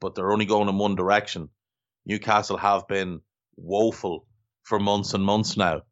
but 0.00 0.14
they're 0.14 0.32
only 0.32 0.46
going 0.46 0.68
in 0.68 0.78
one 0.78 0.94
direction. 0.94 1.50
Newcastle 2.06 2.56
have 2.56 2.88
been 2.88 3.20
woeful 3.56 4.26
for 4.62 4.78
months 4.78 5.14
and 5.14 5.24
months 5.24 5.56
now, 5.56 5.82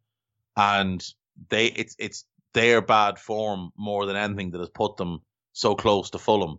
and 0.57 1.04
they 1.50 1.66
it's 1.66 1.94
it's 1.98 2.24
their 2.55 2.81
bad 2.81 3.19
form 3.19 3.71
more 3.77 4.07
than 4.07 4.17
anything 4.17 4.53
that 4.53 4.61
has 4.61 4.71
put 4.71 4.97
them 4.97 5.21
so 5.53 5.75
close 5.75 6.11
to 6.11 6.19
Fulham. 6.19 6.59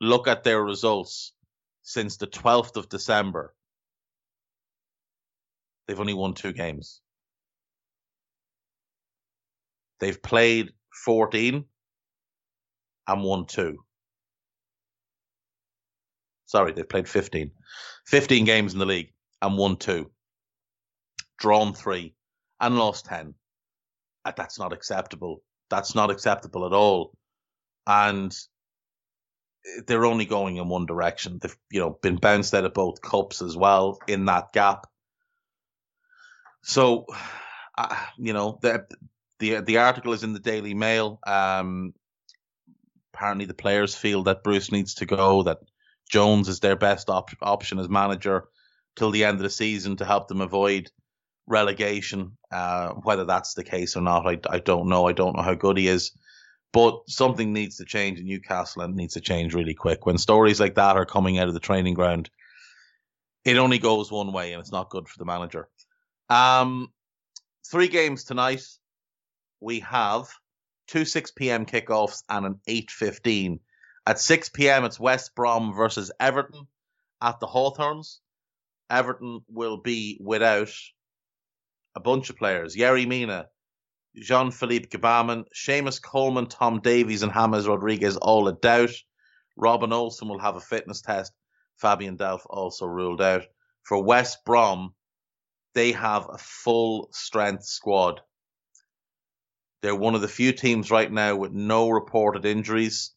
Look 0.00 0.28
at 0.28 0.44
their 0.44 0.62
results 0.62 1.32
since 1.82 2.16
the 2.16 2.26
12th 2.26 2.76
of 2.76 2.88
December. 2.88 3.54
They've 5.86 5.98
only 5.98 6.14
won 6.14 6.34
two 6.34 6.52
games. 6.52 7.00
They've 10.00 10.20
played 10.20 10.72
14 11.04 11.64
and 13.06 13.22
won 13.22 13.46
two. 13.46 13.78
Sorry, 16.46 16.72
they've 16.72 16.88
played 16.88 17.08
15. 17.08 17.50
15 18.06 18.44
games 18.44 18.72
in 18.72 18.78
the 18.78 18.86
league 18.86 19.12
and 19.42 19.56
won 19.56 19.76
two. 19.76 20.10
Drawn 21.38 21.74
three 21.74 22.14
and 22.60 22.76
lost 22.76 23.06
10. 23.06 23.34
Uh, 24.24 24.32
that's 24.36 24.58
not 24.58 24.72
acceptable. 24.72 25.42
That's 25.70 25.94
not 25.94 26.10
acceptable 26.10 26.66
at 26.66 26.72
all. 26.72 27.12
And 27.86 28.36
they're 29.86 30.06
only 30.06 30.24
going 30.24 30.56
in 30.56 30.68
one 30.68 30.86
direction. 30.86 31.38
They've 31.40 31.56
you 31.70 31.80
know 31.80 31.98
been 32.02 32.16
bounced 32.16 32.54
out 32.54 32.64
of 32.64 32.74
both 32.74 33.02
cups 33.02 33.42
as 33.42 33.56
well 33.56 33.98
in 34.06 34.26
that 34.26 34.52
gap. 34.52 34.86
So, 36.62 37.06
uh, 37.76 37.96
you 38.16 38.32
know 38.32 38.58
the 38.62 38.86
the 39.38 39.60
the 39.60 39.78
article 39.78 40.12
is 40.12 40.24
in 40.24 40.32
the 40.32 40.40
Daily 40.40 40.74
Mail. 40.74 41.18
Um, 41.26 41.94
apparently, 43.14 43.46
the 43.46 43.54
players 43.54 43.94
feel 43.94 44.24
that 44.24 44.42
Bruce 44.42 44.72
needs 44.72 44.94
to 44.94 45.06
go. 45.06 45.42
That 45.42 45.58
Jones 46.10 46.48
is 46.48 46.60
their 46.60 46.76
best 46.76 47.08
op- 47.08 47.30
option 47.40 47.78
as 47.78 47.88
manager 47.88 48.44
till 48.96 49.10
the 49.10 49.24
end 49.24 49.36
of 49.36 49.42
the 49.42 49.50
season 49.50 49.96
to 49.96 50.04
help 50.04 50.28
them 50.28 50.40
avoid 50.40 50.90
relegation. 51.50 52.36
Uh, 52.50 52.90
whether 52.90 53.24
that's 53.24 53.54
the 53.54 53.64
case 53.64 53.96
or 53.96 54.00
not, 54.00 54.26
I, 54.26 54.38
I 54.48 54.60
don't 54.60 54.88
know. 54.88 55.06
I 55.06 55.12
don't 55.12 55.36
know 55.36 55.42
how 55.42 55.54
good 55.54 55.76
he 55.76 55.88
is. 55.88 56.12
But 56.72 57.00
something 57.08 57.52
needs 57.52 57.76
to 57.78 57.84
change 57.84 58.20
in 58.20 58.26
Newcastle 58.26 58.82
and 58.82 58.94
needs 58.94 59.14
to 59.14 59.20
change 59.20 59.54
really 59.54 59.74
quick. 59.74 60.06
When 60.06 60.18
stories 60.18 60.60
like 60.60 60.76
that 60.76 60.96
are 60.96 61.04
coming 61.04 61.38
out 61.38 61.48
of 61.48 61.54
the 61.54 61.60
training 61.60 61.94
ground, 61.94 62.30
it 63.44 63.56
only 63.56 63.78
goes 63.78 64.12
one 64.12 64.32
way 64.32 64.52
and 64.52 64.60
it's 64.60 64.70
not 64.70 64.90
good 64.90 65.08
for 65.08 65.18
the 65.18 65.24
manager. 65.24 65.68
Um, 66.28 66.92
three 67.66 67.88
games 67.88 68.22
tonight. 68.22 68.64
We 69.60 69.80
have 69.80 70.28
two 70.86 71.04
6 71.04 71.32
p.m. 71.32 71.66
kickoffs 71.66 72.22
and 72.28 72.46
an 72.46 72.60
8.15. 72.68 73.58
At 74.06 74.20
6 74.20 74.48
p.m., 74.50 74.84
it's 74.84 75.00
West 75.00 75.34
Brom 75.34 75.74
versus 75.74 76.12
Everton 76.20 76.66
at 77.20 77.40
the 77.40 77.46
Hawthorns. 77.46 78.20
Everton 78.88 79.40
will 79.48 79.76
be 79.76 80.18
without 80.20 80.72
a 81.94 82.00
bunch 82.00 82.30
of 82.30 82.36
players. 82.36 82.76
Yerry 82.76 83.06
Mina, 83.06 83.48
Jean 84.16 84.50
Philippe 84.50 84.88
Gbamin, 84.88 85.44
Seamus 85.54 86.02
Coleman, 86.02 86.46
Tom 86.46 86.80
Davies, 86.80 87.22
and 87.22 87.32
James 87.32 87.68
Rodriguez 87.68 88.16
all 88.16 88.48
a 88.48 88.52
doubt. 88.52 88.94
Robin 89.56 89.92
Olsen 89.92 90.28
will 90.28 90.38
have 90.38 90.56
a 90.56 90.60
fitness 90.60 91.00
test. 91.00 91.32
Fabian 91.76 92.16
Delph 92.16 92.46
also 92.48 92.86
ruled 92.86 93.22
out. 93.22 93.42
For 93.82 94.02
West 94.02 94.44
Brom, 94.44 94.94
they 95.74 95.92
have 95.92 96.28
a 96.28 96.38
full 96.38 97.08
strength 97.12 97.64
squad. 97.64 98.20
They're 99.82 99.96
one 99.96 100.14
of 100.14 100.20
the 100.20 100.28
few 100.28 100.52
teams 100.52 100.90
right 100.90 101.10
now 101.10 101.36
with 101.36 101.52
no 101.52 101.88
reported 101.88 102.44
injuries. 102.44 103.12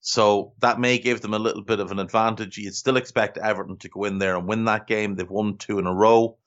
So 0.00 0.54
that 0.58 0.80
may 0.80 0.98
give 0.98 1.20
them 1.20 1.34
a 1.34 1.38
little 1.38 1.62
bit 1.62 1.78
of 1.78 1.92
an 1.92 2.00
advantage. 2.00 2.58
You'd 2.58 2.74
still 2.74 2.96
expect 2.96 3.38
Everton 3.38 3.78
to 3.78 3.88
go 3.88 4.04
in 4.04 4.18
there 4.18 4.36
and 4.36 4.48
win 4.48 4.64
that 4.64 4.88
game. 4.88 5.14
They've 5.14 5.30
won 5.30 5.58
two 5.58 5.78
in 5.78 5.86
a 5.86 5.94
row. 5.94 6.38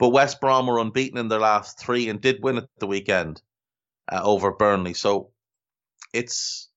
But 0.00 0.08
West 0.08 0.40
Brom 0.40 0.66
were 0.66 0.78
unbeaten 0.78 1.18
in 1.18 1.28
their 1.28 1.38
last 1.38 1.78
three 1.78 2.08
and 2.08 2.22
did 2.22 2.42
win 2.42 2.56
at 2.56 2.68
the 2.78 2.86
weekend 2.86 3.42
uh, 4.10 4.22
over 4.24 4.50
Burnley. 4.50 4.94
So 4.94 5.30
it's, 6.14 6.70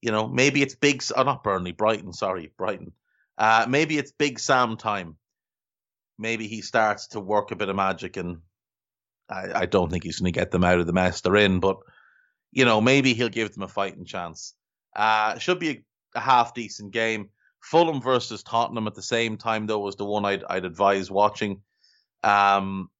you 0.00 0.12
know, 0.12 0.28
maybe 0.28 0.62
it's 0.62 0.76
big. 0.76 1.02
Oh, 1.16 1.24
not 1.24 1.42
Burnley, 1.42 1.72
Brighton. 1.72 2.12
Sorry, 2.12 2.52
Brighton. 2.56 2.92
Uh, 3.36 3.66
maybe 3.68 3.98
it's 3.98 4.12
Big 4.12 4.38
Sam 4.38 4.76
time. 4.76 5.16
Maybe 6.18 6.46
he 6.46 6.62
starts 6.62 7.08
to 7.08 7.20
work 7.20 7.50
a 7.50 7.56
bit 7.56 7.68
of 7.68 7.74
magic, 7.74 8.16
and 8.16 8.38
I, 9.28 9.62
I 9.62 9.66
don't 9.66 9.90
think 9.90 10.04
he's 10.04 10.20
going 10.20 10.32
to 10.32 10.40
get 10.40 10.52
them 10.52 10.64
out 10.64 10.78
of 10.78 10.86
the 10.86 10.92
mess 10.92 11.20
they're 11.22 11.34
in. 11.34 11.58
But 11.58 11.78
you 12.52 12.64
know, 12.64 12.80
maybe 12.80 13.12
he'll 13.12 13.28
give 13.28 13.52
them 13.52 13.64
a 13.64 13.68
fighting 13.68 14.04
chance. 14.04 14.54
Uh, 14.94 15.36
should 15.38 15.58
be 15.58 15.70
a, 15.70 15.82
a 16.14 16.20
half 16.20 16.54
decent 16.54 16.92
game. 16.92 17.30
Fulham 17.60 18.00
versus 18.00 18.44
Tottenham 18.44 18.86
at 18.86 18.94
the 18.94 19.02
same 19.02 19.36
time, 19.36 19.66
though, 19.66 19.80
was 19.80 19.96
the 19.96 20.04
one 20.04 20.24
I'd, 20.24 20.44
I'd 20.48 20.64
advise 20.64 21.10
watching. 21.10 21.60
Um, 22.26 22.90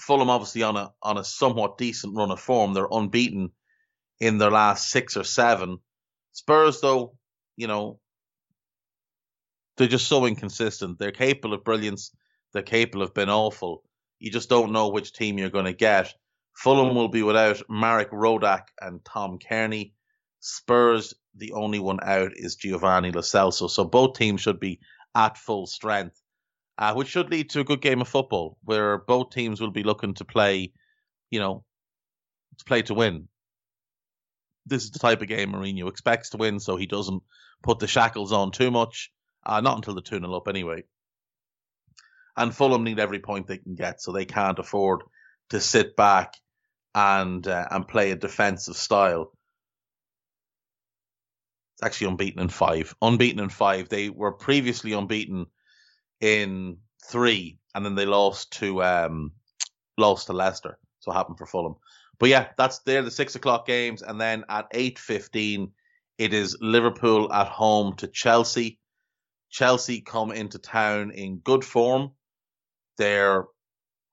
Fulham 0.00 0.30
obviously 0.30 0.64
on 0.64 0.76
a 0.76 0.92
on 1.00 1.16
a 1.16 1.24
somewhat 1.24 1.78
decent 1.78 2.16
run 2.16 2.32
of 2.32 2.40
form. 2.40 2.74
They're 2.74 2.88
unbeaten 2.90 3.52
in 4.18 4.38
their 4.38 4.50
last 4.50 4.90
six 4.90 5.16
or 5.16 5.24
seven. 5.24 5.78
Spurs, 6.32 6.80
though, 6.80 7.16
you 7.56 7.66
know, 7.68 8.00
they're 9.76 9.86
just 9.86 10.08
so 10.08 10.26
inconsistent. 10.26 10.98
They're 10.98 11.12
capable 11.12 11.54
of 11.54 11.64
brilliance. 11.64 12.10
They're 12.52 12.62
capable 12.62 13.02
of 13.02 13.14
being 13.14 13.28
awful. 13.28 13.84
You 14.18 14.30
just 14.30 14.48
don't 14.48 14.72
know 14.72 14.88
which 14.88 15.12
team 15.12 15.38
you're 15.38 15.50
going 15.50 15.66
to 15.66 15.72
get. 15.72 16.12
Fulham 16.54 16.94
will 16.94 17.08
be 17.08 17.22
without 17.22 17.62
Marek 17.68 18.10
Rodak 18.10 18.64
and 18.80 19.04
Tom 19.04 19.38
Cairney. 19.38 19.92
Spurs, 20.40 21.14
the 21.36 21.52
only 21.52 21.78
one 21.78 21.98
out 22.02 22.32
is 22.34 22.56
Giovanni 22.56 23.10
Lo 23.10 23.20
Celso. 23.20 23.70
So 23.70 23.84
both 23.84 24.16
teams 24.16 24.40
should 24.40 24.60
be 24.60 24.80
at 25.14 25.38
full 25.38 25.66
strength. 25.66 26.21
Uh, 26.82 26.92
which 26.94 27.06
should 27.06 27.30
lead 27.30 27.48
to 27.48 27.60
a 27.60 27.64
good 27.64 27.80
game 27.80 28.00
of 28.00 28.08
football 28.08 28.58
where 28.64 28.98
both 28.98 29.30
teams 29.30 29.60
will 29.60 29.70
be 29.70 29.84
looking 29.84 30.14
to 30.14 30.24
play, 30.24 30.72
you 31.30 31.38
know, 31.38 31.62
to 32.58 32.64
play 32.64 32.82
to 32.82 32.92
win. 32.92 33.28
This 34.66 34.82
is 34.82 34.90
the 34.90 34.98
type 34.98 35.22
of 35.22 35.28
game 35.28 35.52
Mourinho 35.52 35.88
expects 35.88 36.30
to 36.30 36.38
win, 36.38 36.58
so 36.58 36.76
he 36.76 36.86
doesn't 36.86 37.22
put 37.62 37.78
the 37.78 37.86
shackles 37.86 38.32
on 38.32 38.50
too 38.50 38.72
much. 38.72 39.12
Uh, 39.46 39.60
not 39.60 39.76
until 39.76 39.94
the 39.94 40.02
2 40.02 40.18
0 40.18 40.34
up, 40.34 40.48
anyway. 40.48 40.82
And 42.36 42.52
Fulham 42.52 42.82
need 42.82 42.98
every 42.98 43.20
point 43.20 43.46
they 43.46 43.58
can 43.58 43.76
get, 43.76 44.02
so 44.02 44.10
they 44.10 44.24
can't 44.24 44.58
afford 44.58 45.02
to 45.50 45.60
sit 45.60 45.94
back 45.94 46.34
and 46.96 47.46
uh, 47.46 47.68
and 47.70 47.86
play 47.86 48.10
a 48.10 48.16
defensive 48.16 48.76
style. 48.76 49.30
It's 51.74 51.84
actually 51.84 52.08
unbeaten 52.08 52.42
in 52.42 52.48
five. 52.48 52.92
Unbeaten 53.00 53.38
in 53.38 53.50
five. 53.50 53.88
They 53.88 54.10
were 54.10 54.32
previously 54.32 54.94
unbeaten 54.94 55.46
in 56.22 56.78
three, 57.04 57.58
and 57.74 57.84
then 57.84 57.94
they 57.94 58.06
lost 58.06 58.52
to 58.52 58.82
um, 58.82 59.32
lost 59.98 60.28
to 60.28 60.32
Leicester. 60.32 60.78
So 61.00 61.10
it 61.10 61.14
happened 61.14 61.36
for 61.36 61.46
Fulham. 61.46 61.74
But 62.18 62.30
yeah, 62.30 62.48
that's 62.56 62.78
there 62.80 63.02
the 63.02 63.10
six 63.10 63.34
o'clock 63.34 63.66
games, 63.66 64.00
and 64.00 64.18
then 64.18 64.44
at 64.48 64.68
eight 64.72 64.98
fifteen, 64.98 65.72
it 66.16 66.32
is 66.32 66.56
Liverpool 66.60 67.30
at 67.32 67.48
home 67.48 67.96
to 67.96 68.06
Chelsea. 68.06 68.78
Chelsea 69.50 70.00
come 70.00 70.32
into 70.32 70.58
town 70.58 71.10
in 71.10 71.38
good 71.38 71.64
form. 71.64 72.12
They're 72.96 73.44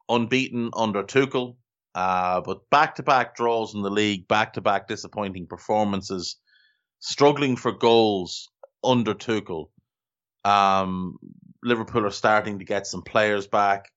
unbeaten 0.10 0.72
under 0.76 1.04
Tuchel, 1.04 1.58
uh, 1.94 2.42
but 2.42 2.70
back 2.72 2.96
to 2.96 3.04
back 3.04 3.36
draws 3.36 3.76
in 3.76 3.84
the 3.84 3.92
league, 3.92 4.28
back 4.28 4.54
to 4.54 4.62
back 4.62 4.88
disappointing 4.88 5.46
performances, 5.46 6.38
struggling 7.00 7.56
for 7.56 7.72
goals 7.72 8.50
under 8.84 9.14
Tuchel. 9.14 9.70
Um, 10.44 11.18
Liverpool 11.64 12.06
are 12.06 12.12
starting 12.12 12.60
to 12.60 12.66
get 12.66 12.88
some 12.88 13.02
players 13.02 13.48
back. 13.48 13.92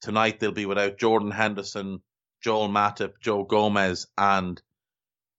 Tonight 0.00 0.40
they'll 0.40 0.52
be 0.52 0.66
without 0.66 0.98
Jordan 0.98 1.30
Henderson, 1.30 2.02
Joel 2.40 2.68
Matip, 2.68 3.14
Joe 3.20 3.44
Gomez, 3.44 4.06
and 4.18 4.60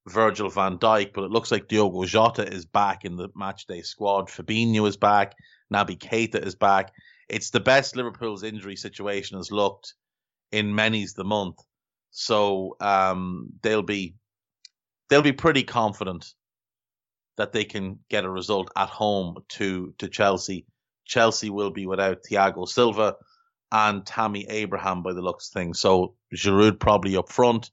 Virgil 0.08 0.50
van 0.50 0.78
Dijk, 0.78 1.14
but 1.14 1.24
it 1.24 1.32
looks 1.32 1.52
like 1.52 1.68
Diogo 1.68 2.04
Jota 2.06 2.46
is 2.46 2.66
back 2.66 3.06
in 3.06 3.16
the 3.16 3.30
matchday 3.30 3.86
squad. 3.86 4.28
Fabinho 4.28 4.88
is 4.88 4.98
back. 4.98 5.34
Naby 5.74 5.98
Keita 5.98 6.46
is 6.46 6.56
back. 6.56 6.92
It's 7.30 7.50
the 7.50 7.60
best 7.60 7.96
Liverpool's 7.96 8.44
injury 8.44 8.76
situation 8.76 9.38
has 9.38 9.52
looked 9.52 9.94
in 10.52 10.76
many's 10.76 11.14
the 11.14 11.24
month. 11.24 11.58
So 12.12 12.76
um, 12.80 13.50
they'll 13.62 13.82
be 13.82 14.16
they'll 15.10 15.22
be 15.22 15.32
pretty 15.32 15.64
confident 15.64 16.34
that 17.38 17.52
they 17.52 17.64
can 17.64 18.00
get 18.10 18.26
a 18.26 18.30
result 18.30 18.70
at 18.76 18.90
home 18.90 19.38
to 19.50 19.94
to 19.98 20.08
Chelsea. 20.10 20.66
Chelsea 21.06 21.50
will 21.50 21.72
be 21.72 21.86
without 21.86 22.24
Thiago 22.30 22.68
Silva 22.68 23.16
and 23.72 24.06
Tammy 24.06 24.46
Abraham 24.48 25.04
by 25.04 25.14
the 25.14 25.22
looks 25.22 25.50
of 25.50 25.54
things. 25.54 25.80
So 25.80 26.16
Giroud 26.34 26.80
probably 26.80 27.18
up 27.18 27.30
front 27.30 27.72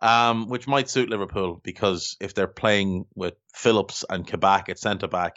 um, 0.00 0.48
which 0.48 0.68
might 0.68 0.90
suit 0.90 1.08
Liverpool 1.08 1.60
because 1.62 2.16
if 2.20 2.34
they're 2.34 2.46
playing 2.46 3.06
with 3.14 3.34
Phillips 3.54 4.04
and 4.08 4.26
Kabak 4.26 4.68
at 4.68 4.78
centre 4.78 5.08
back, 5.08 5.36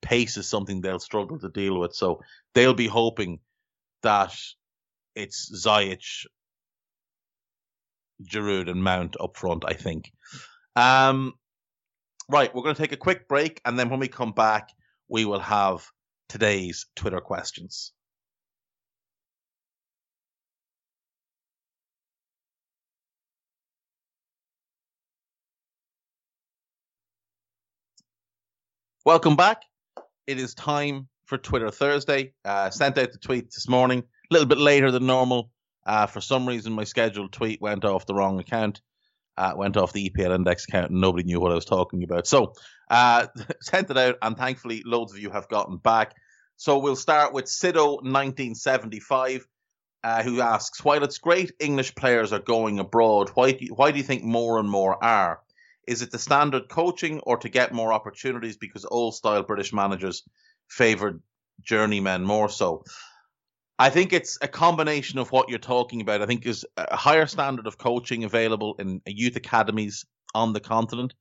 pace 0.00 0.36
is 0.36 0.48
something 0.48 0.80
they'll 0.80 0.98
struggle 0.98 1.38
to 1.38 1.48
deal 1.48 1.78
with. 1.78 1.94
So 1.94 2.20
they'll 2.54 2.74
be 2.74 2.86
hoping 2.86 3.40
that 4.02 4.34
it's 5.14 5.52
Ziyech, 5.66 6.26
Giroud, 8.24 8.70
and 8.70 8.82
Mount 8.82 9.16
up 9.20 9.36
front. 9.36 9.64
I 9.66 9.74
think. 9.74 10.10
Um, 10.76 11.34
right, 12.28 12.54
we're 12.54 12.62
going 12.62 12.74
to 12.74 12.80
take 12.80 12.92
a 12.92 12.96
quick 12.96 13.28
break, 13.28 13.60
and 13.64 13.78
then 13.78 13.90
when 13.90 14.00
we 14.00 14.08
come 14.08 14.32
back, 14.32 14.70
we 15.08 15.26
will 15.26 15.40
have 15.40 15.86
today's 16.30 16.86
Twitter 16.94 17.20
questions. 17.20 17.92
Welcome 29.04 29.34
back. 29.34 29.62
It 30.28 30.38
is 30.38 30.54
time 30.54 31.08
for 31.24 31.36
Twitter 31.36 31.70
Thursday. 31.72 32.32
Uh, 32.44 32.70
sent 32.70 32.96
out 32.96 33.10
the 33.10 33.18
tweet 33.18 33.50
this 33.50 33.68
morning, 33.68 33.98
a 33.98 34.04
little 34.32 34.46
bit 34.46 34.58
later 34.58 34.92
than 34.92 35.06
normal. 35.06 35.50
Uh, 35.84 36.06
for 36.06 36.20
some 36.20 36.46
reason, 36.46 36.72
my 36.72 36.84
scheduled 36.84 37.32
tweet 37.32 37.60
went 37.60 37.84
off 37.84 38.06
the 38.06 38.14
wrong 38.14 38.38
account, 38.38 38.80
uh, 39.36 39.54
went 39.56 39.76
off 39.76 39.92
the 39.92 40.08
EPL 40.08 40.34
index 40.36 40.68
account, 40.68 40.92
and 40.92 41.00
nobody 41.00 41.24
knew 41.24 41.40
what 41.40 41.50
I 41.50 41.56
was 41.56 41.64
talking 41.64 42.04
about. 42.04 42.28
So, 42.28 42.52
uh, 42.88 43.26
sent 43.60 43.90
it 43.90 43.96
out, 43.96 44.16
and 44.22 44.36
thankfully, 44.36 44.82
loads 44.86 45.12
of 45.12 45.18
you 45.18 45.30
have 45.30 45.48
gotten 45.48 45.78
back. 45.78 46.14
So, 46.60 46.76
we'll 46.76 46.94
start 46.94 47.32
with 47.32 47.46
Sido1975, 47.46 49.44
uh, 50.04 50.22
who 50.22 50.42
asks 50.42 50.84
While 50.84 51.02
it's 51.02 51.16
great 51.16 51.52
English 51.58 51.94
players 51.94 52.34
are 52.34 52.38
going 52.38 52.78
abroad, 52.78 53.30
why 53.32 53.52
do 53.52 53.64
you, 53.64 53.72
why 53.72 53.90
do 53.90 53.96
you 53.96 54.04
think 54.04 54.24
more 54.24 54.58
and 54.58 54.68
more 54.68 55.02
are? 55.02 55.40
Is 55.88 56.02
it 56.02 56.10
the 56.10 56.18
standard 56.18 56.68
coaching 56.68 57.20
or 57.20 57.38
to 57.38 57.48
get 57.48 57.72
more 57.72 57.94
opportunities 57.94 58.58
because 58.58 58.84
old 58.84 59.14
style 59.14 59.42
British 59.42 59.72
managers 59.72 60.22
favoured 60.68 61.22
journeymen 61.62 62.26
more 62.26 62.50
so? 62.50 62.84
I 63.78 63.88
think 63.88 64.12
it's 64.12 64.36
a 64.42 64.48
combination 64.48 65.18
of 65.18 65.32
what 65.32 65.48
you're 65.48 65.58
talking 65.58 66.02
about. 66.02 66.20
I 66.20 66.26
think 66.26 66.44
there's 66.44 66.66
a 66.76 66.94
higher 66.94 67.26
standard 67.26 67.68
of 67.68 67.78
coaching 67.78 68.24
available 68.24 68.74
in 68.78 69.00
youth 69.06 69.36
academies 69.36 70.04
on 70.34 70.52
the 70.52 70.60
continent. 70.60 71.14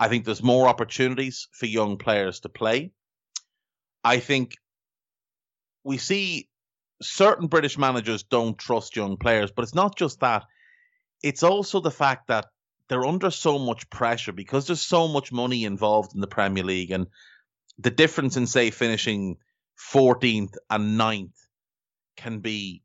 I 0.00 0.08
think 0.08 0.24
there's 0.24 0.42
more 0.42 0.66
opportunities 0.66 1.46
for 1.52 1.66
young 1.66 1.98
players 1.98 2.40
to 2.40 2.48
play. 2.48 2.92
I 4.04 4.18
think 4.18 4.56
we 5.84 5.98
see 5.98 6.48
certain 7.00 7.48
British 7.48 7.78
managers 7.78 8.22
don't 8.22 8.58
trust 8.58 8.96
young 8.96 9.16
players, 9.16 9.50
but 9.50 9.62
it's 9.62 9.74
not 9.74 9.96
just 9.96 10.20
that. 10.20 10.44
It's 11.22 11.42
also 11.42 11.80
the 11.80 11.90
fact 11.90 12.28
that 12.28 12.46
they're 12.88 13.06
under 13.06 13.30
so 13.30 13.58
much 13.58 13.88
pressure 13.90 14.32
because 14.32 14.66
there's 14.66 14.84
so 14.86 15.08
much 15.08 15.32
money 15.32 15.64
involved 15.64 16.14
in 16.14 16.20
the 16.20 16.26
Premier 16.26 16.64
League 16.64 16.90
and 16.90 17.06
the 17.78 17.90
difference 17.90 18.36
in 18.36 18.46
say 18.46 18.70
finishing 18.70 19.38
14th 19.92 20.54
and 20.68 21.00
9th 21.00 21.32
can 22.16 22.40
be 22.40 22.82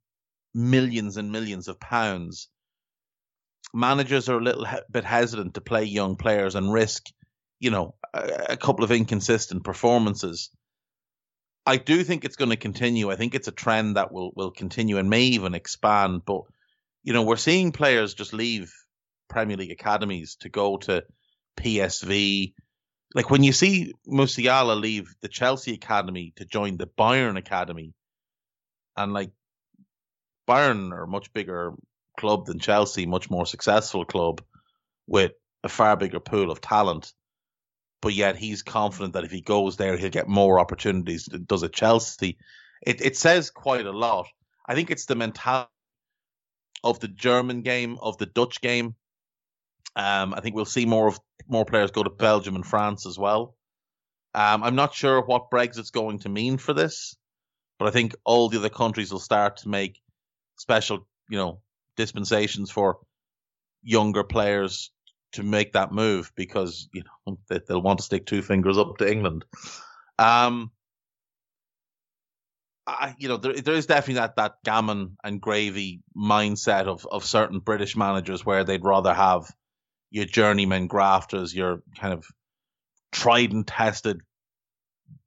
millions 0.53 1.17
and 1.17 1.31
millions 1.31 1.67
of 1.67 1.79
pounds. 1.79 2.49
Managers 3.73 4.29
are 4.29 4.37
a 4.37 4.43
little 4.43 4.65
bit 4.89 5.03
hesitant 5.03 5.55
to 5.55 5.61
play 5.61 5.83
young 5.83 6.15
players 6.15 6.55
and 6.55 6.71
risk, 6.71 7.07
you 7.59 7.69
know, 7.69 7.95
a, 8.13 8.45
a 8.49 8.57
couple 8.57 8.83
of 8.83 8.91
inconsistent 8.91 9.63
performances. 9.63 10.49
I 11.67 11.75
do 11.75 12.01
think 12.05 12.23
it's 12.23 12.37
going 12.37 12.51
to 12.51 12.57
continue. 12.57 13.11
I 13.11 13.17
think 13.17 13.35
it's 13.35 13.49
a 13.49 13.51
trend 13.51 13.97
that 13.97 14.13
will 14.13 14.31
will 14.35 14.51
continue 14.51 14.97
and 14.97 15.09
may 15.09 15.23
even 15.23 15.53
expand. 15.53 16.23
But 16.25 16.43
you 17.03 17.11
know, 17.11 17.23
we're 17.23 17.35
seeing 17.35 17.73
players 17.73 18.13
just 18.13 18.33
leave 18.33 18.73
Premier 19.27 19.57
League 19.57 19.71
academies 19.71 20.37
to 20.39 20.49
go 20.49 20.77
to 20.77 21.03
PSV. 21.57 22.53
Like 23.13 23.29
when 23.29 23.43
you 23.43 23.51
see 23.51 23.93
Musiala 24.07 24.79
leave 24.79 25.13
the 25.21 25.27
Chelsea 25.27 25.73
academy 25.73 26.31
to 26.37 26.45
join 26.45 26.77
the 26.77 26.87
Bayern 26.87 27.37
academy, 27.37 27.93
and 28.95 29.11
like 29.11 29.31
Bayern 30.47 30.93
are 30.93 31.03
a 31.03 31.07
much 31.07 31.33
bigger 31.33 31.73
club 32.17 32.45
than 32.45 32.59
Chelsea, 32.59 33.05
much 33.05 33.29
more 33.29 33.45
successful 33.45 34.05
club 34.05 34.41
with 35.05 35.33
a 35.65 35.69
far 35.69 35.97
bigger 35.97 36.21
pool 36.21 36.49
of 36.49 36.61
talent. 36.61 37.11
But 38.01 38.13
yet 38.13 38.37
he's 38.37 38.61
confident 38.61 39.13
that 39.13 39.23
if 39.23 39.31
he 39.31 39.41
goes 39.41 39.77
there, 39.77 39.97
he'll 39.97 40.09
get 40.09 40.27
more 40.27 40.59
opportunities 40.59 41.25
than 41.25 41.45
does 41.45 41.63
at 41.63 41.73
Chelsea. 41.73 42.37
It 42.85 43.01
it 43.01 43.17
says 43.17 43.49
quite 43.49 43.85
a 43.85 43.91
lot. 43.91 44.27
I 44.65 44.75
think 44.75 44.91
it's 44.91 45.05
the 45.05 45.15
mentality 45.15 45.69
of 46.83 46.99
the 46.99 47.07
German 47.07 47.61
game, 47.63 47.97
of 48.01 48.17
the 48.17 48.27
Dutch 48.27 48.61
game, 48.61 48.95
um, 49.97 50.35
I 50.35 50.41
think 50.41 50.55
we'll 50.55 50.65
see 50.65 50.85
more 50.85 51.07
of 51.07 51.19
more 51.47 51.65
players 51.65 51.89
go 51.89 52.03
to 52.03 52.09
Belgium 52.11 52.55
and 52.55 52.65
France 52.65 53.07
as 53.07 53.17
well. 53.17 53.55
Um, 54.35 54.63
I'm 54.63 54.75
not 54.75 54.93
sure 54.93 55.25
what 55.25 55.49
Brexit's 55.49 55.89
going 55.89 56.19
to 56.19 56.29
mean 56.29 56.57
for 56.57 56.73
this, 56.73 57.17
but 57.79 57.87
I 57.87 57.91
think 57.91 58.13
all 58.23 58.47
the 58.47 58.59
other 58.59 58.69
countries 58.69 59.11
will 59.11 59.19
start 59.19 59.57
to 59.57 59.69
make 59.69 59.99
special, 60.57 61.07
you 61.29 61.37
know, 61.37 61.61
dispensations 61.95 62.69
for 62.69 62.99
younger 63.81 64.23
players 64.23 64.91
to 65.33 65.43
make 65.43 65.73
that 65.73 65.91
move 65.91 66.31
because 66.35 66.87
you 66.93 67.03
know 67.03 67.37
they'll 67.67 67.81
want 67.81 67.99
to 67.99 68.05
stick 68.05 68.25
two 68.25 68.41
fingers 68.41 68.77
up 68.77 68.97
to 68.97 69.11
England. 69.11 69.45
Um, 70.19 70.71
I, 72.87 73.15
you 73.19 73.27
know, 73.27 73.35
there, 73.35 73.53
there 73.53 73.75
is 73.75 73.85
definitely 73.85 74.21
that 74.21 74.37
that 74.37 74.55
gammon 74.63 75.17
and 75.23 75.41
gravy 75.41 76.01
mindset 76.15 76.87
of 76.87 77.05
of 77.05 77.25
certain 77.25 77.59
British 77.59 77.97
managers 77.97 78.45
where 78.45 78.63
they'd 78.63 78.85
rather 78.85 79.13
have 79.13 79.45
your 80.09 80.25
journeyman 80.25 80.87
grafters, 80.87 81.53
your 81.53 81.83
kind 81.99 82.13
of 82.13 82.25
tried 83.11 83.51
and 83.51 83.67
tested 83.67 84.21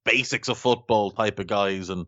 basics 0.07 0.49
of 0.49 0.57
football 0.57 1.11
type 1.11 1.39
of 1.39 1.47
guys, 1.47 1.91
and 1.91 2.07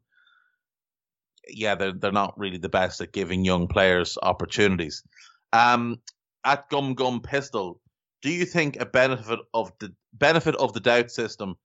yeah, 1.49 1.74
they're 1.74 1.93
they're 1.93 2.12
not 2.12 2.38
really 2.38 2.59
the 2.59 2.70
best 2.70 3.03
at 3.03 3.12
giving 3.12 3.45
young 3.45 3.68
players 3.68 4.16
opportunities. 4.22 5.03
Um, 5.53 6.01
at 6.45 6.70
Gum 6.70 6.95
Gum 6.95 7.20
Pistol, 7.20 7.78
do 8.22 8.30
you 8.30 8.44
think 8.44 8.80
a 8.80 8.86
benefit 8.86 9.40
of 9.52 9.72
the 9.80 9.92
benefit 10.12 10.54
of 10.56 10.72
the 10.72 10.80
doubt 10.80 11.10
system 11.10 11.56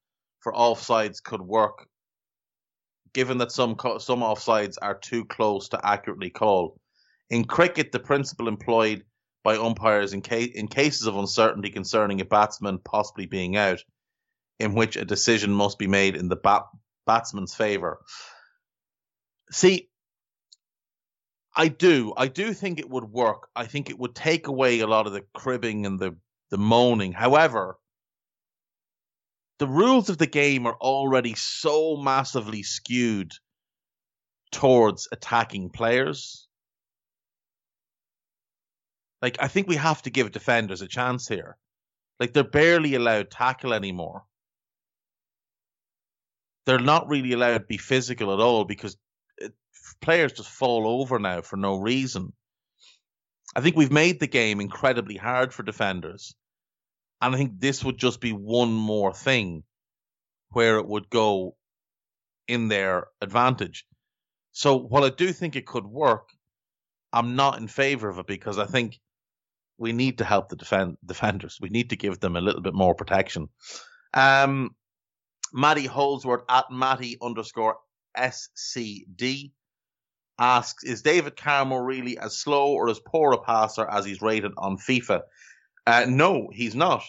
for 0.41 0.53
offsides 0.53 1.21
could 1.21 1.41
work 1.41 1.87
given 3.17 3.39
that 3.39 3.51
some 3.51 3.75
some 3.99 4.19
offsides 4.19 4.77
are 4.79 4.93
too 4.93 5.25
close 5.25 5.69
to 5.69 5.79
accurately 5.83 6.29
call. 6.29 6.79
In 7.31 7.45
cricket, 7.45 7.91
the 7.91 7.99
principle 7.99 8.47
employed 8.47 9.03
by 9.43 9.57
umpires 9.57 10.13
in, 10.13 10.21
case, 10.21 10.51
in 10.53 10.67
cases 10.67 11.07
of 11.07 11.17
uncertainty 11.17 11.71
concerning 11.71 12.21
a 12.21 12.25
batsman 12.25 12.77
possibly 12.77 13.25
being 13.25 13.55
out, 13.55 13.83
in 14.59 14.75
which 14.75 14.95
a 14.95 15.03
decision 15.03 15.51
must 15.51 15.79
be 15.79 15.87
made 15.87 16.15
in 16.15 16.29
the 16.29 16.35
bat, 16.35 16.63
batsman's 17.07 17.55
favour. 17.55 17.99
See, 19.51 19.89
I 21.55 21.69
do. 21.69 22.13
I 22.15 22.27
do 22.27 22.53
think 22.53 22.79
it 22.79 22.87
would 22.87 23.05
work. 23.05 23.47
I 23.55 23.65
think 23.65 23.89
it 23.89 23.97
would 23.97 24.13
take 24.13 24.45
away 24.45 24.79
a 24.81 24.87
lot 24.87 25.07
of 25.07 25.13
the 25.13 25.23
cribbing 25.33 25.87
and 25.87 25.99
the, 25.99 26.15
the 26.49 26.57
moaning. 26.57 27.11
However, 27.11 27.77
the 29.59 29.67
rules 29.67 30.09
of 30.09 30.17
the 30.17 30.27
game 30.27 30.65
are 30.67 30.77
already 30.79 31.35
so 31.35 31.97
massively 31.97 32.63
skewed 32.63 33.31
towards 34.51 35.07
attacking 35.11 35.69
players. 35.69 36.47
Like, 39.21 39.37
I 39.41 39.47
think 39.47 39.67
we 39.67 39.77
have 39.77 40.03
to 40.03 40.11
give 40.11 40.31
defenders 40.31 40.81
a 40.81 40.87
chance 40.87 41.27
here. 41.27 41.57
Like, 42.19 42.33
they're 42.33 42.43
barely 42.43 42.95
allowed 42.95 43.31
tackle 43.31 43.73
anymore. 43.73 44.23
They're 46.65 46.79
not 46.79 47.07
really 47.07 47.33
allowed 47.33 47.59
to 47.59 47.65
be 47.65 47.77
physical 47.77 48.33
at 48.33 48.39
all 48.39 48.65
because 48.65 48.97
it, 49.37 49.53
players 50.01 50.33
just 50.33 50.49
fall 50.49 51.01
over 51.01 51.17
now 51.17 51.41
for 51.41 51.57
no 51.57 51.77
reason. 51.77 52.33
I 53.55 53.61
think 53.61 53.75
we've 53.75 53.91
made 53.91 54.19
the 54.19 54.27
game 54.27 54.61
incredibly 54.61 55.15
hard 55.15 55.53
for 55.53 55.63
defenders. 55.63 56.35
And 57.21 57.33
I 57.33 57.37
think 57.37 57.59
this 57.59 57.83
would 57.83 57.97
just 57.97 58.21
be 58.21 58.31
one 58.31 58.71
more 58.71 59.13
thing 59.13 59.63
where 60.49 60.77
it 60.77 60.87
would 60.87 61.09
go 61.09 61.55
in 62.47 62.67
their 62.67 63.07
advantage. 63.21 63.85
So 64.51 64.77
while 64.77 65.03
I 65.03 65.09
do 65.09 65.31
think 65.31 65.55
it 65.55 65.65
could 65.65 65.85
work, 65.85 66.29
I'm 67.11 67.35
not 67.35 67.59
in 67.59 67.67
favor 67.67 68.09
of 68.09 68.19
it 68.19 68.27
because 68.27 68.57
I 68.59 68.65
think 68.65 68.99
we 69.77 69.93
need 69.93 70.17
to 70.19 70.25
help 70.25 70.49
the 70.49 70.55
defend 70.55 70.97
defenders. 71.05 71.57
We 71.61 71.69
need 71.69 71.91
to 71.91 71.95
give 71.95 72.19
them 72.19 72.35
a 72.35 72.41
little 72.41 72.61
bit 72.61 72.73
more 72.73 72.95
protection. 72.95 73.49
Um, 74.13 74.75
Matty 75.53 75.85
Holdsworth 75.85 76.43
at 76.49 76.65
Matty 76.71 77.17
underscore 77.21 77.77
SCD 78.17 79.51
asks, 80.39 80.83
is 80.83 81.01
David 81.01 81.35
Carmo 81.35 81.83
really 81.83 82.17
as 82.17 82.37
slow 82.37 82.73
or 82.73 82.89
as 82.89 82.99
poor 82.99 83.33
a 83.33 83.41
passer 83.41 83.87
as 83.87 84.05
he's 84.05 84.21
rated 84.21 84.51
on 84.57 84.77
FIFA? 84.77 85.21
Uh, 85.85 86.05
no, 86.07 86.49
he's 86.51 86.75
not. 86.75 87.03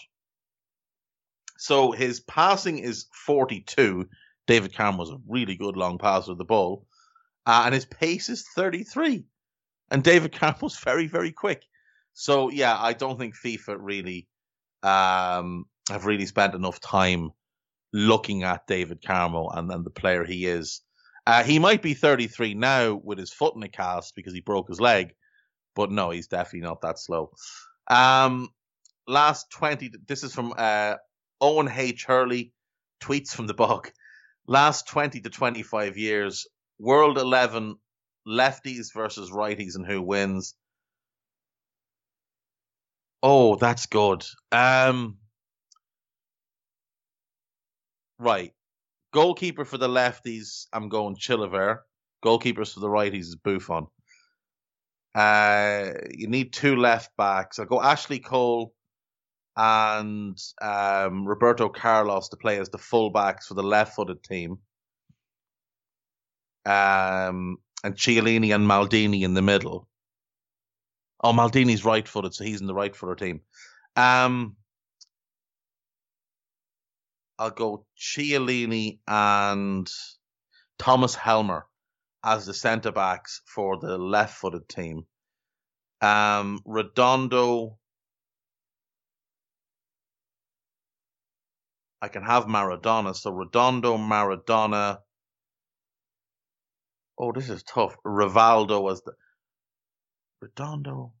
So 1.57 1.91
his 1.91 2.21
passing 2.21 2.79
is 2.79 3.07
42. 3.25 4.07
David 4.47 4.73
Carmo's 4.73 5.11
a 5.11 5.19
really 5.27 5.55
good 5.55 5.75
long 5.75 5.97
passer 5.97 6.31
of 6.31 6.37
the 6.37 6.45
ball. 6.45 6.87
Uh, 7.45 7.63
and 7.65 7.73
his 7.73 7.85
pace 7.85 8.29
is 8.29 8.47
33. 8.55 9.25
And 9.91 10.03
David 10.03 10.31
Carmo's 10.33 10.79
very, 10.79 11.07
very 11.07 11.31
quick. 11.31 11.63
So, 12.13 12.49
yeah, 12.49 12.77
I 12.77 12.93
don't 12.93 13.17
think 13.17 13.35
FIFA 13.35 13.77
really 13.79 14.27
um, 14.83 15.65
have 15.89 16.05
really 16.05 16.25
spent 16.25 16.55
enough 16.55 16.79
time 16.79 17.31
looking 17.91 18.43
at 18.43 18.67
David 18.67 19.01
Carmo 19.01 19.55
and, 19.55 19.71
and 19.71 19.85
the 19.85 19.89
player 19.89 20.23
he 20.23 20.45
is. 20.45 20.81
Uh, 21.29 21.43
he 21.43 21.59
might 21.59 21.83
be 21.83 21.93
33 21.93 22.55
now 22.55 22.95
with 22.95 23.19
his 23.19 23.31
foot 23.31 23.55
in 23.55 23.61
a 23.61 23.69
cast 23.69 24.15
because 24.15 24.33
he 24.33 24.41
broke 24.41 24.67
his 24.67 24.81
leg, 24.81 25.13
but 25.75 25.91
no, 25.91 26.09
he's 26.09 26.25
definitely 26.25 26.67
not 26.67 26.81
that 26.81 26.97
slow. 26.97 27.29
Um, 27.85 28.49
last 29.07 29.51
20, 29.51 29.91
this 30.07 30.23
is 30.23 30.33
from 30.33 30.55
uh, 30.57 30.95
Owen 31.39 31.69
H. 31.69 32.05
Hurley, 32.05 32.51
tweets 32.99 33.29
from 33.29 33.45
the 33.45 33.53
book. 33.53 33.93
Last 34.47 34.87
20 34.87 35.21
to 35.21 35.29
25 35.29 35.97
years, 35.97 36.47
World 36.79 37.19
11 37.19 37.75
lefties 38.27 38.91
versus 38.91 39.29
righties 39.29 39.75
and 39.75 39.85
who 39.85 40.01
wins. 40.01 40.55
Oh, 43.21 43.55
that's 43.55 43.85
good. 43.85 44.25
Um, 44.51 45.19
right. 48.17 48.51
Goalkeeper 49.11 49.65
for 49.65 49.77
the 49.77 49.87
lefties, 49.87 50.67
I'm 50.71 50.89
going 50.89 51.15
Chilavert. 51.15 51.79
Goalkeepers 52.23 52.73
for 52.73 52.79
the 52.79 52.87
righties 52.87 53.21
is 53.21 53.35
Buffon. 53.35 53.87
Uh, 55.15 55.91
you 56.11 56.27
need 56.27 56.53
two 56.53 56.75
left 56.75 57.15
backs. 57.17 57.59
I'll 57.59 57.65
go 57.65 57.81
Ashley 57.81 58.19
Cole 58.19 58.73
and 59.57 60.37
um, 60.61 61.25
Roberto 61.27 61.69
Carlos 61.69 62.29
to 62.29 62.37
play 62.37 62.59
as 62.59 62.69
the 62.69 62.77
fullbacks 62.77 63.45
for 63.45 63.55
the 63.55 63.63
left-footed 63.63 64.23
team. 64.23 64.59
Um, 66.65 67.57
and 67.83 67.95
Chiellini 67.95 68.53
and 68.53 68.69
Maldini 68.69 69.23
in 69.23 69.33
the 69.33 69.41
middle. 69.41 69.87
Oh, 71.21 71.33
Maldini's 71.33 71.83
right-footed, 71.83 72.33
so 72.33 72.43
he's 72.43 72.61
in 72.61 72.67
the 72.67 72.73
right-footed 72.73 73.17
team. 73.17 73.41
Um, 73.95 74.55
I'll 77.39 77.51
go 77.51 77.85
Chiellini 77.97 78.99
and 79.07 79.89
Thomas 80.77 81.15
Helmer 81.15 81.65
as 82.21 82.45
the 82.45 82.53
centre 82.53 82.91
backs 82.91 83.41
for 83.45 83.79
the 83.79 83.97
left-footed 83.97 84.67
team. 84.67 85.05
Um, 86.01 86.59
Redondo. 86.65 87.77
I 92.01 92.09
can 92.09 92.23
have 92.23 92.43
Maradona. 92.43 93.15
So 93.15 93.31
Redondo, 93.31 93.97
Maradona. 93.97 94.99
Oh, 97.17 97.31
this 97.31 97.49
is 97.49 97.63
tough. 97.63 97.95
Rivaldo 98.05 98.91
as 98.91 99.01
the 99.01 99.13
Redondo. 100.41 101.13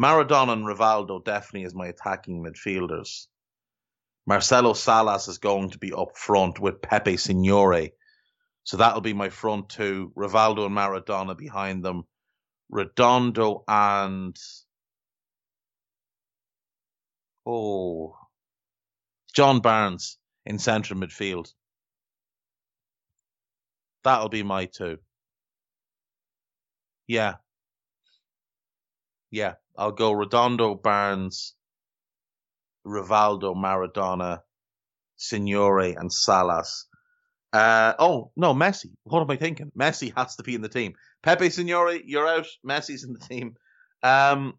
Maradona 0.00 0.52
and 0.52 0.64
Rivaldo 0.64 1.24
definitely 1.24 1.64
is 1.64 1.74
my 1.74 1.88
attacking 1.88 2.44
midfielders. 2.44 3.26
Marcelo 4.26 4.74
Salas 4.74 5.28
is 5.28 5.38
going 5.38 5.70
to 5.70 5.78
be 5.78 5.92
up 5.92 6.16
front 6.16 6.60
with 6.60 6.82
Pepe 6.82 7.16
Signori. 7.16 7.92
So 8.64 8.76
that'll 8.76 9.00
be 9.00 9.14
my 9.14 9.30
front 9.30 9.68
two. 9.70 10.12
Rivaldo 10.16 10.66
and 10.66 10.76
Maradona 10.76 11.36
behind 11.36 11.84
them. 11.84 12.04
Redondo 12.70 13.64
and 13.66 14.36
oh 17.44 18.16
John 19.34 19.60
Barnes 19.60 20.18
in 20.46 20.58
central 20.58 21.00
midfield. 21.00 21.52
That'll 24.04 24.28
be 24.28 24.42
my 24.42 24.66
two. 24.66 24.98
Yeah. 27.06 27.34
Yeah. 29.30 29.54
I'll 29.76 29.92
go 29.92 30.12
Redondo, 30.12 30.74
Barnes, 30.74 31.54
Rivaldo, 32.86 33.54
Maradona, 33.54 34.40
Signori, 35.16 35.94
and 35.94 36.12
Salas. 36.12 36.86
Uh, 37.52 37.94
oh 37.98 38.30
no, 38.36 38.54
Messi. 38.54 38.92
What 39.04 39.20
am 39.22 39.30
I 39.30 39.36
thinking? 39.36 39.72
Messi 39.78 40.12
has 40.16 40.36
to 40.36 40.42
be 40.42 40.54
in 40.54 40.62
the 40.62 40.68
team. 40.68 40.94
Pepe 41.22 41.50
Signori, 41.50 42.02
you're 42.06 42.26
out. 42.26 42.46
Messi's 42.66 43.04
in 43.04 43.12
the 43.12 43.18
team. 43.18 43.54
Um, 44.02 44.54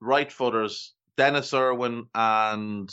right 0.00 0.30
footers, 0.30 0.94
Denis 1.16 1.54
Irwin, 1.54 2.06
and 2.14 2.90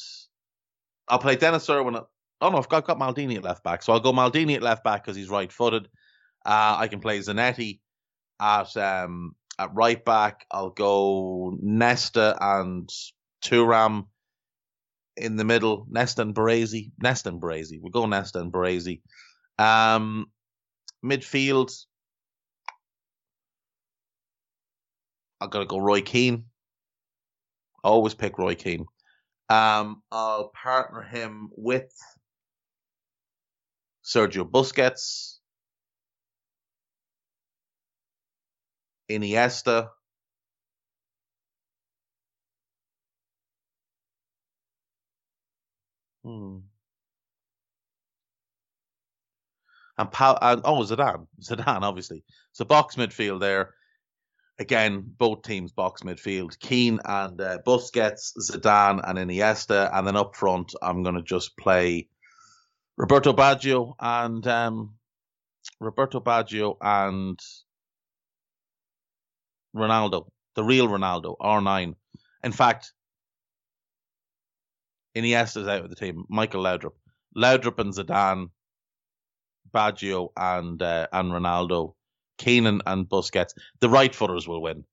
I'll 1.08 1.20
play 1.20 1.36
Denis 1.36 1.70
Irwin. 1.70 1.96
At, 1.96 2.04
oh 2.42 2.50
no, 2.50 2.58
I've 2.58 2.70
got, 2.70 2.86
got 2.86 3.00
Maldini 3.00 3.36
at 3.36 3.44
left 3.44 3.64
back, 3.64 3.82
so 3.82 3.94
I'll 3.94 4.00
go 4.00 4.14
Maldini 4.14 4.56
at 4.56 4.62
left 4.62 4.84
back 4.84 5.04
because 5.04 5.18
he's 5.18 5.30
right 5.30 5.52
footed. 5.52 5.88
Uh, 6.46 6.78
I 6.80 6.88
can 6.88 7.00
play 7.00 7.20
Zanetti 7.20 7.80
at 8.40 8.78
um, 8.78 9.36
at 9.60 9.76
right 9.76 10.04
back, 10.04 10.46
I'll 10.50 10.70
go 10.70 11.56
Nesta 11.62 12.38
and 12.40 12.90
Thuram 13.44 14.06
in 15.18 15.36
the 15.36 15.44
middle. 15.44 15.86
Nesta 15.90 16.22
and 16.22 16.34
Baresi. 16.34 16.92
Nesta 16.98 17.30
and 17.30 17.42
Baresi. 17.42 17.80
We'll 17.82 17.92
go 17.92 18.06
Nesta 18.06 18.40
and 18.40 18.54
Baresi. 18.54 19.02
Um, 19.60 20.28
midfield, 21.06 21.72
I've 25.42 25.50
got 25.50 25.60
to 25.60 25.66
go 25.66 25.80
Roy 25.80 26.02
Keane. 26.02 26.46
always 27.84 28.14
pick 28.14 28.38
Roy 28.38 28.56
Keane. 28.56 28.86
Um, 29.50 30.04
I'll 30.12 30.50
partner 30.50 31.02
him 31.02 31.50
with 31.52 31.92
Sergio 34.06 34.50
Busquets. 34.50 35.39
Iniesta. 39.10 39.90
Hmm. 46.24 46.60
And, 49.98 50.12
pa- 50.12 50.38
and 50.42 50.62
oh, 50.64 50.82
Zidane, 50.84 51.28
Zidane, 51.42 51.82
obviously. 51.82 52.24
So 52.54 52.66
box 52.66 52.96
midfield 52.96 53.40
there. 53.42 53.74
Again, 54.60 55.04
both 55.18 55.44
teams 55.44 55.72
box 55.72 56.04
midfield. 56.04 56.60
Keane 56.60 57.00
and 57.06 57.40
uh, 57.40 57.60
Busquets, 57.66 58.34
Zidane 58.40 59.02
and 59.08 59.18
Iniesta, 59.18 59.90
and 59.94 60.06
then 60.06 60.18
up 60.18 60.36
front, 60.36 60.74
I'm 60.82 61.04
going 61.04 61.16
to 61.16 61.22
just 61.22 61.58
play 61.58 62.10
Roberto 62.98 63.32
Baggio 63.32 63.94
and 64.00 64.46
um, 64.48 64.96
Roberto 65.80 66.20
Baggio 66.20 66.76
and 66.82 67.40
Ronaldo, 69.76 70.28
the 70.56 70.64
real 70.64 70.88
Ronaldo, 70.88 71.36
R9. 71.40 71.96
In 72.44 72.52
fact, 72.52 72.94
Iniesta's 75.16 75.68
out 75.68 75.84
of 75.84 75.90
the 75.90 75.96
team. 75.96 76.26
Michael 76.30 76.64
Laudrup, 76.64 76.94
Laudrup 77.36 77.80
and 77.80 77.94
Zidane, 77.94 78.50
Baggio 79.74 80.30
and 80.38 80.82
uh, 80.82 81.08
and 81.12 81.32
Ronaldo, 81.32 81.94
Keane 82.38 82.82
and 82.86 83.10
Busquets. 83.10 83.54
The 83.82 83.90
right 83.90 84.14
footers 84.14 84.48
will 84.48 84.62
win. 84.62 84.86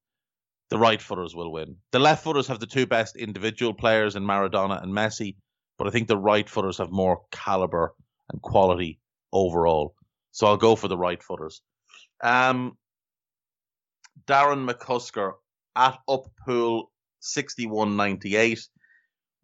The 0.70 0.79
right 0.79 1.01
footers 1.01 1.35
will 1.35 1.53
win. 1.53 1.77
The 1.93 2.01
left 2.01 2.24
footers 2.24 2.49
have 2.49 2.59
the 2.59 2.66
two 2.66 2.87
best 2.87 3.16
individual 3.16 3.72
players 3.72 4.16
in 4.16 4.24
Maradona 4.24 4.83
and 4.83 4.93
Messi, 4.93 5.37
but 5.79 5.87
I 5.87 5.91
think 5.91 6.09
the 6.09 6.18
right 6.18 6.49
footers 6.49 6.79
have 6.79 6.91
more 6.91 7.22
caliber 7.31 7.95
and 8.33 8.43
quality 8.43 8.99
overall. 9.33 9.95
So 10.33 10.47
I'll 10.49 10.57
go 10.57 10.74
for 10.74 10.89
the 10.89 10.99
right 10.99 11.22
footers. 11.22 11.62
Um, 12.22 12.77
Darren 14.27 14.68
McCusker 14.68 15.35
at 15.77 15.99
Uppool 16.09 16.87
6198. 17.20 18.68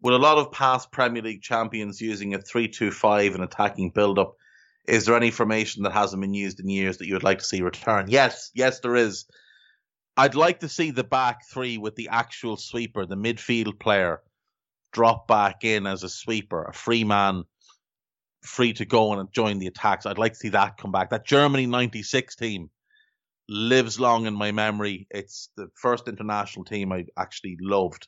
With 0.01 0.13
a 0.13 0.17
lot 0.17 0.37
of 0.37 0.51
past 0.51 0.91
Premier 0.91 1.21
League 1.21 1.41
champions 1.41 2.01
using 2.01 2.33
a 2.33 2.41
3 2.41 2.67
2 2.67 2.91
5 2.91 3.35
and 3.35 3.43
attacking 3.43 3.91
build 3.91 4.19
up, 4.19 4.35
is 4.85 5.05
there 5.05 5.15
any 5.15 5.31
formation 5.31 5.83
that 5.83 5.93
hasn't 5.93 6.21
been 6.21 6.33
used 6.33 6.59
in 6.59 6.67
years 6.67 6.97
that 6.97 7.07
you 7.07 7.13
would 7.13 7.23
like 7.23 7.39
to 7.39 7.45
see 7.45 7.61
return? 7.61 8.07
Yes, 8.09 8.51
yes, 8.53 8.81
there 8.81 8.95
is. 8.95 9.25
I'd 10.17 10.35
like 10.35 10.59
to 10.59 10.69
see 10.69 10.91
the 10.91 11.05
back 11.05 11.45
three 11.49 11.77
with 11.77 11.95
the 11.95 12.09
actual 12.09 12.57
sweeper, 12.57 13.05
the 13.05 13.15
midfield 13.15 13.79
player, 13.79 14.21
drop 14.91 15.27
back 15.27 15.63
in 15.63 15.87
as 15.87 16.03
a 16.03 16.09
sweeper, 16.09 16.65
a 16.65 16.73
free 16.73 17.05
man, 17.05 17.45
free 18.41 18.73
to 18.73 18.85
go 18.85 19.13
and 19.13 19.31
join 19.31 19.57
the 19.57 19.67
attacks. 19.67 20.05
I'd 20.05 20.17
like 20.17 20.33
to 20.33 20.39
see 20.39 20.49
that 20.49 20.77
come 20.77 20.91
back. 20.91 21.09
That 21.09 21.25
Germany 21.25 21.65
96 21.65 22.35
team 22.35 22.69
lives 23.49 23.99
long 23.99 24.25
in 24.25 24.33
my 24.33 24.51
memory. 24.51 25.07
It's 25.09 25.49
the 25.57 25.67
first 25.75 26.07
international 26.07 26.65
team 26.65 26.91
I 26.91 27.05
actually 27.17 27.57
loved. 27.59 28.07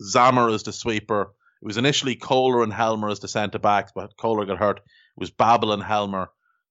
Sammer 0.00 0.48
as 0.50 0.64
the 0.64 0.72
sweeper. 0.72 1.32
It 1.62 1.66
was 1.66 1.76
initially 1.76 2.16
Kohler 2.16 2.62
and 2.62 2.72
Helmer 2.72 3.08
as 3.08 3.20
the 3.20 3.28
centre 3.28 3.58
backs, 3.58 3.92
but 3.94 4.16
Kohler 4.16 4.44
got 4.44 4.58
hurt. 4.58 4.78
It 4.78 4.84
was 5.16 5.30
Babel 5.30 5.72
and 5.72 5.82
Helmer 5.82 6.28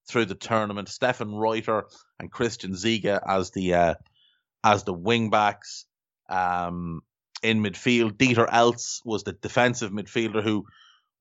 through 0.07 0.25
the 0.25 0.35
tournament. 0.35 0.89
Stefan 0.89 1.33
Reuter 1.33 1.85
and 2.19 2.31
Christian 2.31 2.73
Ziege 2.73 3.19
as 3.25 3.51
the 3.51 3.73
uh, 3.73 3.95
as 4.63 4.83
the 4.83 4.93
wing 4.93 5.29
backs. 5.29 5.85
Um, 6.29 7.01
in 7.41 7.61
midfield, 7.61 8.13
Dieter 8.13 8.49
Eilts 8.49 9.01
was 9.03 9.23
the 9.23 9.33
defensive 9.33 9.91
midfielder 9.91 10.41
who, 10.41 10.65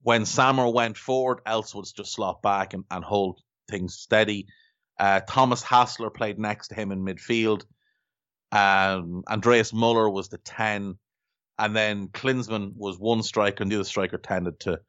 when 0.03 0.25
Sammer 0.25 0.69
went 0.69 0.97
forward, 0.97 1.41
Eilts 1.45 1.75
would 1.75 1.87
just 1.97 2.13
slot 2.13 2.43
back 2.43 2.75
and, 2.75 2.85
and 2.91 3.05
hold 3.05 3.41
things 3.69 3.95
steady. 3.95 4.47
Uh, 4.99 5.21
Thomas 5.21 5.63
Hassler 5.63 6.11
played 6.11 6.39
next 6.39 6.69
to 6.69 6.75
him 6.75 6.93
in 6.93 7.05
midfield. 7.05 7.65
Um, 8.51 9.25
Andreas 9.29 9.73
Möller 9.73 10.13
was 10.13 10.29
the 10.29 10.39
10. 10.39 10.99
And 11.59 11.77
then 11.77 12.09
Klinsmann 12.09 12.73
was 12.77 12.99
one 12.99 13.23
striker, 13.23 13.63
and 13.63 13.71
the 13.71 13.77
other 13.77 13.85
striker 13.85 14.19
tended 14.19 14.59
to 14.61 14.81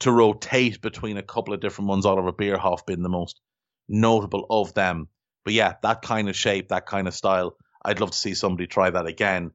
to 0.00 0.10
rotate 0.10 0.80
between 0.80 1.18
a 1.18 1.22
couple 1.22 1.54
of 1.54 1.60
different 1.60 1.88
ones, 1.88 2.06
Oliver 2.06 2.32
Bierhoff 2.32 2.86
being 2.86 3.02
the 3.02 3.08
most 3.08 3.40
notable 3.88 4.46
of 4.50 4.72
them. 4.74 5.08
But 5.44 5.54
yeah, 5.54 5.74
that 5.82 6.02
kind 6.02 6.28
of 6.28 6.36
shape, 6.36 6.68
that 6.68 6.86
kind 6.86 7.06
of 7.06 7.14
style, 7.14 7.56
I'd 7.84 8.00
love 8.00 8.10
to 8.10 8.16
see 8.16 8.34
somebody 8.34 8.66
try 8.66 8.90
that 8.90 9.06
again. 9.06 9.52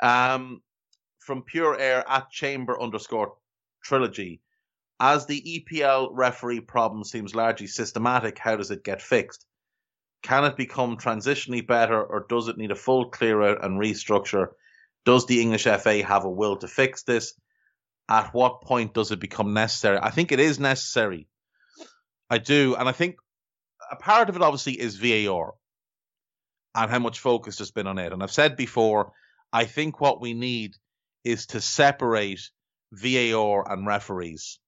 Um, 0.00 0.62
from 1.20 1.42
Pure 1.42 1.78
Air 1.78 2.04
at 2.08 2.30
Chamber 2.30 2.80
underscore 2.80 3.34
Trilogy, 3.82 4.40
as 5.00 5.26
the 5.26 5.64
EPL 5.70 6.10
referee 6.12 6.60
problem 6.60 7.04
seems 7.04 7.34
largely 7.34 7.66
systematic, 7.66 8.38
how 8.38 8.56
does 8.56 8.70
it 8.70 8.84
get 8.84 9.00
fixed? 9.00 9.46
Can 10.22 10.44
it 10.44 10.56
become 10.56 10.96
transitionally 10.96 11.64
better, 11.64 12.02
or 12.02 12.26
does 12.28 12.48
it 12.48 12.58
need 12.58 12.72
a 12.72 12.76
full 12.76 13.10
clear 13.10 13.40
out 13.42 13.64
and 13.64 13.80
restructure? 13.80 14.48
Does 15.04 15.26
the 15.26 15.40
English 15.40 15.64
FA 15.64 16.02
have 16.02 16.24
a 16.24 16.30
will 16.30 16.56
to 16.56 16.68
fix 16.68 17.04
this? 17.04 17.34
At 18.08 18.34
what 18.34 18.62
point 18.62 18.94
does 18.94 19.12
it 19.12 19.20
become 19.20 19.54
necessary? 19.54 19.98
I 20.02 20.10
think 20.10 20.32
it 20.32 20.40
is 20.40 20.58
necessary. 20.58 21.28
I 22.28 22.38
do. 22.38 22.74
And 22.76 22.88
I 22.88 22.92
think 22.92 23.16
a 23.90 23.96
part 23.96 24.28
of 24.28 24.36
it 24.36 24.42
obviously 24.42 24.72
is 24.72 24.96
VAR 24.96 25.54
and 26.74 26.90
how 26.90 26.98
much 26.98 27.20
focus 27.20 27.58
has 27.58 27.70
been 27.70 27.86
on 27.86 27.98
it. 27.98 28.12
And 28.12 28.22
I've 28.22 28.32
said 28.32 28.56
before, 28.56 29.12
I 29.52 29.64
think 29.64 30.00
what 30.00 30.20
we 30.20 30.34
need 30.34 30.74
is 31.24 31.46
to 31.46 31.60
separate 31.60 32.50
VAR 32.92 33.70
and 33.70 33.86
referees. 33.86 34.58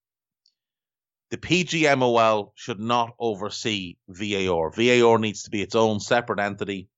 The 1.31 1.39
PGMOL 1.39 2.51
should 2.57 2.81
not 2.81 3.15
oversee 3.19 3.97
VAR. 4.09 4.71
VAR 4.71 5.19
needs 5.19 5.45
to 5.45 5.51
be 5.51 5.63
its 5.63 5.77
own 5.77 6.01
separate 6.01 6.41
entity. 6.41 6.89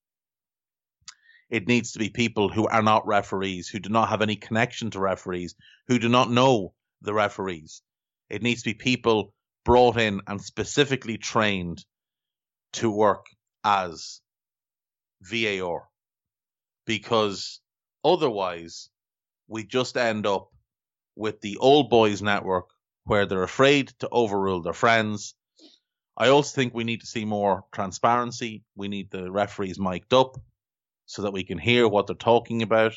It 1.50 1.68
needs 1.68 1.92
to 1.92 1.98
be 1.98 2.08
people 2.08 2.48
who 2.48 2.66
are 2.66 2.82
not 2.82 3.06
referees, 3.06 3.68
who 3.68 3.78
do 3.78 3.90
not 3.90 4.08
have 4.08 4.22
any 4.22 4.36
connection 4.36 4.90
to 4.92 5.00
referees, 5.00 5.54
who 5.86 5.98
do 5.98 6.08
not 6.08 6.30
know 6.30 6.72
the 7.02 7.12
referees. 7.12 7.82
It 8.30 8.42
needs 8.42 8.62
to 8.62 8.70
be 8.70 8.74
people 8.74 9.34
brought 9.66 9.98
in 9.98 10.22
and 10.26 10.40
specifically 10.40 11.18
trained 11.18 11.84
to 12.72 12.90
work 12.90 13.26
as 13.64 14.22
VAR. 15.20 15.88
Because 16.86 17.60
otherwise, 18.02 18.88
we 19.46 19.64
just 19.64 19.98
end 19.98 20.26
up 20.26 20.48
with 21.16 21.42
the 21.42 21.58
old 21.58 21.90
boys 21.90 22.22
network 22.22 22.70
where 23.04 23.26
they're 23.26 23.42
afraid 23.42 23.88
to 23.98 24.08
overrule 24.10 24.62
their 24.62 24.72
friends. 24.72 25.34
I 26.16 26.28
also 26.28 26.54
think 26.54 26.74
we 26.74 26.84
need 26.84 27.00
to 27.00 27.06
see 27.06 27.24
more 27.24 27.64
transparency. 27.72 28.64
We 28.76 28.88
need 28.88 29.10
the 29.10 29.30
referees 29.30 29.78
mic'd 29.78 30.12
up 30.12 30.38
so 31.06 31.22
that 31.22 31.32
we 31.32 31.44
can 31.44 31.58
hear 31.58 31.88
what 31.88 32.06
they're 32.06 32.16
talking 32.16 32.62
about. 32.62 32.92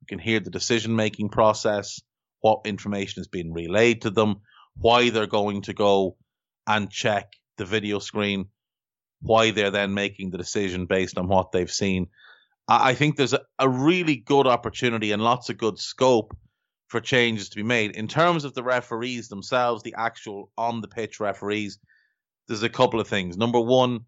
We 0.00 0.06
can 0.08 0.18
hear 0.18 0.40
the 0.40 0.50
decision 0.50 0.94
making 0.94 1.30
process, 1.30 2.00
what 2.40 2.62
information 2.64 3.20
is 3.20 3.28
being 3.28 3.52
relayed 3.52 4.02
to 4.02 4.10
them, 4.10 4.40
why 4.76 5.10
they're 5.10 5.26
going 5.26 5.62
to 5.62 5.72
go 5.72 6.16
and 6.66 6.90
check 6.90 7.32
the 7.56 7.64
video 7.64 7.98
screen, 7.98 8.46
why 9.20 9.50
they're 9.50 9.70
then 9.70 9.94
making 9.94 10.30
the 10.30 10.38
decision 10.38 10.86
based 10.86 11.18
on 11.18 11.28
what 11.28 11.52
they've 11.52 11.70
seen. 11.70 12.08
I 12.66 12.94
think 12.94 13.16
there's 13.16 13.34
a, 13.34 13.40
a 13.58 13.68
really 13.68 14.16
good 14.16 14.46
opportunity 14.46 15.12
and 15.12 15.22
lots 15.22 15.50
of 15.50 15.58
good 15.58 15.78
scope 15.78 16.36
for 16.88 17.00
changes 17.00 17.48
to 17.50 17.56
be 17.56 17.62
made. 17.62 17.92
In 17.92 18.08
terms 18.08 18.44
of 18.44 18.54
the 18.54 18.62
referees 18.62 19.28
themselves, 19.28 19.82
the 19.82 19.94
actual 19.96 20.50
on 20.56 20.80
the 20.80 20.88
pitch 20.88 21.20
referees, 21.20 21.78
there's 22.46 22.62
a 22.62 22.68
couple 22.68 23.00
of 23.00 23.08
things. 23.08 23.36
Number 23.36 23.60
one, 23.60 24.00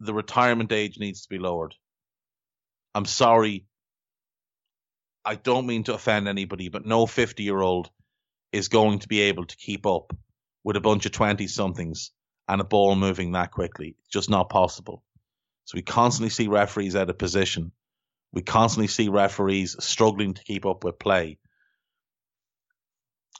the 0.00 0.14
retirement 0.14 0.72
age 0.72 0.98
needs 0.98 1.22
to 1.22 1.28
be 1.28 1.38
lowered. 1.38 1.74
I'm 2.94 3.06
sorry. 3.06 3.66
I 5.24 5.34
don't 5.34 5.66
mean 5.66 5.84
to 5.84 5.94
offend 5.94 6.28
anybody, 6.28 6.68
but 6.68 6.86
no 6.86 7.06
50 7.06 7.42
year 7.42 7.60
old 7.60 7.90
is 8.52 8.68
going 8.68 9.00
to 9.00 9.08
be 9.08 9.22
able 9.22 9.44
to 9.44 9.56
keep 9.56 9.86
up 9.86 10.16
with 10.64 10.76
a 10.76 10.80
bunch 10.80 11.06
of 11.06 11.12
20 11.12 11.46
somethings 11.46 12.10
and 12.48 12.60
a 12.60 12.64
ball 12.64 12.94
moving 12.96 13.32
that 13.32 13.50
quickly. 13.50 13.96
It's 13.98 14.08
just 14.08 14.30
not 14.30 14.50
possible. 14.50 15.02
So 15.64 15.76
we 15.76 15.82
constantly 15.82 16.30
see 16.30 16.48
referees 16.48 16.94
out 16.94 17.10
of 17.10 17.18
position. 17.18 17.72
We 18.32 18.42
constantly 18.42 18.88
see 18.88 19.08
referees 19.08 19.76
struggling 19.80 20.34
to 20.34 20.44
keep 20.44 20.64
up 20.64 20.84
with 20.84 20.98
play. 20.98 21.38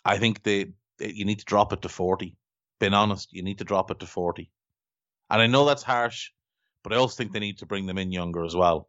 I 0.07 0.19
think 0.19 0.43
they, 0.43 0.67
you 1.01 1.25
need 1.25 1.41
to 1.41 1.45
drop 1.45 1.73
it 1.73 1.83
to 1.83 1.89
40. 1.89 2.37
Being 2.79 2.95
honest, 2.95 3.33
you 3.33 3.43
need 3.43 3.59
to 3.59 3.65
drop 3.65 3.91
it 3.91 4.01
to 4.01 4.07
40. 4.07 4.51
And 5.31 5.43
I 5.43 5.47
know 5.47 5.65
that's 5.65 5.83
harsh, 5.83 6.31
but 6.85 6.93
I 6.93 6.97
also 6.97 7.17
think 7.17 7.33
they 7.33 7.41
need 7.41 7.59
to 7.59 7.67
bring 7.67 7.87
them 7.87 7.99
in 7.99 8.13
younger 8.13 8.45
as 8.45 8.55
well. 8.55 8.89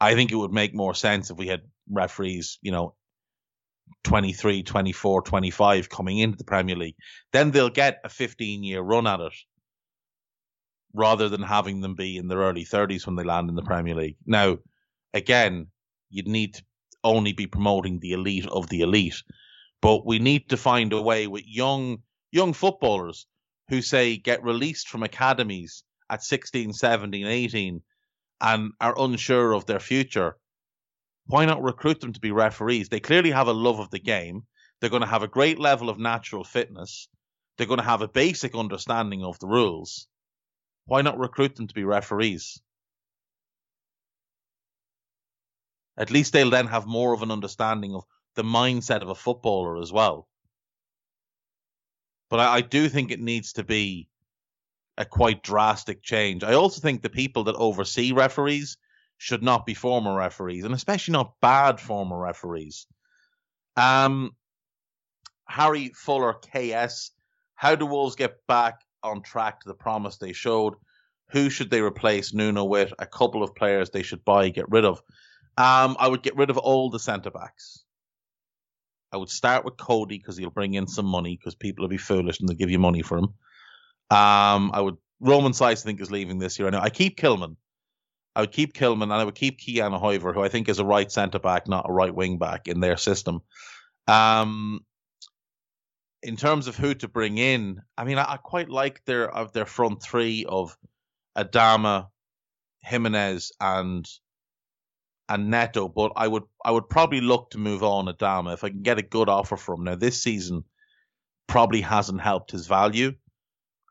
I 0.00 0.14
think 0.14 0.32
it 0.32 0.36
would 0.36 0.52
make 0.52 0.74
more 0.74 0.94
sense 0.94 1.30
if 1.30 1.36
we 1.36 1.46
had 1.46 1.62
referees, 1.88 2.58
you 2.62 2.72
know, 2.72 2.94
23, 4.04 4.62
24, 4.62 5.22
25 5.22 5.88
coming 5.88 6.18
into 6.18 6.38
the 6.38 6.44
Premier 6.44 6.76
League. 6.76 6.96
Then 7.32 7.50
they'll 7.50 7.70
get 7.70 8.00
a 8.04 8.08
15 8.08 8.64
year 8.64 8.80
run 8.80 9.06
at 9.06 9.20
it 9.20 9.34
rather 10.94 11.28
than 11.28 11.42
having 11.42 11.80
them 11.80 11.94
be 11.94 12.16
in 12.16 12.26
their 12.26 12.38
early 12.38 12.64
30s 12.64 13.06
when 13.06 13.14
they 13.14 13.22
land 13.22 13.48
in 13.48 13.54
the 13.54 13.62
Premier 13.62 13.94
League. 13.94 14.16
Now, 14.26 14.58
again, 15.14 15.68
you'd 16.08 16.26
need 16.26 16.54
to 16.54 16.62
only 17.04 17.32
be 17.32 17.46
promoting 17.46 18.00
the 18.00 18.12
elite 18.12 18.46
of 18.46 18.68
the 18.68 18.80
elite. 18.80 19.22
But 19.82 20.04
we 20.04 20.18
need 20.18 20.50
to 20.50 20.56
find 20.56 20.92
a 20.92 21.00
way 21.00 21.26
with 21.26 21.46
young 21.46 22.02
young 22.32 22.52
footballers 22.52 23.26
who 23.68 23.82
say 23.82 24.16
get 24.16 24.44
released 24.44 24.88
from 24.88 25.02
academies 25.02 25.84
at 26.08 26.22
16, 26.22 26.72
17, 26.72 27.26
18 27.26 27.82
and 28.40 28.72
are 28.80 28.98
unsure 28.98 29.52
of 29.52 29.66
their 29.66 29.80
future. 29.80 30.36
Why 31.26 31.44
not 31.44 31.62
recruit 31.62 32.00
them 32.00 32.12
to 32.12 32.20
be 32.20 32.32
referees? 32.32 32.88
They 32.88 33.00
clearly 33.00 33.30
have 33.30 33.46
a 33.46 33.52
love 33.52 33.78
of 33.78 33.90
the 33.90 34.00
game. 34.00 34.42
They're 34.80 34.90
going 34.90 35.02
to 35.02 35.08
have 35.08 35.22
a 35.22 35.28
great 35.28 35.58
level 35.58 35.88
of 35.88 35.98
natural 35.98 36.42
fitness. 36.42 37.08
They're 37.56 37.66
going 37.66 37.78
to 37.78 37.84
have 37.84 38.02
a 38.02 38.08
basic 38.08 38.54
understanding 38.54 39.22
of 39.22 39.38
the 39.38 39.46
rules. 39.46 40.08
Why 40.86 41.02
not 41.02 41.18
recruit 41.18 41.54
them 41.54 41.68
to 41.68 41.74
be 41.74 41.84
referees? 41.84 42.60
At 45.96 46.10
least 46.10 46.32
they'll 46.32 46.50
then 46.50 46.66
have 46.66 46.86
more 46.86 47.12
of 47.12 47.22
an 47.22 47.30
understanding 47.30 47.94
of 47.94 48.04
the 48.34 48.42
mindset 48.44 49.02
of 49.02 49.08
a 49.08 49.14
footballer 49.14 49.80
as 49.80 49.92
well. 49.92 50.28
but 52.28 52.40
I, 52.40 52.56
I 52.56 52.60
do 52.60 52.88
think 52.88 53.10
it 53.10 53.20
needs 53.20 53.54
to 53.54 53.64
be 53.64 54.08
a 54.96 55.04
quite 55.04 55.42
drastic 55.42 56.02
change. 56.02 56.44
I 56.44 56.54
also 56.54 56.80
think 56.80 57.02
the 57.02 57.10
people 57.10 57.44
that 57.44 57.56
oversee 57.56 58.12
referees 58.12 58.76
should 59.18 59.42
not 59.42 59.66
be 59.66 59.74
former 59.74 60.14
referees, 60.14 60.64
and 60.64 60.74
especially 60.74 61.12
not 61.12 61.34
bad 61.40 61.80
former 61.80 62.18
referees. 62.18 62.86
Um, 63.76 64.32
Harry 65.46 65.90
Fuller, 65.94 66.34
KS. 66.34 67.10
How 67.54 67.74
do 67.74 67.86
Wolves 67.86 68.16
get 68.16 68.46
back 68.46 68.80
on 69.02 69.22
track 69.22 69.60
to 69.60 69.68
the 69.68 69.74
promise 69.74 70.16
they 70.16 70.32
showed? 70.32 70.74
Who 71.30 71.50
should 71.50 71.70
they 71.70 71.80
replace 71.80 72.32
Nuno 72.32 72.64
with? 72.64 72.92
A 72.98 73.06
couple 73.06 73.42
of 73.42 73.54
players 73.54 73.90
they 73.90 74.02
should 74.02 74.24
buy, 74.24 74.48
get 74.48 74.70
rid 74.70 74.84
of. 74.84 75.02
Um, 75.56 75.96
I 75.98 76.08
would 76.08 76.22
get 76.22 76.36
rid 76.36 76.50
of 76.50 76.58
all 76.58 76.90
the 76.90 76.98
centre 76.98 77.30
backs. 77.30 77.84
I 79.12 79.16
would 79.16 79.30
start 79.30 79.64
with 79.64 79.76
Cody 79.76 80.18
because 80.18 80.36
he'll 80.36 80.50
bring 80.50 80.74
in 80.74 80.86
some 80.86 81.06
money 81.06 81.36
because 81.36 81.54
people 81.54 81.82
will 81.82 81.88
be 81.88 81.96
foolish 81.96 82.40
and 82.40 82.48
they'll 82.48 82.56
give 82.56 82.70
you 82.70 82.78
money 82.78 83.02
for 83.02 83.18
him. 83.18 83.34
Um, 84.10 84.70
I 84.72 84.80
would 84.80 84.96
Romain 85.20 85.52
Saïss 85.52 85.82
I 85.82 85.86
think 85.86 86.00
is 86.00 86.10
leaving 86.10 86.38
this 86.38 86.58
year. 86.58 86.68
I 86.68 86.70
know 86.70 86.80
I 86.80 86.90
keep 86.90 87.18
Kilman. 87.18 87.56
I 88.34 88.42
would 88.42 88.52
keep 88.52 88.74
Kilman 88.74 89.04
and 89.04 89.12
I 89.12 89.24
would 89.24 89.34
keep 89.34 89.58
Ki-Jana 89.58 89.98
Hoever, 89.98 90.32
who 90.32 90.42
I 90.42 90.48
think 90.48 90.68
is 90.68 90.78
a 90.78 90.84
right 90.84 91.10
centre 91.10 91.40
back, 91.40 91.66
not 91.66 91.88
a 91.88 91.92
right 91.92 92.14
wing 92.14 92.38
back 92.38 92.68
in 92.68 92.80
their 92.80 92.96
system. 92.96 93.42
Um, 94.06 94.84
in 96.22 96.36
terms 96.36 96.68
of 96.68 96.76
who 96.76 96.94
to 96.94 97.08
bring 97.08 97.38
in, 97.38 97.80
I 97.98 98.04
mean, 98.04 98.18
I, 98.18 98.32
I 98.32 98.36
quite 98.36 98.68
like 98.68 99.04
their 99.04 99.28
of 99.30 99.52
their 99.52 99.66
front 99.66 100.02
three 100.02 100.44
of 100.48 100.76
Adama, 101.36 102.08
Jimenez, 102.82 103.52
and 103.60 104.08
and 105.30 105.50
Neto, 105.50 105.88
but 105.88 106.12
I 106.16 106.28
would 106.28 106.42
I 106.64 106.70
would 106.70 106.88
probably 106.88 107.20
look 107.20 107.50
to 107.50 107.58
move 107.58 107.82
on 107.82 108.06
Adama 108.06 108.52
if 108.52 108.64
I 108.64 108.68
can 108.68 108.82
get 108.82 108.98
a 108.98 109.02
good 109.02 109.28
offer 109.28 109.56
from 109.56 109.80
him. 109.80 109.84
Now 109.84 109.94
this 109.94 110.22
season 110.22 110.64
probably 111.46 111.80
hasn't 111.80 112.20
helped 112.20 112.50
his 112.50 112.66
value. 112.66 113.14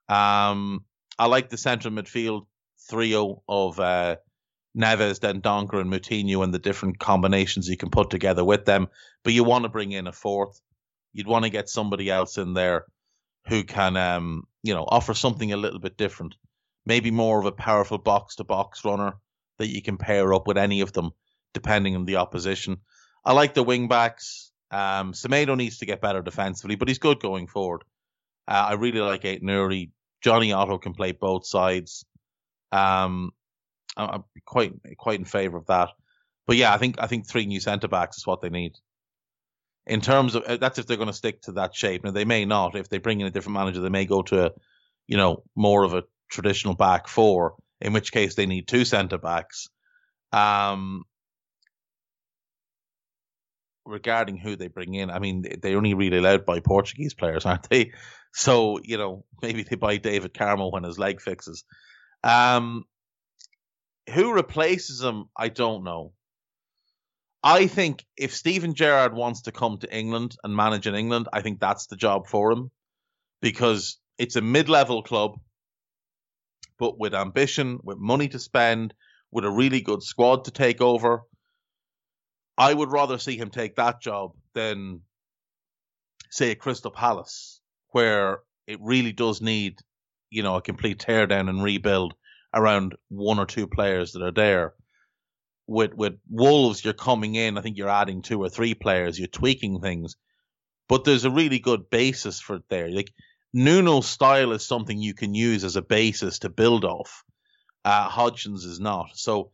Um, 0.07 0.85
I 1.17 1.25
like 1.25 1.49
the 1.49 1.57
central 1.57 1.93
midfield 1.93 2.45
trio 2.89 3.43
of 3.47 3.79
uh, 3.79 4.17
Neves, 4.77 5.19
Dendoncker, 5.19 5.81
and 5.81 5.91
Moutinho, 5.91 6.43
and 6.43 6.53
the 6.53 6.59
different 6.59 6.99
combinations 6.99 7.67
you 7.67 7.77
can 7.77 7.89
put 7.89 8.09
together 8.09 8.43
with 8.43 8.65
them. 8.65 8.87
But 9.23 9.33
you 9.33 9.43
want 9.43 9.63
to 9.63 9.69
bring 9.69 9.91
in 9.91 10.07
a 10.07 10.11
fourth 10.11 10.61
you'd 11.13 11.27
want 11.27 11.43
to 11.43 11.49
get 11.49 11.69
somebody 11.69 12.09
else 12.09 12.37
in 12.37 12.53
there 12.53 12.85
who 13.47 13.63
can, 13.63 13.97
um, 13.97 14.43
you 14.63 14.73
know, 14.73 14.85
offer 14.87 15.13
something 15.13 15.51
a 15.51 15.57
little 15.57 15.79
bit 15.79 15.97
different. 15.97 16.35
Maybe 16.85 17.11
more 17.11 17.39
of 17.39 17.45
a 17.45 17.51
powerful 17.51 17.97
box 17.97 18.35
to 18.35 18.43
box 18.43 18.85
runner 18.85 19.13
that 19.57 19.69
you 19.69 19.81
can 19.81 19.97
pair 19.97 20.33
up 20.33 20.47
with 20.47 20.57
any 20.57 20.81
of 20.81 20.93
them, 20.93 21.11
depending 21.53 21.95
on 21.95 22.05
the 22.05 22.17
opposition. 22.17 22.77
I 23.25 23.33
like 23.33 23.53
the 23.53 23.63
wing 23.63 23.87
backs. 23.87 24.51
Um, 24.71 25.13
Semedo 25.13 25.57
needs 25.57 25.79
to 25.79 25.85
get 25.85 26.01
better 26.01 26.21
defensively, 26.21 26.75
but 26.75 26.87
he's 26.87 26.99
good 26.99 27.19
going 27.19 27.47
forward. 27.47 27.83
Uh, 28.47 28.67
I 28.69 28.73
really 28.73 29.01
like 29.01 29.23
Aït-Nouri. 29.23 29.91
Jonny 30.21 30.51
Otto 30.53 30.77
can 30.77 30.93
play 30.93 31.11
both 31.11 31.45
sides. 31.45 32.05
Um, 32.71 33.31
I'm 33.97 34.23
quite 34.45 34.73
quite 34.97 35.19
in 35.19 35.25
favour 35.25 35.57
of 35.57 35.67
that. 35.67 35.89
But 36.45 36.57
yeah, 36.57 36.73
I 36.73 36.77
think 36.77 36.97
I 36.99 37.07
think 37.07 37.27
three 37.27 37.45
new 37.45 37.59
centre 37.59 37.87
backs 37.87 38.17
is 38.17 38.27
what 38.27 38.41
they 38.41 38.49
need 38.49 38.73
in 39.89 40.01
terms 40.01 40.35
of 40.35 40.43
uh, 40.43 40.57
that's 40.57 40.77
if 40.77 40.85
they're 40.85 40.97
going 40.97 41.07
to 41.07 41.13
stick 41.13 41.41
to 41.41 41.53
that 41.53 41.75
shape. 41.75 42.03
Now 42.03 42.11
they 42.11 42.25
may 42.25 42.45
not. 42.45 42.75
If 42.75 42.89
they 42.89 42.99
bring 42.99 43.19
in 43.19 43.27
a 43.27 43.31
different 43.31 43.55
manager, 43.55 43.81
they 43.81 43.89
may 43.89 44.05
go 44.05 44.21
to 44.23 44.45
a, 44.45 44.51
you 45.07 45.17
know, 45.17 45.43
more 45.55 45.83
of 45.83 45.93
a 45.93 46.03
traditional 46.29 46.75
back 46.75 47.07
four. 47.07 47.55
In 47.81 47.93
which 47.93 48.11
case 48.11 48.35
they 48.35 48.45
need 48.45 48.67
two 48.67 48.85
centre 48.85 49.17
backs. 49.17 49.69
Um, 50.33 51.05
regarding 53.89 54.37
who 54.37 54.55
they 54.55 54.67
bring 54.67 54.93
in, 54.93 55.09
I 55.09 55.19
mean 55.19 55.43
they're 55.61 55.77
only 55.77 55.93
really 55.93 56.17
allowed 56.17 56.45
by 56.45 56.59
Portuguese 56.59 57.13
players, 57.13 57.45
aren't 57.45 57.69
they? 57.69 57.91
So 58.33 58.79
you 58.83 58.97
know 58.97 59.25
maybe 59.41 59.63
they 59.63 59.75
buy 59.75 59.97
David 59.97 60.33
Carmo 60.33 60.71
when 60.71 60.83
his 60.83 60.99
leg 60.99 61.21
fixes. 61.21 61.63
Um, 62.23 62.85
who 64.13 64.33
replaces 64.33 65.01
him? 65.01 65.25
I 65.37 65.49
don't 65.49 65.83
know. 65.83 66.13
I 67.43 67.67
think 67.67 68.05
if 68.17 68.35
Steven 68.35 68.73
Gerrard 68.73 69.13
wants 69.13 69.43
to 69.43 69.51
come 69.51 69.77
to 69.79 69.95
England 69.95 70.35
and 70.43 70.53
manage 70.55 70.87
in 70.87 70.95
England, 70.95 71.29
I 71.31 71.41
think 71.41 71.59
that's 71.59 71.87
the 71.87 71.95
job 71.95 72.27
for 72.27 72.51
him 72.51 72.69
because 73.41 73.97
it's 74.17 74.35
a 74.35 74.41
mid-level 74.41 75.03
club, 75.03 75.39
but 76.77 76.99
with 76.99 77.13
ambition, 77.13 77.79
with 77.81 77.97
money 77.97 78.27
to 78.29 78.39
spend, 78.39 78.93
with 79.31 79.45
a 79.45 79.49
really 79.49 79.79
good 79.79 80.03
squad 80.03 80.45
to 80.45 80.51
take 80.51 80.81
over. 80.81 81.21
I 82.59 82.73
would 82.73 82.91
rather 82.91 83.17
see 83.17 83.37
him 83.37 83.49
take 83.49 83.77
that 83.77 84.01
job 84.01 84.33
than, 84.53 85.01
say, 86.29 86.51
a 86.51 86.55
Crystal 86.55 86.91
Palace, 86.91 87.61
where 87.91 88.41
it 88.67 88.79
really 88.81 89.13
does 89.13 89.41
need, 89.41 89.79
you 90.29 90.43
know, 90.43 90.55
a 90.55 90.61
complete 90.61 90.99
teardown 90.99 91.49
and 91.49 91.63
rebuild 91.63 92.13
around 92.53 92.95
one 93.07 93.39
or 93.39 93.45
two 93.45 93.65
players 93.65 94.11
that 94.11 94.23
are 94.23 94.31
there 94.31 94.73
with 95.69 95.93
with 95.93 96.15
Wolves, 96.29 96.83
you're 96.83 96.93
coming 96.93 97.35
in. 97.35 97.57
I 97.57 97.61
think 97.61 97.77
you're 97.77 97.89
adding 97.89 98.21
two 98.21 98.41
or 98.41 98.49
three 98.49 98.73
players. 98.73 99.19
You're 99.19 99.27
tweaking 99.27 99.79
things, 99.79 100.15
but 100.87 101.03
there's 101.03 101.25
a 101.25 101.31
really 101.31 101.59
good 101.59 101.89
basis 101.91 102.41
for 102.41 102.55
it 102.55 102.63
there. 102.69 102.89
Like 102.89 103.13
Nuno's 103.53 104.07
style 104.07 104.51
is 104.51 104.65
something 104.65 104.97
you 104.97 105.13
can 105.13 105.35
use 105.35 105.63
as 105.63 105.75
a 105.75 105.83
basis 105.83 106.39
to 106.39 106.49
build 106.49 106.85
off. 106.85 107.23
Uh, 107.85 108.09
Hodgson's 108.09 108.65
is 108.65 108.79
not. 108.79 109.11
So 109.13 109.51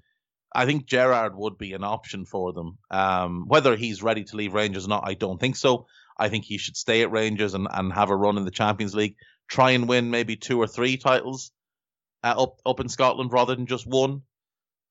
I 0.56 0.66
think 0.66 0.86
Gerrard 0.86 1.36
would 1.36 1.58
be 1.58 1.74
an 1.74 1.84
option 1.84 2.26
for 2.26 2.54
them. 2.54 2.78
Um, 2.90 3.46
whether 3.48 3.76
he's 3.76 4.02
ready 4.02 4.24
to 4.24 4.36
leave 4.38 4.54
Rangers 4.54 4.86
or 4.86 4.90
not, 4.90 5.04
I 5.06 5.14
don't 5.14 5.40
think 5.40 5.58
so. 5.58 5.88
I 6.18 6.30
think 6.30 6.46
he 6.46 6.58
should 6.58 6.78
stay 6.78 7.02
at 7.02 7.12
Rangers 7.12 7.54
and, 7.54 7.68
and 7.70 7.92
have 7.92 8.10
a 8.10 8.16
run 8.16 8.38
in 8.38 8.46
the 8.46 8.52
Champions 8.52 8.96
League. 8.96 9.18
Try 9.50 9.72
and 9.72 9.88
win 9.88 10.12
maybe 10.12 10.38
two 10.38 10.60
or 10.60 10.68
three 10.68 10.98
titles 10.98 11.52
uh, 12.24 12.36
up 12.38 12.60
up 12.66 12.80
in 12.80 12.88
Scotland 12.88 13.34
rather 13.34 13.54
than 13.54 13.68
just 13.68 13.86
one. 13.86 14.22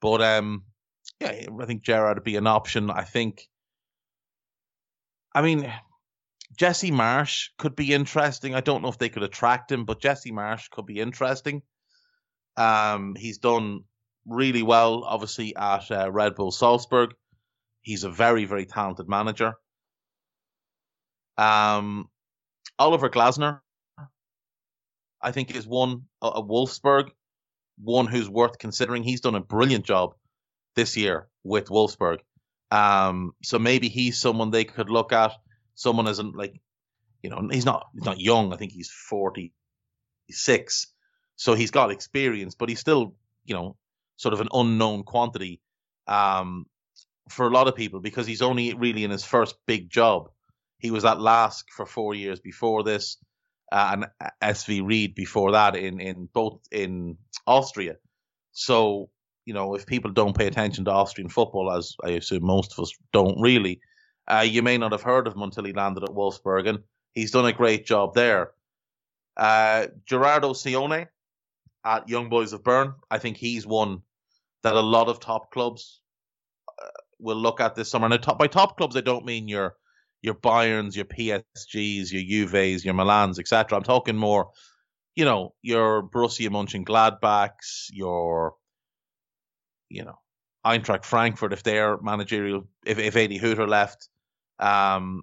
But 0.01 0.21
um, 0.21 0.65
yeah, 1.19 1.47
I 1.61 1.65
think 1.65 1.83
Gerrard 1.83 2.19
would 2.19 2.25
be 2.25 2.37
an 2.37 2.47
option. 2.47 2.91
I 2.91 3.05
think. 3.05 3.49
I 5.35 5.43
mean, 5.43 5.73
Jesse 6.57 6.93
Marsch 6.93 7.49
could 7.59 7.75
be 7.75 7.93
interesting. 7.93 8.55
I 8.55 8.61
don't 8.61 8.83
know 8.83 8.89
if 8.89 8.99
they 8.99 9.09
could 9.09 9.25
attract 9.25 9.73
him, 9.73 9.87
but 9.87 10.01
Jesse 10.01 10.31
Marsch 10.31 10.71
could 10.71 10.87
be 10.87 11.01
interesting. 11.01 11.62
Um, 12.57 13.17
he's 13.17 13.39
done 13.39 13.85
really 14.27 14.62
well, 14.62 15.05
obviously, 15.05 15.55
at 15.57 15.91
uh, 15.91 16.11
Red 16.11 16.35
Bull 16.35 16.51
Salzburg. 16.51 17.14
He's 17.83 18.05
a 18.05 18.11
very, 18.11 18.45
very 18.45 18.66
talented 18.66 19.09
manager. 19.09 19.55
Um, 21.37 22.09
Oliver 22.79 23.11
Glasner, 23.11 23.61
I 25.20 25.33
think, 25.33 25.55
is 25.55 25.66
one 25.66 26.03
a 26.22 26.43
Wolfsburg, 26.43 27.11
one 27.79 28.07
who's 28.07 28.29
worth 28.29 28.59
considering. 28.59 29.03
He's 29.03 29.20
done 29.20 29.35
a 29.35 29.41
brilliant 29.41 29.85
job 29.85 30.14
this 30.77 30.97
year 30.97 31.29
with 31.43 31.68
Wolfsburg. 31.68 32.18
Um, 32.70 33.33
so 33.43 33.59
maybe 33.59 33.89
he's 33.89 34.20
someone 34.20 34.51
they 34.51 34.64
could 34.64 34.91
look 34.91 35.12
at. 35.12 35.33
Someone 35.75 36.09
isn't 36.09 36.37
like, 36.37 36.61
you 37.22 37.31
know, 37.31 37.49
he's 37.51 37.64
not 37.64 37.87
he's 37.95 38.05
not 38.05 38.20
young. 38.20 38.53
I 38.53 38.57
think 38.57 38.72
he's 38.72 38.91
forty 38.91 39.53
six, 40.31 40.87
so 41.37 41.55
he's 41.55 41.70
got 41.70 41.91
experience, 41.91 42.55
but 42.55 42.68
he's 42.68 42.81
still, 42.81 43.14
you 43.45 43.55
know, 43.55 43.77
sort 44.17 44.35
of 44.35 44.41
an 44.41 44.49
unknown 44.53 45.03
quantity 45.03 45.61
um, 46.07 46.67
for 47.29 47.47
a 47.47 47.51
lot 47.51 47.69
of 47.69 47.75
people 47.75 48.01
because 48.01 48.27
he's 48.27 48.43
only 48.43 48.75
really 48.75 49.05
in 49.05 49.11
his 49.11 49.25
first 49.25 49.57
big 49.67 49.91
job. 49.91 50.29
He 50.79 50.91
was 50.91 51.05
at 51.05 51.19
LASK 51.19 51.65
for 51.71 51.87
four 51.87 52.15
years 52.15 52.41
before 52.41 52.83
this, 52.83 53.17
uh, 53.73 53.97
and 54.21 54.31
SV 54.43 54.83
Ried 54.87 55.15
before 55.15 55.53
that 55.53 55.77
in 55.77 56.01
in 56.01 56.29
both 56.33 56.61
in 56.71 57.17
Austria. 57.47 57.97
So 58.53 59.09
you 59.47 59.55
know, 59.55 59.75
if 59.75 59.87
people 59.87 60.11
don't 60.11 60.37
pay 60.37 60.47
attention 60.47 60.85
to 60.87 60.91
Austrian 60.91 61.29
football, 61.29 61.71
as 61.73 61.97
I 62.03 62.11
assume 62.11 62.45
most 62.45 62.73
of 62.73 62.83
us 62.83 62.93
don't 63.12 63.41
really, 63.41 63.81
uh, 64.27 64.45
you 64.47 64.62
may 64.62 64.79
not 64.79 64.93
have 64.93 65.03
heard 65.03 65.27
of 65.27 65.35
him 65.35 65.43
until 65.43 65.65
he 65.65 65.73
landed 65.73 66.03
at 66.03 66.11
Wolfsburg, 66.11 66.69
and 66.69 66.79
he's 67.12 67.31
done 67.31 67.47
a 67.47 67.53
great 67.53 67.85
job 67.85 68.15
there. 68.15 68.53
Uh, 69.37 69.89
Gerardo 70.07 70.53
Seoane 70.53 71.09
at 71.85 72.09
Young 72.09 72.28
Boys 72.28 72.53
of 72.53 72.64
Bern, 72.64 72.95
I 73.11 73.18
think 73.18 73.37
he's 73.37 73.66
one 73.66 74.03
that 74.62 74.74
a 74.74 74.80
lot 74.80 75.09
of 75.09 75.20
top 75.20 75.51
clubs 75.51 76.01
uh, 76.68 76.89
will 77.18 77.37
look 77.37 77.61
at 77.61 77.74
this 77.74 77.91
summer. 77.91 78.07
And 78.07 78.22
top, 78.22 78.39
by 78.39 78.47
top 78.47 78.76
clubs, 78.76 78.97
I 78.97 79.01
don't 79.01 79.26
mean 79.26 79.49
your 79.49 79.76
your 80.22 80.35
Bayerns, 80.35 80.97
your 80.97 81.05
PSGs, 81.05 82.11
your 82.11 82.22
Juves, 82.22 82.85
your 82.85 82.95
Milans, 82.95 83.39
etc. 83.39 83.76
I'm 83.76 83.85
talking 83.85 84.16
more, 84.16 84.53
you 85.14 85.26
know, 85.26 85.55
your 85.61 86.03
Borussia 86.03 86.49
Mönchengladbachs, 86.49 87.91
your 87.91 88.55
you 89.95 90.05
know, 90.05 90.18
Eintracht 90.64 91.05
Frankfurt, 91.05 91.53
if 91.53 91.62
their 91.62 91.99
managerial, 91.99 92.66
if, 92.85 92.99
if 92.99 93.16
Adi 93.16 93.39
Hütter 93.39 93.68
left, 93.68 94.09
um, 94.59 95.22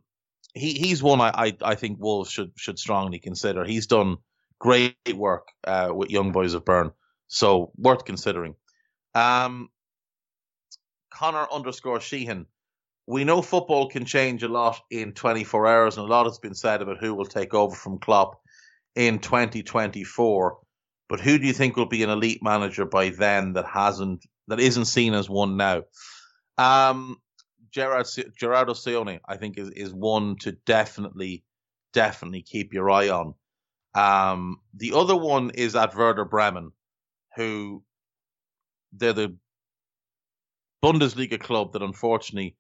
he, 0.54 0.74
he's 0.74 1.04
one 1.04 1.22
I, 1.22 1.32
I, 1.34 1.58
I 1.62 1.76
think 1.76 2.00
Wolves 2.00 2.32
should, 2.32 2.52
should 2.56 2.80
strongly 2.80 3.20
consider. 3.20 3.66
He's 3.66 3.88
done 3.88 4.18
great 4.62 4.96
work, 5.16 5.48
uh, 5.66 5.90
with 5.92 6.12
young 6.12 6.32
boys 6.32 6.54
of 6.54 6.64
Bern. 6.64 6.92
So 7.28 7.72
worth 7.76 8.06
considering. 8.06 8.56
Um, 9.16 9.70
Connor 11.12 11.48
underscore 11.52 12.00
Sheehan. 12.00 12.46
We 13.08 13.24
know 13.24 13.42
football 13.42 13.90
can 13.90 14.06
change 14.06 14.44
a 14.44 14.48
lot 14.48 14.80
in 14.92 15.14
24 15.14 15.68
hours, 15.68 15.98
and 15.98 16.06
a 16.06 16.10
lot 16.10 16.28
has 16.28 16.38
been 16.38 16.54
said 16.54 16.84
about 16.84 17.00
who 17.00 17.16
will 17.16 17.26
take 17.26 17.56
over 17.56 17.76
from 17.76 17.98
Klopp 17.98 18.40
in 18.96 19.18
2024. 19.18 20.60
But 21.10 21.20
who 21.20 21.40
do 21.40 21.48
you 21.48 21.54
think 21.54 21.76
will 21.76 21.88
be 21.88 22.04
an 22.04 22.12
elite 22.12 22.44
manager 22.44 22.86
by 22.86 23.10
then 23.10 23.54
that 23.54 23.66
hasn't 23.66 24.26
that 24.48 24.60
isn't 24.60 24.86
seen 24.86 25.16
as 25.16 25.28
one 25.28 25.58
now? 25.58 25.84
Um, 26.60 27.18
Gerard 27.72 28.06
Gerardo 28.40 28.74
Seoane, 28.74 29.20
I 29.28 29.38
think, 29.38 29.58
is 29.58 29.72
is 29.72 29.92
one 29.92 30.36
to 30.42 30.52
definitely 30.52 31.44
definitely 31.94 32.44
keep 32.44 32.74
your 32.74 32.92
eye 32.92 33.10
on. 33.10 33.34
Um, 33.94 34.58
the 34.74 34.94
other 34.94 35.16
one 35.16 35.52
is 35.52 35.76
at 35.76 35.96
Werder 35.96 36.26
Bremen, 36.26 36.72
who 37.36 37.84
they're 38.94 39.14
the 39.14 39.38
Bundesliga 40.84 41.40
club 41.40 41.74
that 41.74 41.82
unfortunately 41.82 42.56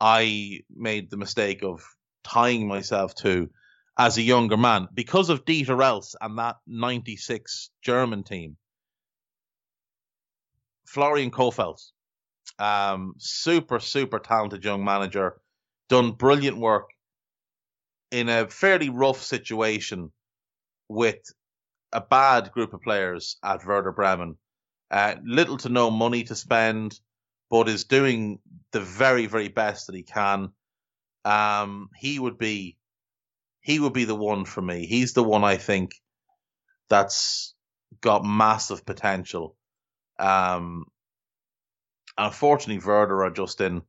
I 0.00 0.60
made 0.70 1.10
the 1.10 1.16
mistake 1.16 1.62
of 1.62 1.82
tying 2.22 2.68
myself 2.68 3.14
to 3.16 3.50
as 3.98 4.18
a 4.18 4.22
younger 4.22 4.56
man 4.56 4.88
because 4.92 5.30
of 5.30 5.44
Dieter 5.44 5.78
Eilts 5.78 6.14
and 6.20 6.38
that 6.38 6.56
96 6.66 7.70
German 7.82 8.22
team. 8.24 8.56
Florian 10.86 11.30
Kohfeldt, 11.30 11.80
um, 12.58 13.14
super, 13.18 13.80
super 13.80 14.18
talented 14.18 14.62
young 14.64 14.84
manager, 14.84 15.40
done 15.88 16.12
brilliant 16.12 16.58
work 16.58 16.90
in 18.10 18.28
a 18.28 18.46
fairly 18.46 18.90
rough 18.90 19.22
situation 19.22 20.12
with 20.88 21.20
a 21.92 22.00
bad 22.00 22.52
group 22.52 22.74
of 22.74 22.82
players 22.82 23.36
at 23.42 23.64
Werder 23.64 23.92
Bremen. 23.92 24.36
Uh, 24.90 25.16
little 25.24 25.56
to 25.58 25.68
no 25.68 25.90
money 25.90 26.24
to 26.24 26.34
spend, 26.34 26.98
but 27.50 27.68
is 27.68 27.84
doing 27.84 28.38
the 28.72 28.80
very, 28.80 29.26
very 29.26 29.48
best 29.48 29.86
that 29.86 29.96
he 29.96 30.02
can. 30.02 30.50
Um, 31.24 31.90
he 31.96 32.18
would 32.18 32.38
be, 32.38 32.76
he 33.60 33.80
would 33.80 33.92
be 33.92 34.04
the 34.04 34.14
one 34.14 34.44
for 34.44 34.62
me. 34.62 34.86
He's 34.86 35.12
the 35.12 35.24
one 35.24 35.42
I 35.42 35.56
think 35.56 35.92
that's 36.88 37.54
got 38.00 38.24
massive 38.24 38.86
potential. 38.86 39.56
Um, 40.18 40.84
unfortunately, 42.16 42.84
Werder 42.84 43.24
are 43.24 43.30
just 43.30 43.60
in 43.60 43.82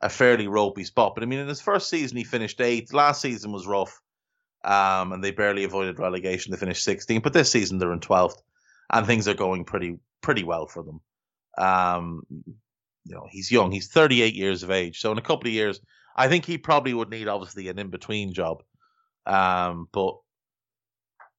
a 0.00 0.08
fairly 0.08 0.46
ropey 0.48 0.84
spot. 0.84 1.14
But 1.14 1.24
I 1.24 1.26
mean, 1.26 1.40
in 1.40 1.48
his 1.48 1.60
first 1.60 1.90
season, 1.90 2.16
he 2.16 2.24
finished 2.24 2.60
eighth. 2.60 2.92
Last 2.92 3.20
season 3.20 3.52
was 3.52 3.66
rough, 3.66 4.00
um, 4.64 5.12
and 5.12 5.22
they 5.22 5.30
barely 5.30 5.64
avoided 5.64 5.98
relegation. 5.98 6.50
They 6.50 6.58
finished 6.58 6.86
16th. 6.86 7.22
But 7.22 7.32
this 7.32 7.50
season, 7.50 7.78
they're 7.78 7.92
in 7.92 8.00
12th, 8.00 8.40
and 8.92 9.06
things 9.06 9.28
are 9.28 9.34
going 9.34 9.64
pretty 9.64 9.98
pretty 10.20 10.44
well 10.44 10.66
for 10.66 10.82
them. 10.82 11.00
Um, 11.56 12.22
you 13.04 13.14
know, 13.14 13.26
he's 13.30 13.50
young. 13.50 13.72
He's 13.72 13.88
38 13.88 14.34
years 14.34 14.62
of 14.62 14.70
age. 14.70 15.00
So 15.00 15.12
in 15.12 15.18
a 15.18 15.22
couple 15.22 15.48
of 15.48 15.54
years, 15.54 15.80
I 16.14 16.28
think 16.28 16.44
he 16.44 16.58
probably 16.58 16.92
would 16.94 17.10
need 17.10 17.28
obviously 17.28 17.68
an 17.68 17.78
in 17.78 17.88
between 17.88 18.34
job. 18.34 18.62
Um, 19.26 19.88
but 19.92 20.16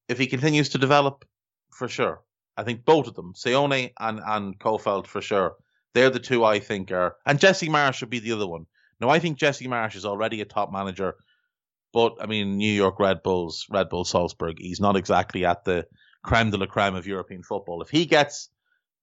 if 0.08 0.18
he 0.18 0.28
continues 0.28 0.70
to 0.70 0.78
develop, 0.78 1.26
for 1.72 1.88
sure. 1.88 2.22
I 2.58 2.64
think 2.64 2.84
both 2.84 3.08
of 3.08 3.16
them, 3.16 3.34
Seoane 3.34 3.92
and 4.00 4.20
and 4.26 4.60
Kohfeldt, 4.60 5.08
for 5.08 5.22
sure. 5.22 5.56
They're 5.94 6.10
the 6.10 6.20
two 6.20 6.44
I 6.44 6.60
think 6.60 6.92
are, 6.92 7.16
and 7.26 7.40
Jesse 7.40 7.70
Marsch 7.70 8.02
would 8.02 8.10
be 8.10 8.20
the 8.20 8.34
other 8.34 8.48
one. 8.48 8.66
Now 9.00 9.10
I 9.10 9.20
think 9.20 9.38
Jesse 9.38 9.68
Marsch 9.68 9.96
is 9.96 10.06
already 10.06 10.42
a 10.42 10.46
top 10.46 10.72
manager, 10.72 11.16
but 11.94 12.16
I 12.22 12.26
mean 12.26 12.58
New 12.58 12.74
York 12.74 13.00
Red 13.00 13.24
Bulls, 13.24 13.66
Red 13.70 13.90
Bull 13.90 14.06
Salzburg, 14.06 14.58
he's 14.60 14.80
not 14.80 14.96
exactly 14.96 15.46
at 15.46 15.64
the 15.64 15.86
creme 16.24 16.52
de 16.52 16.58
la 16.58 16.66
creme 16.66 16.96
of 16.96 17.08
European 17.08 17.44
football. 17.44 17.82
If 17.82 17.90
he 17.90 18.06
gets 18.06 18.50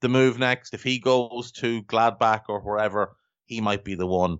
the 0.01 0.09
move 0.09 0.39
next. 0.39 0.74
If 0.74 0.82
he 0.82 0.99
goes 0.99 1.53
to 1.53 1.82
Gladbach 1.82 2.45
or 2.49 2.61
wherever, 2.61 3.16
he 3.47 3.61
might 3.61 3.84
be 3.84 3.95
the 3.95 4.07
one. 4.07 4.39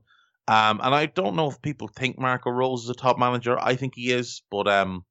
Um, 0.49 0.80
and 0.82 0.94
I 0.94 1.07
don't 1.07 1.36
know 1.36 1.51
if 1.51 1.61
people 1.61 1.88
think 1.88 2.18
Marco 2.18 2.51
Rose 2.51 2.84
is 2.84 2.90
a 2.90 2.94
top 2.94 3.18
manager. 3.18 3.59
I 3.59 3.74
think 3.74 3.94
he 3.97 4.12
is, 4.12 4.42
but 4.51 4.68
um, 4.68 5.05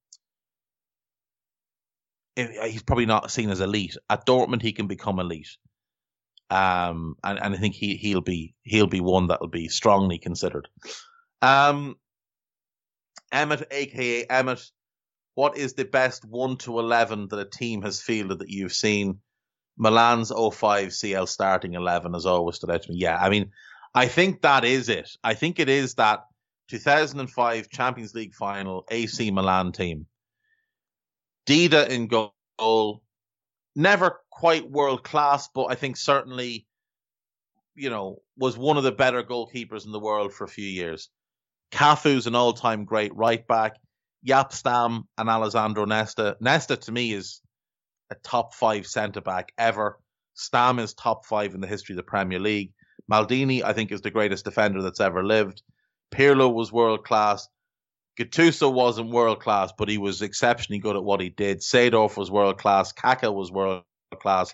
he's 2.35 2.83
probably 2.83 3.05
not 3.05 3.31
seen 3.31 3.49
as 3.49 3.59
elite. 3.59 3.97
At 4.09 4.25
Dortmund, 4.25 4.61
he 4.61 4.71
can 4.71 4.87
become 4.87 5.19
elite. 5.19 5.57
Um, 6.49 7.15
and, 7.23 7.39
and 7.41 7.55
I 7.55 7.57
think 7.57 7.73
he 7.73 7.95
he'll 7.95 8.21
be 8.21 8.53
he'll 8.61 8.87
be 8.87 9.01
one 9.01 9.27
that 9.27 9.41
will 9.41 9.49
be 9.49 9.67
strongly 9.67 10.19
considered. 10.19 10.69
Um, 11.41 11.95
Emmett, 13.35 13.67
aka 13.69 14.25
Emmett, 14.25 14.71
what 15.33 15.57
is 15.57 15.73
the 15.73 15.85
best 15.85 16.23
one 16.25 16.57
to 16.57 16.79
eleven 16.79 17.27
that 17.27 17.39
a 17.39 17.49
team 17.49 17.81
has 17.81 18.01
fielded 18.01 18.39
that 18.39 18.49
you've 18.49 18.73
seen? 18.73 19.19
Milan's 19.77 20.31
05 20.31 20.93
CL 20.93 21.27
starting 21.27 21.73
11 21.73 22.13
has 22.13 22.25
always 22.25 22.55
stood 22.55 22.71
out 22.71 22.83
to 22.83 22.91
me. 22.91 22.97
Yeah, 22.97 23.17
I 23.17 23.29
mean, 23.29 23.51
I 23.93 24.07
think 24.07 24.41
that 24.41 24.63
is 24.63 24.87
it. 24.87 25.09
I 25.21 25.33
think 25.33 25.59
it 25.59 25.67
is 25.67 25.95
that 25.95 26.21
2005 26.69 27.69
Champions 27.69 28.15
League 28.15 28.33
final 28.33 28.85
AC 28.89 29.29
Milan 29.31 29.73
team. 29.73 30.05
Dida 31.45 31.89
in 31.89 32.07
goal, 32.07 33.01
never 33.75 34.21
quite 34.31 34.71
world 34.71 35.03
class, 35.03 35.49
but 35.53 35.65
I 35.65 35.75
think 35.75 35.97
certainly, 35.97 36.65
you 37.75 37.89
know, 37.89 38.21
was 38.37 38.57
one 38.57 38.77
of 38.77 38.83
the 38.83 38.93
better 38.93 39.23
goalkeepers 39.23 39.85
in 39.85 39.91
the 39.91 39.99
world 39.99 40.33
for 40.33 40.45
a 40.45 40.49
few 40.49 40.67
years. 40.67 41.09
Cafu's 41.71 42.27
an 42.27 42.35
all-time 42.35 42.85
great 42.85 43.15
right 43.15 43.45
back. 43.47 43.75
Jaap 44.25 44.53
Stam 44.53 45.07
and 45.17 45.29
Alessandro 45.29 45.85
Nesta. 45.85 46.37
Nesta 46.39 46.77
to 46.77 46.91
me 46.91 47.13
is 47.13 47.41
a 48.09 48.15
top 48.23 48.53
five 48.53 48.87
centre 48.87 49.21
back 49.21 49.51
ever. 49.57 49.99
Stam 50.33 50.79
is 50.79 50.93
top 50.93 51.25
five 51.25 51.53
in 51.53 51.61
the 51.61 51.67
history 51.67 51.93
of 51.93 51.97
the 51.97 52.03
Premier 52.03 52.39
League. 52.39 52.73
Maldini, 53.11 53.63
I 53.63 53.73
think, 53.73 53.91
is 53.91 54.01
the 54.01 54.11
greatest 54.11 54.45
defender 54.45 54.81
that's 54.81 54.99
ever 54.99 55.23
lived. 55.23 55.61
Pirlo 56.11 56.53
was 56.53 56.71
world 56.71 57.03
class. 57.03 57.47
Gattuso 58.17 58.71
wasn't 58.71 59.11
world 59.11 59.41
class, 59.41 59.71
but 59.77 59.89
he 59.89 59.97
was 59.97 60.21
exceptionally 60.21 60.79
good 60.79 60.95
at 60.95 61.03
what 61.03 61.21
he 61.21 61.29
did. 61.29 61.59
Seedorf 61.59 62.17
was 62.17 62.31
world 62.31 62.57
class. 62.57 62.93
Kaká 62.93 63.33
was 63.33 63.51
world 63.51 63.83
class. 64.19 64.53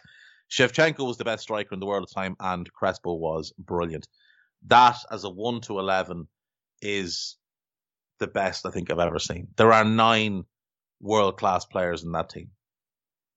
Shevchenko 0.51 1.05
was 1.05 1.17
the 1.17 1.23
best 1.23 1.43
striker 1.43 1.73
in 1.73 1.79
the 1.79 1.85
world 1.85 2.03
at 2.03 2.09
the 2.09 2.15
time, 2.15 2.35
and 2.39 2.71
Crespo 2.73 3.13
was 3.13 3.53
brilliant. 3.57 4.07
That, 4.67 4.97
as 5.09 5.23
a 5.23 5.29
1 5.29 5.61
to 5.61 5.79
11, 5.79 6.27
is 6.81 7.37
the 8.19 8.27
best 8.27 8.65
I 8.65 8.71
think 8.71 8.91
I've 8.91 8.99
ever 8.99 9.19
seen. 9.19 9.47
There 9.57 9.73
are 9.73 9.83
nine 9.83 10.45
world 10.99 11.37
class 11.37 11.65
players 11.65 12.03
in 12.03 12.11
that 12.11 12.29
team 12.29 12.49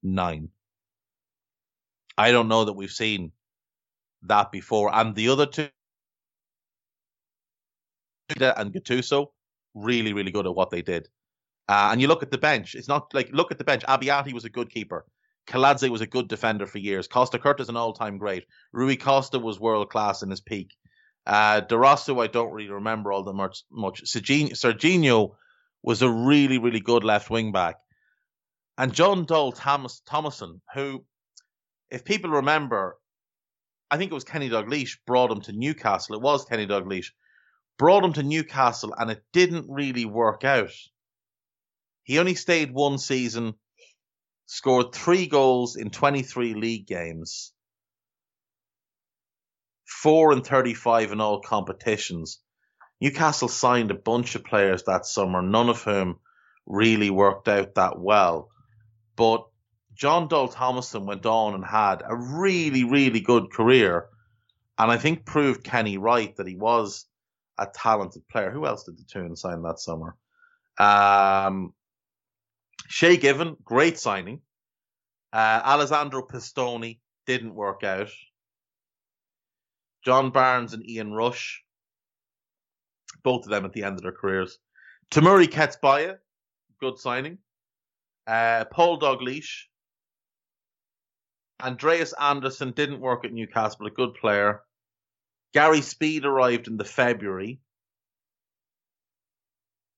nine. 0.04 0.50
I 2.16 2.30
don't 2.30 2.48
know 2.48 2.64
that 2.66 2.74
we've 2.74 2.90
seen 2.90 3.32
that 4.22 4.52
before. 4.52 4.94
And 4.94 5.14
the 5.14 5.30
other 5.30 5.46
two, 5.46 5.68
and 8.28 8.72
Gattuso, 8.72 9.28
really, 9.74 10.12
really 10.12 10.30
good 10.30 10.46
at 10.46 10.54
what 10.54 10.70
they 10.70 10.82
did. 10.82 11.08
Uh, 11.68 11.88
and 11.90 12.00
you 12.00 12.06
look 12.06 12.22
at 12.22 12.30
the 12.30 12.38
bench. 12.38 12.74
It's 12.74 12.88
not 12.88 13.12
like 13.14 13.30
look 13.32 13.50
at 13.50 13.58
the 13.58 13.64
bench. 13.64 13.82
Abbiati 13.88 14.32
was 14.32 14.44
a 14.44 14.50
good 14.50 14.70
keeper. 14.70 15.06
Kaladze 15.46 15.88
was 15.88 16.00
a 16.00 16.06
good 16.06 16.28
defender 16.28 16.66
for 16.66 16.78
years. 16.78 17.08
Costacurta 17.08 17.68
an 17.68 17.76
all-time 17.76 18.16
great. 18.16 18.44
Rui 18.72 18.96
Costa 18.96 19.38
was 19.38 19.58
world 19.60 19.90
class 19.90 20.22
in 20.22 20.30
his 20.30 20.40
peak. 20.40 20.74
Uh, 21.26 21.62
I 21.68 22.26
don't 22.26 22.52
really 22.52 22.70
remember 22.70 23.12
all 23.12 23.22
that 23.24 23.32
much. 23.32 23.62
Much. 23.70 24.02
Serginho 24.04 25.34
was 25.82 26.02
a 26.02 26.10
really, 26.10 26.58
really 26.58 26.80
good 26.80 27.04
left 27.04 27.30
wing 27.30 27.52
back 27.52 27.76
and 28.76 28.92
Jon 28.92 29.24
Dahl 29.24 29.52
Thomas 29.52 30.02
Tomasson, 30.08 30.60
who, 30.74 31.04
if 31.90 32.04
people 32.04 32.30
remember, 32.30 32.98
I 33.90 33.96
think 33.96 34.10
it 34.10 34.14
was 34.14 34.24
Kenny 34.24 34.50
Dalglish 34.50 34.98
brought 35.06 35.30
him 35.30 35.40
to 35.42 35.52
Newcastle. 35.52 36.16
It 36.16 36.22
was 36.22 36.44
Kenny 36.44 36.66
Dalglish 36.66 37.12
brought 37.78 38.04
him 38.04 38.12
to 38.14 38.22
Newcastle, 38.22 38.94
and 38.96 39.10
it 39.10 39.22
didn't 39.32 39.66
really 39.68 40.04
work 40.04 40.44
out. 40.44 40.72
He 42.02 42.18
only 42.18 42.34
stayed 42.34 42.72
one 42.72 42.98
season, 42.98 43.54
scored 44.46 44.92
three 44.92 45.26
goals 45.26 45.76
in 45.76 45.90
23 45.90 46.54
league 46.54 46.86
games, 46.86 47.52
four 49.84 50.32
and 50.32 50.46
35 50.46 51.12
in 51.12 51.20
all 51.20 51.40
competitions. 51.40 52.40
Newcastle 53.00 53.48
signed 53.48 53.90
a 53.90 53.94
bunch 53.94 54.34
of 54.34 54.44
players 54.44 54.84
that 54.84 55.06
summer, 55.06 55.42
none 55.42 55.68
of 55.68 55.82
whom 55.82 56.18
really 56.66 57.10
worked 57.10 57.48
out 57.48 57.74
that 57.74 57.98
well. 57.98 58.50
But 59.16 59.46
Jon 59.94 60.28
Dahl 60.28 60.48
Tomasson 60.48 61.06
went 61.06 61.26
on 61.26 61.54
and 61.54 61.64
had 61.64 62.02
a 62.04 62.16
really, 62.16 62.84
really 62.84 63.20
good 63.20 63.52
career. 63.52 64.08
And 64.78 64.90
I 64.90 64.96
think 64.96 65.24
proved 65.24 65.64
Kenny 65.64 65.98
right 65.98 66.34
that 66.36 66.48
he 66.48 66.56
was 66.56 67.06
a 67.58 67.66
talented 67.66 68.26
player. 68.28 68.50
Who 68.50 68.66
else 68.66 68.84
did 68.84 68.98
the 68.98 69.04
Toon 69.04 69.36
sign 69.36 69.62
that 69.62 69.78
summer? 69.78 70.16
Um, 70.78 71.74
Shay 72.88 73.16
Given, 73.16 73.56
great 73.64 73.98
signing. 73.98 74.40
Uh, 75.32 75.60
Alessandro 75.64 76.26
Pistone 76.26 76.98
didn't 77.26 77.54
work 77.54 77.84
out. 77.84 78.10
John 80.04 80.30
Barnes 80.30 80.74
and 80.74 80.88
Ian 80.88 81.12
Rush, 81.12 81.62
both 83.22 83.44
of 83.44 83.50
them 83.50 83.64
at 83.64 83.72
the 83.72 83.84
end 83.84 83.96
of 83.96 84.02
their 84.02 84.12
careers. 84.12 84.58
Temuri 85.10 85.46
Ketsbaia, 85.46 86.18
good 86.80 86.98
signing. 86.98 87.38
Uh, 88.26 88.64
Paul 88.66 88.98
Dalglish. 89.00 89.64
Andreas 91.62 92.12
Andersson 92.20 92.72
didn't 92.72 93.00
work 93.00 93.24
at 93.24 93.32
Newcastle, 93.32 93.86
a 93.86 93.90
good 93.90 94.14
player. 94.14 94.60
Gary 95.54 95.80
Speed 95.80 96.24
arrived 96.26 96.66
in 96.68 96.76
the 96.76 96.84
February. 96.84 97.60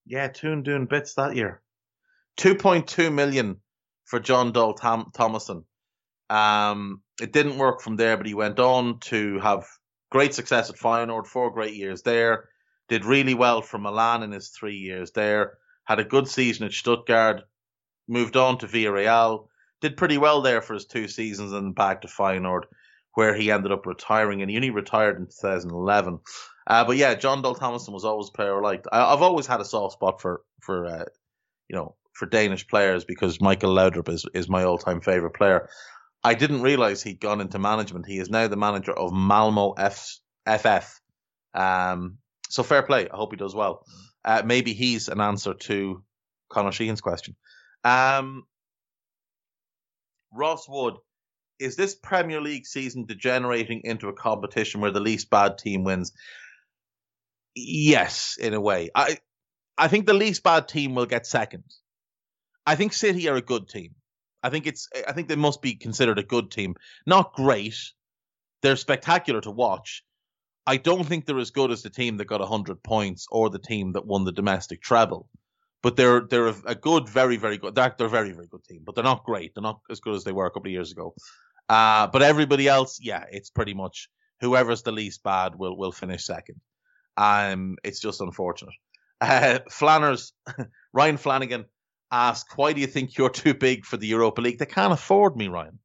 Yeah, 0.04 0.28
Toon 0.28 0.62
doing 0.62 0.86
bits 0.86 1.14
that 1.14 1.34
year. 1.34 1.62
2.2 2.38 3.12
million 3.12 3.56
for 4.04 4.20
Jon 4.20 4.52
Dahl 4.52 4.74
Tom- 4.74 5.10
Tomasson. 5.16 5.64
Um, 6.28 7.02
it 7.20 7.32
didn't 7.32 7.58
work 7.58 7.80
from 7.80 7.96
there, 7.96 8.16
but 8.16 8.26
he 8.26 8.34
went 8.34 8.60
on 8.60 9.00
to 9.00 9.40
have 9.40 9.66
great 10.16 10.32
success 10.32 10.70
at 10.70 10.76
Feyenoord, 10.76 11.26
four 11.26 11.50
great 11.50 11.74
years 11.74 12.00
there. 12.00 12.48
Did 12.88 13.04
really 13.04 13.34
well 13.34 13.60
for 13.60 13.76
Milan 13.76 14.22
in 14.22 14.32
his 14.32 14.48
three 14.48 14.76
years 14.76 15.10
there. 15.10 15.58
Had 15.84 15.98
a 15.98 16.04
good 16.04 16.26
season 16.26 16.64
at 16.64 16.72
Stuttgart. 16.72 17.42
Moved 18.08 18.34
on 18.34 18.56
to 18.58 18.66
Villarreal. 18.66 19.48
Did 19.82 19.98
pretty 19.98 20.16
well 20.16 20.40
there 20.40 20.62
for 20.62 20.72
his 20.72 20.86
two 20.86 21.06
seasons 21.06 21.52
and 21.52 21.74
back 21.74 22.00
to 22.00 22.08
Feyenoord, 22.08 22.62
where 23.12 23.34
he 23.34 23.50
ended 23.50 23.72
up 23.72 23.84
retiring. 23.84 24.40
And 24.40 24.50
he 24.50 24.56
only 24.56 24.70
retired 24.70 25.18
in 25.18 25.26
2011. 25.26 26.20
Uh, 26.66 26.84
but 26.86 26.96
yeah, 26.96 27.14
Jon 27.14 27.42
Dahl 27.42 27.54
Tomasson 27.54 27.92
was 27.92 28.06
always 28.06 28.30
a 28.30 28.32
player 28.32 28.56
I 28.56 28.60
liked. 28.60 28.86
I, 28.90 29.10
have 29.10 29.20
always 29.20 29.46
had 29.46 29.60
a 29.60 29.66
soft 29.66 29.94
spot 29.94 30.22
for 30.22 30.40
for 30.62 30.86
uh, 30.86 31.04
you 31.68 31.76
know 31.76 31.94
for 32.14 32.24
Danish 32.24 32.66
players 32.66 33.04
because 33.04 33.40
Michael 33.42 33.74
Laudrup 33.74 34.08
is 34.08 34.24
is 34.32 34.48
my 34.48 34.64
all 34.64 34.78
time 34.78 35.02
favorite 35.02 35.34
player. 35.34 35.68
I 36.26 36.34
didn't 36.34 36.62
realize 36.62 37.04
he'd 37.04 37.20
gone 37.20 37.40
into 37.40 37.60
management. 37.60 38.04
He 38.04 38.18
is 38.18 38.28
now 38.28 38.48
the 38.48 38.56
manager 38.56 38.90
of 38.92 39.12
Malmo 39.12 39.74
F- 39.78 40.18
FF. 40.44 41.00
Um, 41.54 42.18
so 42.48 42.64
fair 42.64 42.82
play. 42.82 43.08
I 43.08 43.16
hope 43.16 43.30
he 43.30 43.36
does 43.36 43.54
well. 43.54 43.86
Uh, 44.24 44.42
maybe 44.44 44.72
he's 44.72 45.06
an 45.06 45.20
answer 45.20 45.54
to 45.54 46.02
Conor 46.48 46.72
Sheehan's 46.72 47.00
question. 47.00 47.36
Um, 47.84 48.42
Ross 50.32 50.68
Wood, 50.68 50.94
is 51.60 51.76
this 51.76 51.94
Premier 51.94 52.40
League 52.40 52.66
season 52.66 53.04
degenerating 53.06 53.82
into 53.84 54.08
a 54.08 54.12
competition 54.12 54.80
where 54.80 54.90
the 54.90 54.98
least 54.98 55.30
bad 55.30 55.58
team 55.58 55.84
wins? 55.84 56.10
Yes, 57.54 58.36
in 58.36 58.52
a 58.52 58.60
way. 58.60 58.90
I 58.96 59.18
I 59.78 59.86
think 59.86 60.06
the 60.06 60.12
least 60.12 60.42
bad 60.42 60.66
team 60.66 60.96
will 60.96 61.06
get 61.06 61.24
second. 61.24 61.62
I 62.66 62.74
think 62.74 62.94
City 62.94 63.28
are 63.28 63.36
a 63.36 63.40
good 63.40 63.68
team. 63.68 63.94
I 64.46 64.50
think 64.50 64.68
it's 64.68 64.88
I 65.08 65.12
think 65.12 65.26
they 65.26 65.36
must 65.36 65.60
be 65.60 65.74
considered 65.74 66.20
a 66.20 66.22
good 66.22 66.52
team. 66.52 66.76
Not 67.04 67.34
great. 67.34 67.76
They're 68.62 68.76
spectacular 68.76 69.40
to 69.40 69.50
watch. 69.50 70.04
I 70.66 70.76
don't 70.76 71.04
think 71.04 71.26
they're 71.26 71.38
as 71.38 71.50
good 71.50 71.72
as 71.72 71.82
the 71.82 71.90
team 71.90 72.16
that 72.16 72.26
got 72.26 72.40
100 72.40 72.82
points 72.82 73.26
or 73.30 73.50
the 73.50 73.58
team 73.58 73.92
that 73.92 74.06
won 74.06 74.24
the 74.24 74.32
domestic 74.32 74.80
treble. 74.82 75.28
But 75.82 75.96
they're 75.96 76.20
they're 76.20 76.54
a, 76.64 76.74
good, 76.76 77.08
very 77.08 77.36
very 77.36 77.58
good. 77.58 77.74
They're, 77.74 77.94
they're 77.98 78.06
a 78.06 78.10
very 78.10 78.32
very 78.32 78.46
good 78.46 78.64
team, 78.64 78.82
but 78.84 78.94
they're 78.94 79.04
not 79.04 79.24
great. 79.24 79.54
They're 79.54 79.62
not 79.62 79.80
as 79.90 80.00
good 80.00 80.14
as 80.14 80.22
they 80.22 80.32
were 80.32 80.46
a 80.46 80.50
couple 80.50 80.68
of 80.68 80.72
years 80.72 80.92
ago. 80.92 81.14
Uh, 81.68 82.06
but 82.06 82.22
everybody 82.22 82.68
else, 82.68 83.00
yeah, 83.02 83.24
it's 83.30 83.50
pretty 83.50 83.74
much 83.74 84.08
whoever's 84.40 84.82
the 84.82 84.92
least 84.92 85.24
bad 85.24 85.56
will 85.56 85.76
will 85.76 85.92
finish 85.92 86.24
second. 86.24 86.60
Um, 87.16 87.78
it's 87.82 88.00
just 88.00 88.20
unfortunate. 88.20 88.74
Uh, 89.20 89.58
Flanners, 89.70 90.32
Ryan 90.92 91.16
Flanagan 91.16 91.64
asked, 92.10 92.56
"Why 92.56 92.72
do 92.72 92.80
you 92.80 92.86
think 92.86 93.16
you're 93.16 93.30
too 93.30 93.54
big 93.54 93.84
for 93.84 93.96
the 93.96 94.06
Europa 94.06 94.40
League?" 94.40 94.58
They 94.58 94.66
can't 94.66 94.92
afford 94.92 95.36
me, 95.36 95.48
Ryan. 95.48 95.78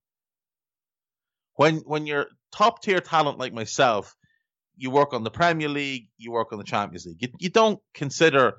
When 1.55 1.77
when 1.79 2.05
you're 2.07 2.27
top 2.51 2.81
tier 2.81 2.99
talent 2.99 3.37
like 3.37 3.53
myself, 3.53 4.15
you 4.75 4.89
work 4.89 5.13
on 5.13 5.23
the 5.23 5.31
Premier 5.31 5.69
League, 5.69 6.09
you 6.17 6.31
work 6.31 6.51
on 6.51 6.57
the 6.57 6.63
Champions 6.63 7.05
League. 7.05 7.21
You, 7.21 7.29
you 7.39 7.49
don't 7.49 7.79
consider 7.93 8.53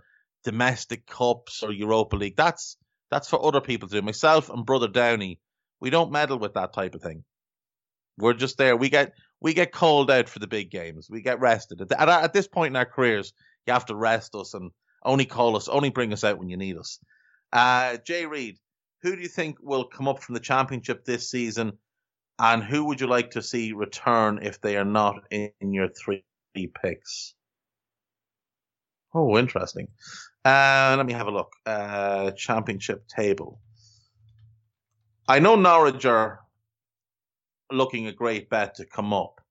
domestic 0.45 1.07
cups 1.07 1.63
or 1.63 1.73
Europa 1.73 2.17
League. 2.17 2.37
That's 2.37 2.77
that's 3.11 3.29
for 3.29 3.45
other 3.45 3.61
people 3.61 3.89
to 3.89 4.01
do. 4.01 4.03
Myself 4.03 4.49
and 4.49 4.65
brother 4.65 4.89
Downey, 4.89 5.41
we 5.81 5.91
don't 5.91 6.13
meddle 6.13 6.39
with 6.39 6.55
that 6.55 6.73
type 6.73 6.95
of 6.95 7.03
thing. 7.03 7.25
We're 8.19 8.35
just 8.35 8.59
there. 8.59 8.77
We 8.77 8.89
get 8.89 9.13
we 9.41 9.55
get 9.55 9.73
called 9.73 10.11
out 10.11 10.29
for 10.29 10.39
the 10.39 10.47
big 10.47 10.71
games. 10.71 11.09
We 11.11 11.23
get 11.23 11.41
rested. 11.41 11.81
At, 11.81 11.93
at, 11.93 12.09
at 12.09 12.33
this 12.33 12.47
point 12.47 12.73
in 12.73 12.77
our 12.77 12.87
careers, 12.87 13.33
you 13.67 13.73
have 13.73 13.87
to 13.87 13.97
rest 13.97 14.35
us 14.35 14.55
and 14.55 14.71
only 15.05 15.25
call 15.25 15.57
us, 15.57 15.69
only 15.69 15.91
bring 15.91 16.13
us 16.13 16.25
out 16.25 16.39
when 16.39 16.49
you 16.49 16.57
need 16.57 16.77
us. 16.77 16.99
Uh, 17.53 17.99
Jay 17.99 18.25
Reid, 18.27 18.59
who 19.03 19.15
do 19.15 19.23
you 19.23 19.29
think 19.29 19.59
will 19.61 19.85
come 19.85 20.09
up 20.09 20.23
from 20.23 20.35
the 20.35 20.41
championship 20.41 21.05
this 21.05 21.31
season, 21.31 21.79
and 22.39 22.63
who 22.63 22.87
would 22.87 23.01
you 23.01 23.07
like 23.07 23.31
to 23.33 23.43
see 23.43 23.73
return 23.73 24.41
if 24.43 24.61
they 24.61 24.77
are 24.77 24.85
not 24.85 25.17
in, 25.31 25.51
in 25.61 25.73
your 25.73 25.89
three 25.89 26.25
picks? 26.55 27.35
Oh, 29.15 29.37
interesting. 29.37 29.89
Uh, 30.45 30.95
let 30.97 31.05
me 31.05 31.13
have 31.13 31.27
a 31.27 31.31
look. 31.31 31.53
Uh, 31.67 32.31
championship 32.33 33.07
table. 33.09 33.61
I 35.29 35.39
know 35.39 35.55
Norwich 35.57 36.05
are 36.07 36.41
looking 37.71 38.07
a 38.07 38.13
great 38.13 38.49
bet 38.49 38.77
to 38.77 38.87
come 38.87 39.13
up. 39.13 39.42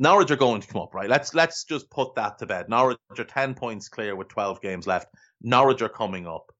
Norwich 0.00 0.30
are 0.30 0.36
going 0.36 0.62
to 0.62 0.66
come 0.66 0.80
up, 0.80 0.94
right? 0.94 1.10
Let's 1.10 1.34
let's 1.34 1.64
just 1.64 1.90
put 1.90 2.14
that 2.14 2.38
to 2.38 2.46
bed. 2.46 2.70
Norwich 2.70 2.98
are 3.18 3.24
ten 3.24 3.54
points 3.54 3.90
clear 3.90 4.16
with 4.16 4.28
twelve 4.28 4.62
games 4.62 4.86
left. 4.86 5.08
Norwich 5.42 5.82
are 5.82 5.90
coming 5.90 6.26
up. 6.26 6.50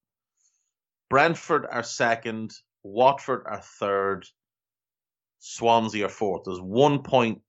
Brentford 1.09 1.67
are 1.69 1.83
second. 1.83 2.53
Watford 2.83 3.45
are 3.47 3.63
third. 3.63 4.27
Swansea 5.39 6.05
are 6.05 6.11
fourth. 6.11 6.43
There's 6.45 6.61
one 6.61 7.03
point 7.03 7.41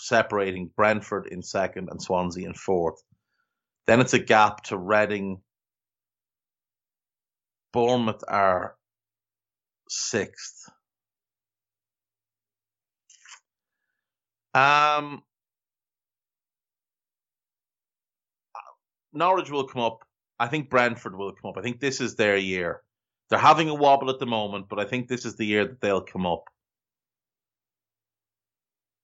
separating 0.00 0.70
Brentford 0.76 1.26
in 1.26 1.42
second 1.42 1.88
and 1.90 2.00
Swansea 2.00 2.46
in 2.46 2.54
fourth. 2.54 3.02
Then 3.88 4.00
it's 4.00 4.14
a 4.14 4.20
gap 4.20 4.62
to 4.64 4.78
Reading. 4.78 5.40
Bournemouth 7.72 8.22
are 8.28 8.76
sixth. 9.88 10.70
Um, 14.54 15.22
Norwich 19.12 19.50
will 19.50 19.66
come 19.66 19.82
up. 19.82 20.04
I 20.38 20.48
think 20.48 20.70
Brentford 20.70 21.16
will 21.16 21.32
come 21.32 21.50
up. 21.50 21.58
I 21.58 21.62
think 21.62 21.80
this 21.80 22.00
is 22.00 22.16
their 22.16 22.36
year. 22.36 22.82
They're 23.28 23.38
having 23.38 23.68
a 23.68 23.74
wobble 23.74 24.10
at 24.10 24.18
the 24.18 24.26
moment, 24.26 24.68
but 24.68 24.80
I 24.80 24.84
think 24.84 25.06
this 25.06 25.24
is 25.24 25.36
the 25.36 25.46
year 25.46 25.66
that 25.66 25.80
they'll 25.80 26.00
come 26.00 26.26
up. 26.26 26.44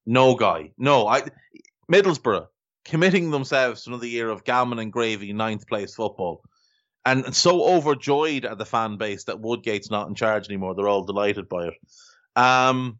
No 0.04 0.34
guy. 0.34 0.72
No, 0.78 1.06
I 1.06 1.22
Middlesbrough 1.90 2.46
committing 2.84 3.30
themselves 3.30 3.82
to 3.82 3.90
another 3.90 4.06
year 4.06 4.28
of 4.28 4.44
gammon 4.44 4.78
and 4.78 4.92
gravy 4.92 5.32
ninth 5.32 5.66
place 5.66 5.94
football. 5.94 6.42
And, 7.04 7.34
so 7.36 7.64
overjoyed 7.64 8.44
at 8.44 8.58
the 8.58 8.66
fan 8.66 8.96
base 8.96 9.24
that 9.24 9.40
Woodgate's 9.40 9.90
not 9.90 10.08
in 10.08 10.14
charge 10.14 10.48
anymore. 10.48 10.74
They're 10.74 10.88
all 10.88 11.04
delighted 11.04 11.48
by 11.48 11.68
it. 11.68 11.74
Um, 12.34 12.98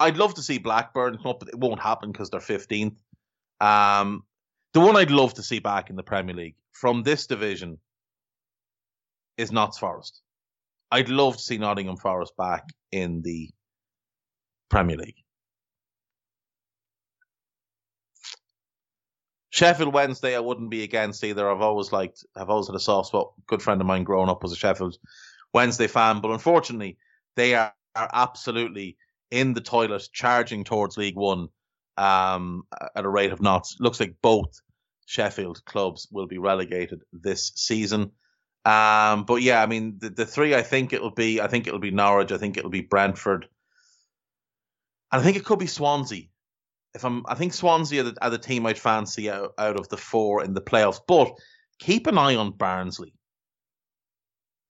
I'd 0.00 0.16
love 0.16 0.34
to 0.34 0.42
see 0.42 0.58
Blackburn 0.58 1.18
come 1.18 1.30
up, 1.30 1.40
but 1.40 1.48
it 1.48 1.58
won't 1.58 1.80
happen 1.80 2.10
because 2.10 2.30
they're 2.30 2.40
15th. 2.40 2.96
Um, 3.60 4.24
the 4.76 4.80
one 4.82 4.94
I'd 4.94 5.10
love 5.10 5.32
to 5.32 5.42
see 5.42 5.58
back 5.58 5.88
in 5.88 5.96
the 5.96 6.02
Premier 6.02 6.34
League 6.34 6.56
from 6.70 7.02
this 7.02 7.26
division 7.26 7.78
is 9.38 9.50
Notts 9.50 9.78
Forest. 9.78 10.20
I'd 10.90 11.08
love 11.08 11.38
to 11.38 11.42
see 11.42 11.56
Nottingham 11.56 11.96
Forest 11.96 12.36
back 12.36 12.64
in 12.92 13.22
the 13.22 13.48
Premier 14.68 14.98
League. 14.98 15.16
Sheffield 19.48 19.94
Wednesday, 19.94 20.36
I 20.36 20.40
wouldn't 20.40 20.68
be 20.68 20.82
against 20.82 21.24
either. 21.24 21.50
I've 21.50 21.62
always 21.62 21.90
liked, 21.90 22.26
I've 22.36 22.50
always 22.50 22.66
had 22.66 22.76
a 22.76 22.78
soft 22.78 23.08
spot. 23.08 23.32
Good 23.46 23.62
friend 23.62 23.80
of 23.80 23.86
mine 23.86 24.04
growing 24.04 24.28
up 24.28 24.42
was 24.42 24.52
a 24.52 24.56
Sheffield 24.56 24.98
Wednesday 25.54 25.86
fan, 25.86 26.20
but 26.20 26.32
unfortunately, 26.32 26.98
they 27.34 27.54
are, 27.54 27.72
are 27.94 28.10
absolutely 28.12 28.98
in 29.30 29.54
the 29.54 29.62
toilet, 29.62 30.06
charging 30.12 30.64
towards 30.64 30.98
League 30.98 31.16
One 31.16 31.48
um, 31.96 32.64
at 32.94 33.06
a 33.06 33.08
rate 33.08 33.32
of 33.32 33.40
knots. 33.40 33.78
Looks 33.80 34.00
like 34.00 34.16
both 34.20 34.60
Sheffield 35.06 35.64
clubs 35.64 36.08
will 36.10 36.26
be 36.26 36.38
relegated 36.38 37.02
this 37.12 37.52
season. 37.54 38.12
Um, 38.64 39.24
but 39.24 39.42
yeah, 39.42 39.62
I 39.62 39.66
mean, 39.66 39.98
the, 39.98 40.10
the 40.10 40.26
three 40.26 40.54
I 40.54 40.62
think 40.62 40.92
it'll 40.92 41.12
be, 41.12 41.40
I 41.40 41.46
think 41.46 41.66
it'll 41.66 41.80
be 41.80 41.92
Norwich, 41.92 42.32
I 42.32 42.38
think 42.38 42.56
it'll 42.56 42.70
be 42.70 42.82
Brentford, 42.82 43.48
and 45.12 45.20
I 45.20 45.24
think 45.24 45.36
it 45.36 45.44
could 45.44 45.60
be 45.60 45.68
Swansea. 45.68 46.24
If 46.94 47.04
I'm, 47.04 47.24
I 47.28 47.34
think 47.34 47.52
Swansea 47.52 48.00
are 48.00 48.04
the, 48.04 48.16
are 48.22 48.30
the 48.30 48.38
team 48.38 48.66
I'd 48.66 48.78
fancy 48.78 49.30
out, 49.30 49.52
out 49.58 49.78
of 49.78 49.88
the 49.88 49.96
four 49.96 50.42
in 50.42 50.54
the 50.54 50.60
playoffs. 50.60 51.00
But 51.06 51.32
keep 51.78 52.06
an 52.06 52.18
eye 52.18 52.34
on 52.34 52.52
Barnsley 52.52 53.12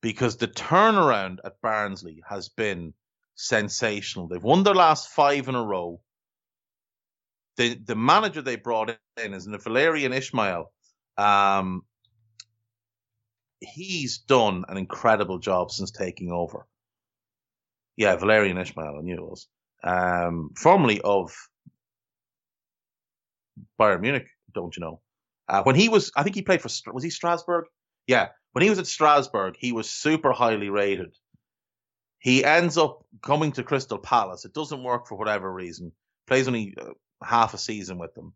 because 0.02 0.36
the 0.36 0.48
turnaround 0.48 1.38
at 1.44 1.60
Barnsley 1.62 2.22
has 2.28 2.48
been 2.48 2.92
sensational. 3.36 4.28
They've 4.28 4.42
won 4.42 4.62
their 4.62 4.74
last 4.74 5.08
five 5.08 5.48
in 5.48 5.54
a 5.54 5.64
row. 5.64 6.00
The 7.56 7.74
the 7.74 7.96
manager 7.96 8.42
they 8.42 8.56
brought 8.56 8.96
in 9.22 9.34
is 9.34 9.46
Valérien 9.46 10.12
Ismaël. 10.12 10.66
Um, 11.16 11.82
he's 13.60 14.18
done 14.18 14.64
an 14.68 14.76
incredible 14.76 15.38
job 15.38 15.70
since 15.70 15.90
taking 15.90 16.30
over. 16.30 16.66
Yeah, 17.96 18.16
Valérien 18.16 18.56
Ismaël, 18.56 18.98
I 18.98 19.02
knew 19.02 19.14
it 19.14 19.22
was. 19.22 19.48
Um, 19.82 20.50
formerly 20.56 21.00
of 21.00 21.34
Bayern 23.80 24.00
Munich, 24.00 24.28
don't 24.54 24.76
you 24.76 24.82
know? 24.82 25.00
Uh, 25.48 25.62
when 25.62 25.76
he 25.76 25.88
was, 25.88 26.12
I 26.16 26.22
think 26.22 26.34
he 26.34 26.42
played 26.42 26.60
for, 26.60 26.68
was 26.92 27.04
he 27.04 27.10
Strasbourg? 27.10 27.66
Yeah, 28.06 28.28
when 28.52 28.62
he 28.62 28.70
was 28.70 28.78
at 28.78 28.86
Strasbourg, 28.86 29.54
he 29.58 29.72
was 29.72 29.88
super 29.88 30.32
highly 30.32 30.70
rated. 30.70 31.16
He 32.18 32.44
ends 32.44 32.76
up 32.76 33.04
coming 33.22 33.52
to 33.52 33.62
Crystal 33.62 33.98
Palace. 33.98 34.44
It 34.44 34.52
doesn't 34.52 34.82
work 34.82 35.06
for 35.06 35.16
whatever 35.16 35.52
reason. 35.52 35.92
Plays 36.26 36.48
only 36.48 36.74
uh, 36.80 36.90
half 37.22 37.54
a 37.54 37.58
season 37.58 37.98
with 37.98 38.14
them. 38.14 38.34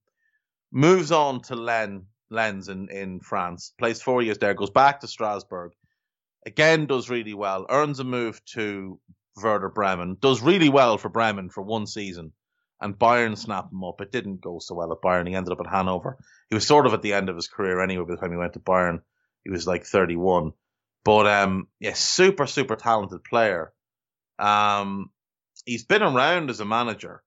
Moves 0.73 1.13
on 1.13 1.43
to 1.43 1.57
Len 1.57 2.07
Lens 2.31 2.69
in, 2.69 2.89
in 2.91 3.21
France, 3.21 3.73
plays 3.79 4.01
four 4.01 4.23
years 4.23 4.39
there, 4.39 4.55
goes 4.55 4.71
back 4.71 5.01
to 5.01 5.09
Strasbourg, 5.09 5.73
again 6.47 6.87
does 6.87 7.11
really 7.11 7.35
well, 7.35 7.67
earns 7.69 7.99
a 7.99 8.05
move 8.05 8.45
to 8.47 9.01
Werder 9.43 9.69
Bremen, 9.69 10.17
does 10.21 10.41
really 10.41 10.69
well 10.69 10.97
for 10.97 11.09
Bremen 11.09 11.51
for 11.51 11.63
one 11.63 11.87
season, 11.87 12.33
and 12.81 12.99
Bayern 12.99 13.37
snapped 13.37 13.73
him 13.73 13.85
up. 13.85 14.01
It 14.01 14.13
didn't 14.13 14.41
go 14.41 14.59
so 14.59 14.75
well 14.75 14.93
at 14.93 15.03
Bayern. 15.03 15.29
He 15.29 15.35
ended 15.35 15.53
up 15.53 15.61
at 15.61 15.71
Hanover. 15.73 16.19
He 16.49 16.55
was 16.55 16.67
sort 16.67 16.87
of 16.87 16.95
at 16.95 17.03
the 17.03 17.13
end 17.13 17.29
of 17.29 17.37
his 17.37 17.49
career 17.49 17.81
anyway 17.81 18.05
by 18.05 18.15
the 18.15 18.21
time 18.21 18.31
he 18.31 18.37
went 18.37 18.55
to 18.55 18.61
Bayern. 18.61 19.01
He 19.45 19.51
was 19.51 19.67
like 19.67 19.85
31. 19.85 20.53
But 21.05 21.27
um, 21.27 21.69
yeah, 21.79 21.95
super, 21.95 22.47
super 22.47 22.77
talented 22.77 23.25
player. 23.25 23.73
Um, 24.39 25.11
he's 25.65 25.85
been 25.85 26.03
around 26.03 26.51
as 26.51 26.61
a 26.61 26.65
manager. 26.65 27.23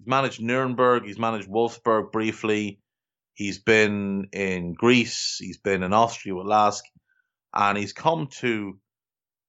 He's 0.00 0.06
managed 0.06 0.40
Nuremberg. 0.40 1.04
He's 1.04 1.18
managed 1.18 1.48
Wolfsburg 1.48 2.10
briefly. 2.10 2.80
He's 3.34 3.58
been 3.58 4.28
in 4.32 4.72
Greece. 4.72 5.36
He's 5.38 5.58
been 5.58 5.82
in 5.82 5.92
Austria 5.92 6.34
with 6.34 6.46
Lask, 6.46 6.82
and 7.54 7.76
he's 7.76 7.92
come 7.92 8.28
to 8.38 8.78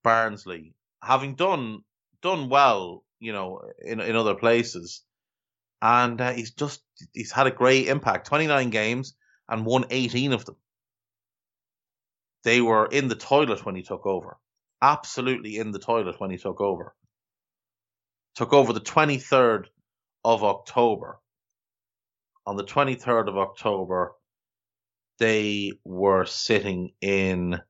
Barnsley, 0.03 0.73
having 1.01 1.35
done 1.35 1.83
done 2.21 2.49
well, 2.49 3.05
you 3.19 3.31
know, 3.31 3.61
in 3.81 4.01
in 4.01 4.17
other 4.17 4.35
places, 4.35 5.03
and 5.81 6.19
uh, 6.19 6.33
he's 6.33 6.51
just 6.51 6.81
he's 7.13 7.31
had 7.31 7.47
a 7.47 7.51
great 7.51 7.87
impact. 7.87 8.27
Twenty 8.27 8.47
nine 8.47 8.71
games 8.71 9.15
and 9.47 9.65
won 9.65 9.85
eighteen 9.89 10.33
of 10.33 10.43
them. 10.43 10.57
They 12.43 12.59
were 12.59 12.87
in 12.87 13.07
the 13.07 13.15
toilet 13.15 13.65
when 13.65 13.75
he 13.75 13.83
took 13.83 14.05
over, 14.05 14.37
absolutely 14.81 15.57
in 15.57 15.71
the 15.71 15.79
toilet 15.79 16.19
when 16.19 16.29
he 16.29 16.37
took 16.37 16.59
over. 16.59 16.93
Took 18.35 18.51
over 18.51 18.73
the 18.73 18.81
twenty 18.81 19.17
third 19.17 19.69
of 20.23 20.43
October. 20.43 21.19
On 22.45 22.57
the 22.57 22.63
23rd 22.63 23.27
of 23.27 23.37
October, 23.37 24.13
they 25.19 25.73
were 25.83 26.25
sitting 26.25 26.91
in 27.01 27.61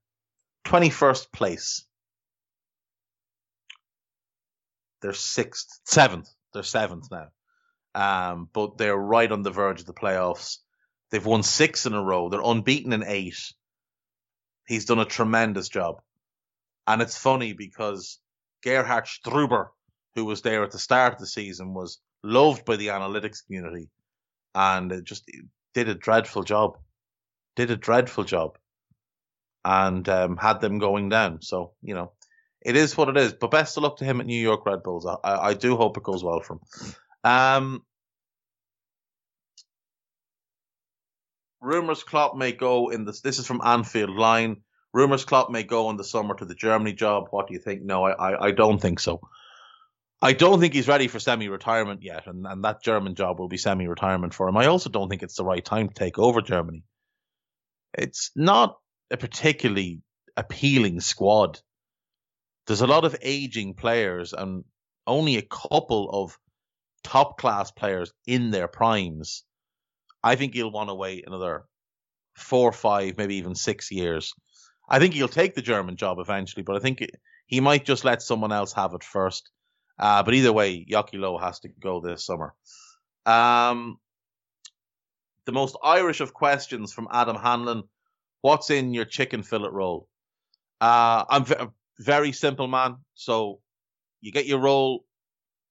21st 0.65 1.31
place. 1.31 1.85
They're 5.01 5.13
sixth, 5.13 5.81
seventh. 5.85 6.29
They're 6.53 6.63
seventh 6.63 7.09
now. 7.11 7.27
Um, 7.93 8.49
but 8.53 8.77
they're 8.77 8.95
right 8.95 9.31
on 9.31 9.41
the 9.41 9.51
verge 9.51 9.81
of 9.81 9.85
the 9.85 9.93
playoffs. 9.93 10.57
They've 11.09 11.25
won 11.25 11.43
six 11.43 11.85
in 11.85 11.93
a 11.93 12.03
row. 12.03 12.29
They're 12.29 12.41
unbeaten 12.41 12.93
in 12.93 13.03
eight. 13.05 13.53
He's 14.67 14.85
done 14.85 14.99
a 14.99 15.05
tremendous 15.05 15.67
job. 15.67 16.01
And 16.87 17.01
it's 17.01 17.17
funny 17.17 17.53
because 17.53 18.19
Gerhard 18.63 19.05
Struber, 19.05 19.67
who 20.15 20.25
was 20.25 20.41
there 20.41 20.63
at 20.63 20.71
the 20.71 20.79
start 20.79 21.13
of 21.13 21.19
the 21.19 21.27
season, 21.27 21.73
was 21.73 21.99
loved 22.23 22.65
by 22.65 22.75
the 22.75 22.87
analytics 22.87 23.45
community 23.45 23.89
and 24.53 25.03
just 25.05 25.29
did 25.73 25.89
a 25.89 25.95
dreadful 25.95 26.43
job. 26.43 26.77
Did 27.55 27.71
a 27.71 27.75
dreadful 27.75 28.23
job. 28.23 28.57
And 29.63 30.07
um, 30.09 30.37
had 30.37 30.59
them 30.59 30.79
going 30.79 31.09
down. 31.09 31.41
So, 31.41 31.73
you 31.83 31.93
know, 31.93 32.13
it 32.61 32.75
is 32.75 32.97
what 32.97 33.09
it 33.09 33.17
is. 33.17 33.33
But 33.33 33.51
best 33.51 33.77
of 33.77 33.83
luck 33.83 33.97
to 33.97 34.05
him 34.05 34.19
at 34.19 34.25
New 34.25 34.41
York 34.41 34.65
Red 34.65 34.81
Bulls. 34.83 35.05
I, 35.05 35.17
I 35.23 35.53
do 35.53 35.75
hope 35.75 35.97
it 35.97 36.03
goes 36.03 36.23
well 36.23 36.41
for 36.41 36.53
him. 36.53 36.61
Um, 37.23 37.83
rumors 41.61 42.03
Klopp 42.03 42.35
may 42.35 42.51
go 42.51 42.89
in 42.89 43.05
this. 43.05 43.21
This 43.21 43.37
is 43.37 43.45
from 43.45 43.61
Anfield 43.63 44.09
Line. 44.09 44.57
Rumors 44.93 45.25
Klopp 45.25 45.51
may 45.51 45.63
go 45.63 45.89
in 45.89 45.97
the 45.97 46.03
summer 46.03 46.33
to 46.35 46.45
the 46.45 46.55
Germany 46.55 46.93
job. 46.93 47.27
What 47.29 47.47
do 47.47 47.53
you 47.53 47.59
think? 47.59 47.83
No, 47.83 48.03
I, 48.03 48.11
I, 48.11 48.45
I 48.47 48.51
don't 48.51 48.81
think 48.81 48.99
so. 48.99 49.21
I 50.23 50.33
don't 50.33 50.59
think 50.59 50.73
he's 50.73 50.87
ready 50.87 51.07
for 51.07 51.19
semi-retirement 51.19 52.03
yet, 52.03 52.27
and, 52.27 52.45
and 52.45 52.63
that 52.63 52.83
German 52.83 53.15
job 53.15 53.39
will 53.39 53.47
be 53.47 53.57
semi-retirement 53.57 54.33
for 54.35 54.47
him. 54.47 54.55
I 54.55 54.67
also 54.67 54.89
don't 54.89 55.09
think 55.09 55.23
it's 55.23 55.35
the 55.35 55.43
right 55.45 55.65
time 55.65 55.87
to 55.87 55.93
take 55.93 56.19
over 56.19 56.41
Germany. 56.41 56.83
It's 57.97 58.31
not 58.35 58.77
a 59.09 59.17
particularly 59.17 60.01
appealing 60.37 60.99
squad. 60.99 61.59
There's 62.67 62.81
a 62.81 62.87
lot 62.87 63.03
of 63.03 63.15
aging 63.21 63.73
players 63.73 64.33
and 64.33 64.63
only 65.07 65.37
a 65.37 65.41
couple 65.41 66.09
of 66.11 66.37
top 67.03 67.39
class 67.39 67.71
players 67.71 68.13
in 68.27 68.51
their 68.51 68.67
primes. 68.67 69.43
I 70.23 70.35
think 70.35 70.53
he'll 70.53 70.71
want 70.71 70.89
to 70.89 70.95
wait 70.95 71.25
another 71.25 71.65
four, 72.35 72.71
five, 72.71 73.17
maybe 73.17 73.37
even 73.37 73.55
six 73.55 73.91
years. 73.91 74.33
I 74.87 74.99
think 74.99 75.15
he'll 75.15 75.27
take 75.27 75.55
the 75.55 75.63
German 75.63 75.95
job 75.95 76.19
eventually, 76.19 76.61
but 76.63 76.75
I 76.75 76.79
think 76.79 77.03
he 77.47 77.59
might 77.59 77.85
just 77.85 78.05
let 78.05 78.21
someone 78.21 78.51
else 78.51 78.73
have 78.73 78.93
it 78.93 79.03
first 79.03 79.49
uh, 80.01 80.23
but 80.23 80.33
either 80.33 80.51
way, 80.51 80.83
Löw 80.89 81.39
has 81.39 81.59
to 81.59 81.69
go 81.69 82.01
this 82.01 82.25
summer. 82.25 82.55
Um, 83.25 83.97
the 85.45 85.51
most 85.51 85.77
Irish 85.83 86.21
of 86.21 86.33
questions 86.33 86.91
from 86.91 87.07
Adam 87.11 87.35
Hanlon. 87.35 87.83
What's 88.41 88.71
in 88.71 88.95
your 88.95 89.05
chicken 89.05 89.43
fillet 89.43 89.69
roll? 89.71 90.07
Uh, 90.81 91.23
I'm 91.29 91.45
very 91.99 92.31
simple, 92.31 92.67
man. 92.67 92.97
So 93.13 93.59
you 94.21 94.31
get 94.31 94.47
your 94.47 94.59
roll, 94.59 95.05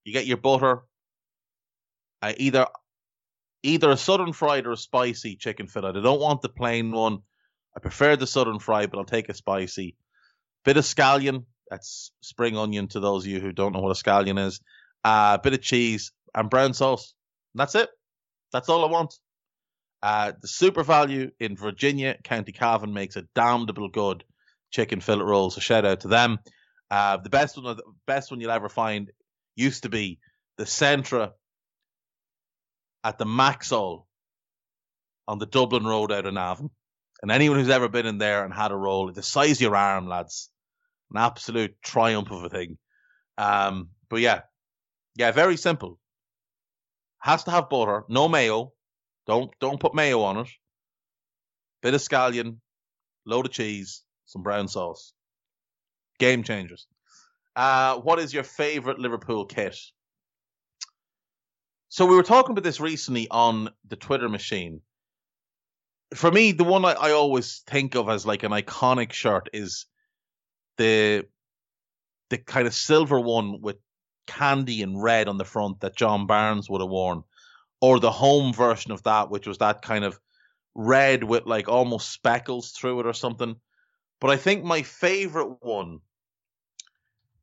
you 0.05 0.13
get 0.13 0.27
your 0.27 0.37
butter. 0.37 0.83
Uh, 2.23 2.35
either 2.37 2.67
either 3.65 3.91
a 3.91 3.97
southern 3.97 4.33
fried 4.33 4.67
or 4.67 4.73
a 4.73 4.77
spicy 4.77 5.35
chicken 5.35 5.67
fillet. 5.67 5.99
I 5.99 6.03
don't 6.03 6.21
want 6.21 6.41
the 6.43 6.49
plain 6.49 6.93
one. 6.93 7.19
I 7.77 7.81
prefer 7.81 8.15
the 8.15 8.27
southern 8.29 8.61
fried, 8.61 8.91
but 8.91 8.99
I'll 8.99 9.05
take 9.05 9.29
a 9.29 9.35
spicy. 9.35 9.97
Bit 10.65 10.77
of 10.77 10.85
scallion, 10.85 11.47
that's 11.71 12.11
spring 12.21 12.59
onion 12.59 12.89
to 12.89 13.01
those 13.01 13.25
of 13.25 13.31
you 13.31 13.41
who 13.41 13.53
don't 13.53 13.73
know 13.73 13.81
what 13.81 13.97
a 13.97 14.03
scallion 14.03 14.45
is. 14.45 14.61
A 15.05 15.09
uh, 15.09 15.39
bit 15.39 15.55
of 15.55 15.63
cheese 15.63 16.13
and 16.35 16.51
brown 16.51 16.75
sauce. 16.75 17.15
that's 17.55 17.75
it. 17.75 17.89
That's 18.53 18.69
all 18.69 18.85
I 18.85 18.91
want. 18.91 19.15
Uh, 20.03 20.33
the 20.41 20.49
SuperValu 20.49 21.31
in 21.39 21.57
Virginia, 21.57 22.17
County 22.25 22.53
Cavan 22.53 22.93
makes 22.93 23.17
a 23.17 23.25
damnable 23.35 23.89
good 23.89 24.25
chicken 24.71 25.01
fillet 25.01 25.25
roll. 25.25 25.51
So 25.51 25.61
shout 25.61 25.85
out 25.85 26.01
to 26.01 26.09
them. 26.09 26.39
Uh, 26.91 27.19
the 27.19 27.31
best 27.31 27.57
one, 27.57 27.77
the 27.77 27.83
best 28.07 28.31
one 28.31 28.41
you'll 28.41 28.51
ever 28.51 28.69
find 28.69 29.11
used 29.55 29.85
to 29.85 29.89
be 29.89 30.19
the 30.59 30.65
Centra 30.65 31.33
at 33.05 33.19
the 33.19 33.25
Maxol 33.25 34.05
on 35.29 35.39
the 35.39 35.47
Dublin 35.47 35.85
Road 35.85 36.11
out 36.11 36.27
in 36.27 36.35
Navan. 36.35 36.71
And 37.23 37.31
anyone 37.31 37.59
who's 37.59 37.69
ever 37.69 37.89
been 37.89 38.07
in 38.07 38.19
there 38.19 38.45
and 38.45 38.53
had 38.53 38.73
a 38.73 38.77
roll, 38.77 39.13
the 39.13 39.23
size 39.23 39.59
of 39.59 39.61
your 39.61 39.77
arm, 39.77 40.09
lads, 40.09 40.50
an 41.11 41.17
absolute 41.19 41.75
triumph 41.83 42.31
of 42.31 42.45
a 42.45 42.49
thing. 42.49 42.79
Um, 43.39 43.91
but 44.09 44.21
yeah, 44.21 44.43
yeah, 45.17 45.33
very 45.33 45.57
simple. 45.57 45.99
Has 47.19 47.45
to 47.45 47.51
have 47.51 47.69
butter, 47.69 48.05
no 48.09 48.29
mayo. 48.29 48.73
Don't 49.27 49.51
don't 49.61 49.81
put 49.81 49.95
mayo 49.95 50.23
on 50.23 50.39
it. 50.39 50.49
Bit 51.83 51.95
of 51.95 52.01
scallion, 52.01 52.57
load 53.27 53.47
of 53.47 53.53
cheese, 53.53 54.03
some 54.27 54.43
brown 54.43 54.69
sauce. 54.69 55.13
Game 56.19 56.43
changers. 56.43 56.87
Uh, 57.57 57.97
what 57.97 58.19
is 58.19 58.33
your 58.33 58.45
favorite 58.45 58.99
Liverpool 58.99 59.47
kit? 59.47 59.77
So 61.89 62.07
we 62.07 62.15
were 62.15 62.23
talking 62.23 62.53
about 62.53 62.63
this 62.63 62.81
recently 62.81 63.27
on 63.31 63.71
the 63.89 63.97
Twitter 63.97 64.29
machine. 64.29 64.81
For 66.15 66.31
me, 66.31 66.53
the 66.53 66.65
one 66.65 66.85
I, 66.85 66.93
I 66.93 67.11
always 67.13 67.63
think 67.67 67.97
of 67.97 68.09
as 68.09 68.25
like 68.25 68.43
an 68.43 68.53
iconic 68.53 69.13
shirt 69.13 69.49
is 69.53 69.87
the 70.81 71.27
the 72.31 72.39
kind 72.39 72.67
of 72.67 72.73
silver 72.73 73.21
one 73.21 73.61
with 73.61 73.77
candy 74.27 74.83
and 74.83 75.03
red 75.03 75.29
on 75.29 75.37
the 75.37 75.45
front 75.45 75.81
that 75.81 75.95
John 75.95 76.27
Barnes 76.27 76.71
would 76.71 76.81
have 76.81 76.89
worn, 76.89 77.23
or 77.83 78.01
the 78.01 78.11
home 78.11 78.55
version 78.55 78.91
of 78.91 79.03
that, 79.03 79.31
which 79.31 79.47
was 79.47 79.59
that 79.59 79.83
kind 79.83 80.05
of 80.05 80.19
red 80.75 81.23
with 81.23 81.45
like 81.45 81.69
almost 81.69 82.11
speckles 82.11 82.71
through 82.71 83.01
it 83.01 83.07
or 83.07 83.13
something. 83.13 83.57
But 84.21 84.31
I 84.31 84.37
think 84.37 84.65
my 84.65 84.81
favorite 84.83 85.57
one, 85.61 85.99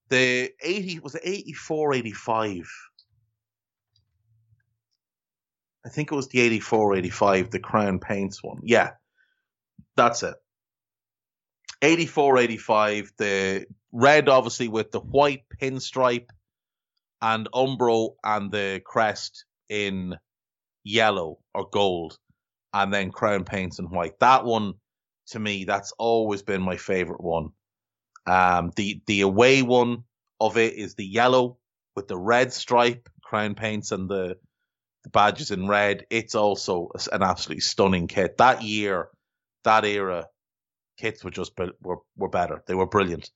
the 0.10 0.52
80 0.60 1.00
was 1.00 1.14
it 1.14 1.22
84, 1.24 1.94
85. 1.94 2.68
I 5.86 5.90
think 5.90 6.12
it 6.12 6.16
was 6.16 6.30
the 6.30 6.40
84, 6.40 6.96
85, 6.96 7.52
the 7.52 7.60
Crown 7.60 8.00
Paints 8.00 8.42
one. 8.42 8.62
Yeah, 8.64 8.92
that's 9.96 10.24
it. 10.24 10.36
84 11.82 12.38
85, 12.40 13.12
the 13.18 13.66
red 13.92 14.30
obviously 14.30 14.68
with 14.68 14.92
the 14.92 15.00
white 15.00 15.44
pinstripe 15.62 16.30
and 17.22 17.48
Umbro 17.54 18.16
and 18.24 18.52
the 18.52 18.82
crest 18.86 19.46
in 19.70 20.16
yellow 20.84 21.40
or 21.54 21.68
gold, 21.70 22.18
and 22.74 22.94
then 22.94 23.12
crown 23.12 23.44
paints 23.44 23.80
in 23.80 23.86
white. 23.86 24.20
That 24.20 24.46
one, 24.46 24.74
to 25.28 25.40
me, 25.40 25.66
that's 25.66 25.94
always 25.98 26.42
been 26.44 26.62
my 26.62 26.78
favorite 26.78 27.22
one. 27.22 27.50
Um, 28.26 28.72
the 28.76 29.02
the 29.08 29.22
away 29.22 29.62
one 29.62 30.04
of 30.40 30.58
it 30.58 30.74
is 30.74 30.96
the 30.96 31.06
yellow 31.06 31.58
with 31.96 32.08
the 32.08 32.18
red 32.18 32.54
stripe, 32.54 33.10
crown 33.24 33.56
paints, 33.56 33.92
and 33.92 34.10
the 34.10 34.38
the 35.04 35.10
badges 35.10 35.52
in 35.52 35.68
red. 35.68 36.06
It's 36.10 36.36
also 36.36 36.90
an 37.12 37.24
absolutely 37.24 37.62
stunning 37.62 38.08
kit. 38.08 38.38
That 38.38 38.62
year, 38.62 39.10
that 39.64 39.86
era, 39.86 40.28
kits 40.98 41.24
were 41.24 41.32
just 41.32 41.54
were 41.82 41.98
were 42.16 42.30
better. 42.30 42.64
They 42.68 42.76
were 42.76 42.88
brilliant. 42.88 43.32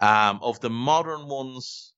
Um, 0.00 0.40
of 0.42 0.60
the 0.60 0.70
modern 0.70 1.28
ones, 1.28 1.92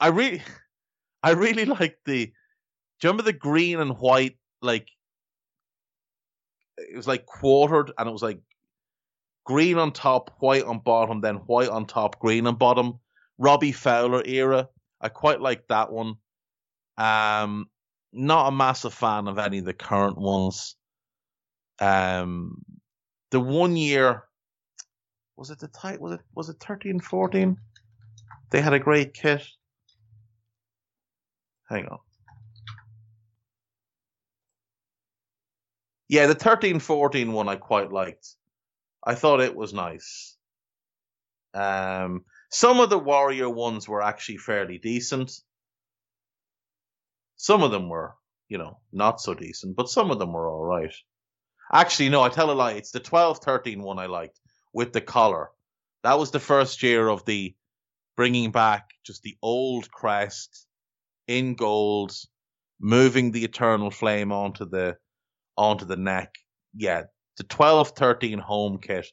I 0.00 0.08
really, 0.08 0.42
I 1.22 1.30
really 1.32 1.64
like 1.64 1.98
the. 2.04 2.26
Do 2.26 3.08
you 3.08 3.10
remember 3.10 3.24
the 3.24 3.32
green 3.32 3.80
and 3.80 3.98
white 3.98 4.38
like 4.60 4.88
it 6.78 6.96
was 6.96 7.08
like 7.08 7.26
quartered, 7.26 7.92
and 7.98 8.08
it 8.08 8.12
was 8.12 8.22
like 8.22 8.40
green 9.44 9.78
on 9.78 9.92
top, 9.92 10.30
white 10.38 10.64
on 10.64 10.78
bottom, 10.78 11.20
then 11.20 11.36
white 11.36 11.68
on 11.68 11.86
top, 11.86 12.18
green 12.18 12.46
on 12.46 12.56
bottom. 12.56 12.98
Robbie 13.38 13.72
Fowler 13.72 14.22
era. 14.24 14.68
I 15.00 15.08
quite 15.08 15.40
like 15.40 15.66
that 15.68 15.90
one. 15.90 16.14
Um, 16.96 17.68
not 18.12 18.48
a 18.48 18.52
massive 18.52 18.94
fan 18.94 19.26
of 19.26 19.38
any 19.38 19.58
of 19.58 19.64
the 19.64 19.72
current 19.72 20.16
ones. 20.16 20.76
Um, 21.80 22.62
the 23.32 23.40
one 23.40 23.74
year 23.74 24.24
was 25.36 25.50
it 25.50 25.58
the 25.58 25.68
tight 25.68 26.00
was 26.00 26.12
it 26.12 26.20
was 26.34 26.48
it 26.48 26.56
13 26.60 27.00
14 27.00 27.56
they 28.50 28.60
had 28.60 28.74
a 28.74 28.78
great 28.78 29.14
kit. 29.14 29.42
Hang 31.68 31.86
on. 31.86 31.98
Yeah 36.08 36.26
the 36.26 36.34
13 36.34 36.78
14 36.78 37.32
one 37.32 37.48
i 37.48 37.56
quite 37.56 37.90
liked. 37.90 38.28
I 39.02 39.14
thought 39.14 39.40
it 39.40 39.56
was 39.56 39.72
nice. 39.72 40.36
Um 41.54 42.24
some 42.50 42.80
of 42.80 42.90
the 42.90 42.98
warrior 42.98 43.48
ones 43.48 43.88
were 43.88 44.02
actually 44.02 44.36
fairly 44.36 44.76
decent. 44.76 45.32
Some 47.36 47.62
of 47.62 47.70
them 47.70 47.88
were 47.88 48.14
you 48.50 48.58
know 48.58 48.78
not 48.92 49.22
so 49.22 49.32
decent 49.32 49.74
but 49.74 49.88
some 49.88 50.10
of 50.10 50.18
them 50.18 50.34
were 50.34 50.46
all 50.50 50.62
right 50.62 50.94
actually 51.72 52.08
no 52.08 52.22
i 52.22 52.28
tell 52.28 52.50
a 52.50 52.52
lie 52.52 52.72
it's 52.72 52.90
the 52.90 53.00
12 53.00 53.38
13 53.38 53.82
one 53.82 53.98
i 53.98 54.06
liked 54.06 54.40
with 54.72 54.92
the 54.92 55.00
collar. 55.00 55.50
That 56.02 56.18
was 56.18 56.30
the 56.30 56.40
first 56.40 56.82
year 56.82 57.08
of 57.08 57.24
the 57.24 57.54
bringing 58.16 58.50
back 58.50 58.90
just 59.04 59.22
the 59.22 59.36
old 59.42 59.90
crest 59.90 60.66
in 61.28 61.54
gold, 61.54 62.14
moving 62.80 63.30
the 63.30 63.44
eternal 63.44 63.90
flame 63.90 64.32
onto 64.32 64.64
the 64.64 64.96
onto 65.56 65.84
the 65.84 65.96
neck. 65.96 66.34
Yeah, 66.74 67.04
the 67.36 67.44
12 67.44 67.90
13 67.90 68.38
home 68.38 68.78
kit 68.78 69.06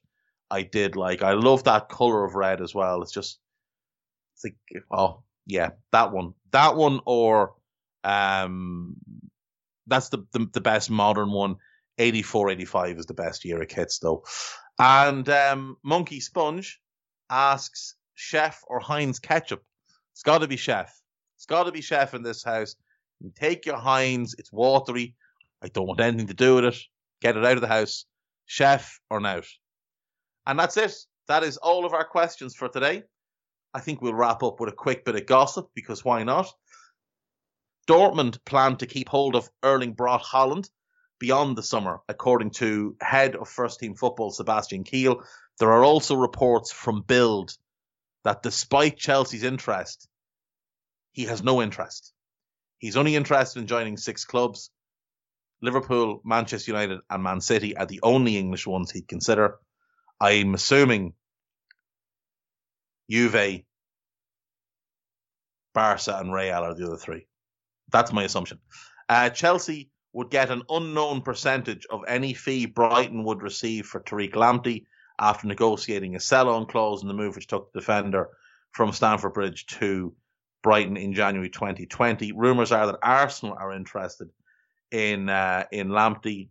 I 0.49 0.63
did 0.63 0.95
like. 0.95 1.21
I 1.21 1.33
love 1.33 1.63
that 1.65 1.89
color 1.89 2.23
of 2.25 2.35
red 2.35 2.61
as 2.61 2.73
well. 2.73 3.01
It's 3.03 3.11
just 3.11 3.39
it's 4.35 4.45
like 4.45 4.83
oh 4.91 5.23
yeah, 5.45 5.71
that 5.91 6.11
one. 6.11 6.33
That 6.51 6.75
one 6.75 7.01
or 7.05 7.53
um 8.03 8.95
that's 9.85 10.09
the 10.09 10.25
the, 10.31 10.47
the 10.53 10.61
best 10.61 10.89
modern 10.89 11.31
one. 11.31 11.57
84 11.99 12.49
85 12.49 12.97
is 12.97 13.05
the 13.05 13.13
best 13.13 13.45
year 13.45 13.61
of 13.61 13.67
kits 13.67 13.99
though. 13.99 14.23
And 14.79 15.27
um, 15.29 15.77
Monkey 15.83 16.19
Sponge 16.19 16.79
asks 17.29 17.95
Chef 18.15 18.63
or 18.67 18.79
Heinz 18.79 19.19
ketchup. 19.19 19.63
It's 20.13 20.23
got 20.23 20.39
to 20.39 20.47
be 20.47 20.57
Chef. 20.57 20.93
It's 21.35 21.45
got 21.45 21.63
to 21.63 21.71
be 21.71 21.81
Chef 21.81 22.13
in 22.13 22.23
this 22.23 22.43
house. 22.43 22.75
You 23.19 23.31
take 23.35 23.65
your 23.65 23.77
Heinz. 23.77 24.35
It's 24.37 24.51
watery. 24.51 25.15
I 25.61 25.67
don't 25.67 25.87
want 25.87 25.99
anything 25.99 26.27
to 26.27 26.33
do 26.33 26.55
with 26.55 26.65
it. 26.65 26.77
Get 27.21 27.37
it 27.37 27.45
out 27.45 27.55
of 27.55 27.61
the 27.61 27.67
house. 27.67 28.05
Chef 28.45 28.99
or 29.09 29.19
not. 29.19 29.45
And 30.47 30.57
that's 30.57 30.77
it. 30.77 30.95
That 31.27 31.43
is 31.43 31.57
all 31.57 31.85
of 31.85 31.93
our 31.93 32.05
questions 32.05 32.55
for 32.55 32.69
today. 32.69 33.03
I 33.73 33.81
think 33.81 34.01
we'll 34.01 34.13
wrap 34.13 34.41
up 34.41 34.59
with 34.59 34.69
a 34.69 34.75
quick 34.75 35.05
bit 35.05 35.15
of 35.15 35.25
gossip 35.25 35.67
because 35.75 36.03
why 36.03 36.23
not? 36.23 36.51
Dortmund 37.87 38.43
plan 38.45 38.77
to 38.77 38.85
keep 38.85 39.09
hold 39.09 39.35
of 39.35 39.49
Erling 39.63 39.93
Braut 39.93 40.23
Haaland 40.23 40.69
beyond 41.19 41.57
the 41.57 41.63
summer, 41.63 42.01
according 42.07 42.51
to 42.51 42.95
head 43.01 43.35
of 43.35 43.49
first 43.49 43.79
team 43.79 43.95
football 43.95 44.31
Sebastian 44.31 44.83
Kehl. 44.83 45.23
There 45.59 45.71
are 45.71 45.83
also 45.83 46.15
reports 46.15 46.71
from 46.71 47.01
Bild 47.01 47.55
that 48.23 48.41
despite 48.41 48.97
Chelsea's 48.97 49.43
interest, 49.43 50.07
he 51.11 51.25
has 51.25 51.43
no 51.43 51.61
interest. 51.61 52.13
He's 52.79 52.97
only 52.97 53.15
interested 53.15 53.59
in 53.59 53.67
joining 53.67 53.97
six 53.97 54.25
clubs. 54.25 54.71
Liverpool, 55.61 56.21
Manchester 56.23 56.71
United, 56.71 57.01
and 57.09 57.21
Man 57.21 57.41
City 57.41 57.75
are 57.75 57.85
the 57.85 57.99
only 58.01 58.37
English 58.37 58.65
ones 58.65 58.91
he'd 58.91 59.07
consider. 59.07 59.57
I'm 60.21 60.53
assuming 60.53 61.13
Juve, 63.09 63.63
Barca, 65.73 66.17
and 66.17 66.33
Real 66.33 66.63
are 66.63 66.75
the 66.75 66.87
other 66.87 66.97
three. 66.97 67.27
That's 67.91 68.13
my 68.13 68.23
assumption. 68.23 68.59
Uh, 69.09 69.29
Chelsea 69.29 69.89
would 70.13 70.29
get 70.29 70.49
an 70.49 70.63
unknown 70.69 71.21
percentage 71.21 71.85
of 71.89 72.01
any 72.07 72.33
fee 72.33 72.65
Brighton 72.65 73.23
would 73.23 73.41
receive 73.41 73.85
for 73.85 73.99
Tariq 73.99 74.33
Lamptey 74.33 74.85
after 75.19 75.47
negotiating 75.47 76.15
a 76.15 76.19
sell-on 76.19 76.65
clause 76.65 77.01
in 77.01 77.07
the 77.07 77.13
move 77.13 77.35
which 77.35 77.47
took 77.47 77.71
the 77.71 77.79
defender 77.79 78.29
from 78.71 78.91
Stamford 78.91 79.33
Bridge 79.33 79.65
to 79.67 80.13
Brighton 80.63 80.97
in 80.97 81.13
January 81.13 81.49
2020. 81.49 82.31
Rumours 82.31 82.71
are 82.71 82.87
that 82.87 82.99
Arsenal 83.01 83.55
are 83.57 83.73
interested 83.73 84.29
in 84.91 85.29
uh, 85.29 85.65
in 85.71 85.89
Lamptey. 85.89 86.49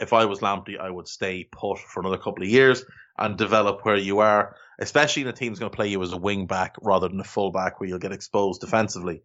If 0.00 0.12
I 0.12 0.24
was 0.24 0.40
Lamptey, 0.40 0.78
I 0.78 0.90
would 0.90 1.08
stay 1.08 1.44
put 1.44 1.78
for 1.78 2.00
another 2.00 2.18
couple 2.18 2.42
of 2.42 2.48
years 2.48 2.84
and 3.18 3.36
develop 3.36 3.84
where 3.84 3.96
you 3.96 4.20
are, 4.20 4.56
especially 4.78 5.22
in 5.22 5.28
a 5.28 5.32
team's 5.32 5.58
going 5.58 5.70
to 5.70 5.76
play 5.76 5.88
you 5.88 6.02
as 6.02 6.12
a 6.12 6.16
wing 6.16 6.46
back 6.46 6.76
rather 6.80 7.08
than 7.08 7.20
a 7.20 7.24
full 7.24 7.50
back 7.50 7.78
where 7.78 7.88
you'll 7.88 7.98
get 7.98 8.12
exposed 8.12 8.60
defensively. 8.60 9.22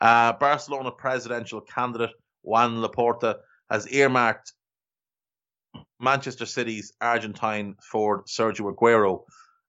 Uh, 0.00 0.32
Barcelona 0.34 0.90
presidential 0.90 1.60
candidate 1.60 2.10
Joan 2.46 2.82
Laporta 2.82 3.36
has 3.70 3.88
earmarked 3.88 4.52
Manchester 6.00 6.46
City's 6.46 6.92
Argentine 7.00 7.76
forward 7.90 8.26
Sergio 8.26 8.72
Aguero 8.74 9.24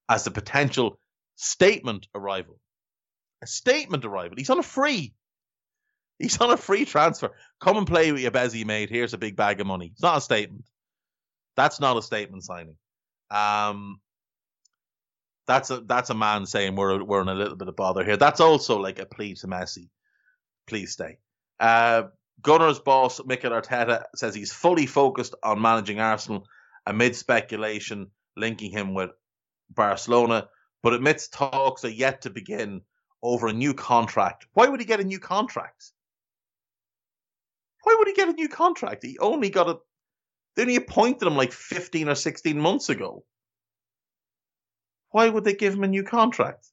as 0.09 0.27
a 0.27 0.31
potential 0.31 0.99
statement 1.35 2.07
arrival. 2.13 2.59
A 3.43 3.47
statement 3.47 4.05
arrival. 4.05 4.35
He's 4.37 4.49
on 4.49 4.59
a 4.59 4.63
free. 4.63 5.13
He's 6.19 6.39
on 6.39 6.51
a 6.51 6.57
free 6.57 6.85
transfer. 6.85 7.31
Come 7.59 7.77
and 7.77 7.87
play 7.87 8.11
with 8.11 8.21
your 8.21 8.31
Bezzy 8.31 8.65
mate. 8.65 8.89
Here's 8.89 9.13
a 9.13 9.19
big 9.19 9.35
bag 9.35 9.61
of 9.61 9.67
money. 9.67 9.91
It's 9.93 10.01
not 10.01 10.17
a 10.17 10.21
statement. 10.21 10.65
That's 11.55 11.79
not 11.79 11.97
a 11.97 12.01
statement 12.01 12.43
signing. 12.43 12.75
Um, 13.29 13.99
that's 15.47 15.69
a 15.69 15.81
that's 15.81 16.09
a 16.09 16.15
man 16.15 16.45
saying 16.45 16.75
we're 16.75 17.03
we're 17.03 17.21
in 17.21 17.29
a 17.29 17.35
little 17.35 17.55
bit 17.55 17.67
of 17.67 17.75
bother 17.75 18.03
here. 18.03 18.17
That's 18.17 18.41
also 18.41 18.79
like 18.79 18.99
a 18.99 19.05
plea 19.05 19.35
to 19.35 19.47
Messi. 19.47 19.89
Please 20.67 20.91
stay. 20.93 21.17
Uh, 21.59 22.03
Gunners 22.41 22.79
boss 22.79 23.19
Mikel 23.25 23.51
Arteta 23.51 24.03
says 24.15 24.35
he's 24.35 24.53
fully 24.53 24.85
focused 24.85 25.35
on 25.43 25.61
managing 25.61 25.99
Arsenal 25.99 26.47
amid 26.85 27.15
speculation 27.15 28.11
linking 28.35 28.71
him 28.71 28.93
with 28.93 29.11
Barcelona, 29.69 30.47
but 30.83 30.93
admits 30.93 31.27
talks 31.27 31.83
are 31.83 31.89
yet 31.89 32.21
to 32.21 32.29
begin 32.29 32.81
over 33.23 33.47
a 33.47 33.53
new 33.53 33.73
contract. 33.73 34.45
Why 34.53 34.67
would 34.67 34.79
he 34.79 34.85
get 34.85 34.99
a 34.99 35.03
new 35.03 35.19
contract? 35.19 35.91
Why 37.83 37.95
would 37.97 38.07
he 38.07 38.13
get 38.13 38.29
a 38.29 38.33
new 38.33 38.49
contract? 38.49 39.03
He 39.03 39.17
only 39.19 39.49
got 39.49 39.69
a. 39.69 39.77
They 40.55 40.63
only 40.63 40.75
appointed 40.75 41.27
him 41.27 41.35
like 41.35 41.51
15 41.51 42.09
or 42.09 42.15
16 42.15 42.59
months 42.59 42.89
ago. 42.89 43.23
Why 45.11 45.29
would 45.29 45.43
they 45.43 45.53
give 45.53 45.73
him 45.73 45.83
a 45.83 45.87
new 45.87 46.03
contract? 46.03 46.67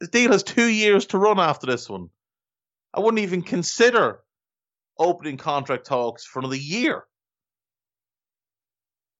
His 0.00 0.08
deal 0.08 0.32
has 0.32 0.42
two 0.42 0.66
years 0.66 1.06
to 1.06 1.18
run 1.18 1.38
after 1.38 1.66
this 1.66 1.88
one. 1.88 2.10
I 2.94 3.00
wouldn't 3.00 3.22
even 3.22 3.42
consider 3.42 4.20
opening 4.98 5.36
contract 5.36 5.86
talks 5.86 6.24
for 6.24 6.38
another 6.38 6.56
year. 6.56 7.04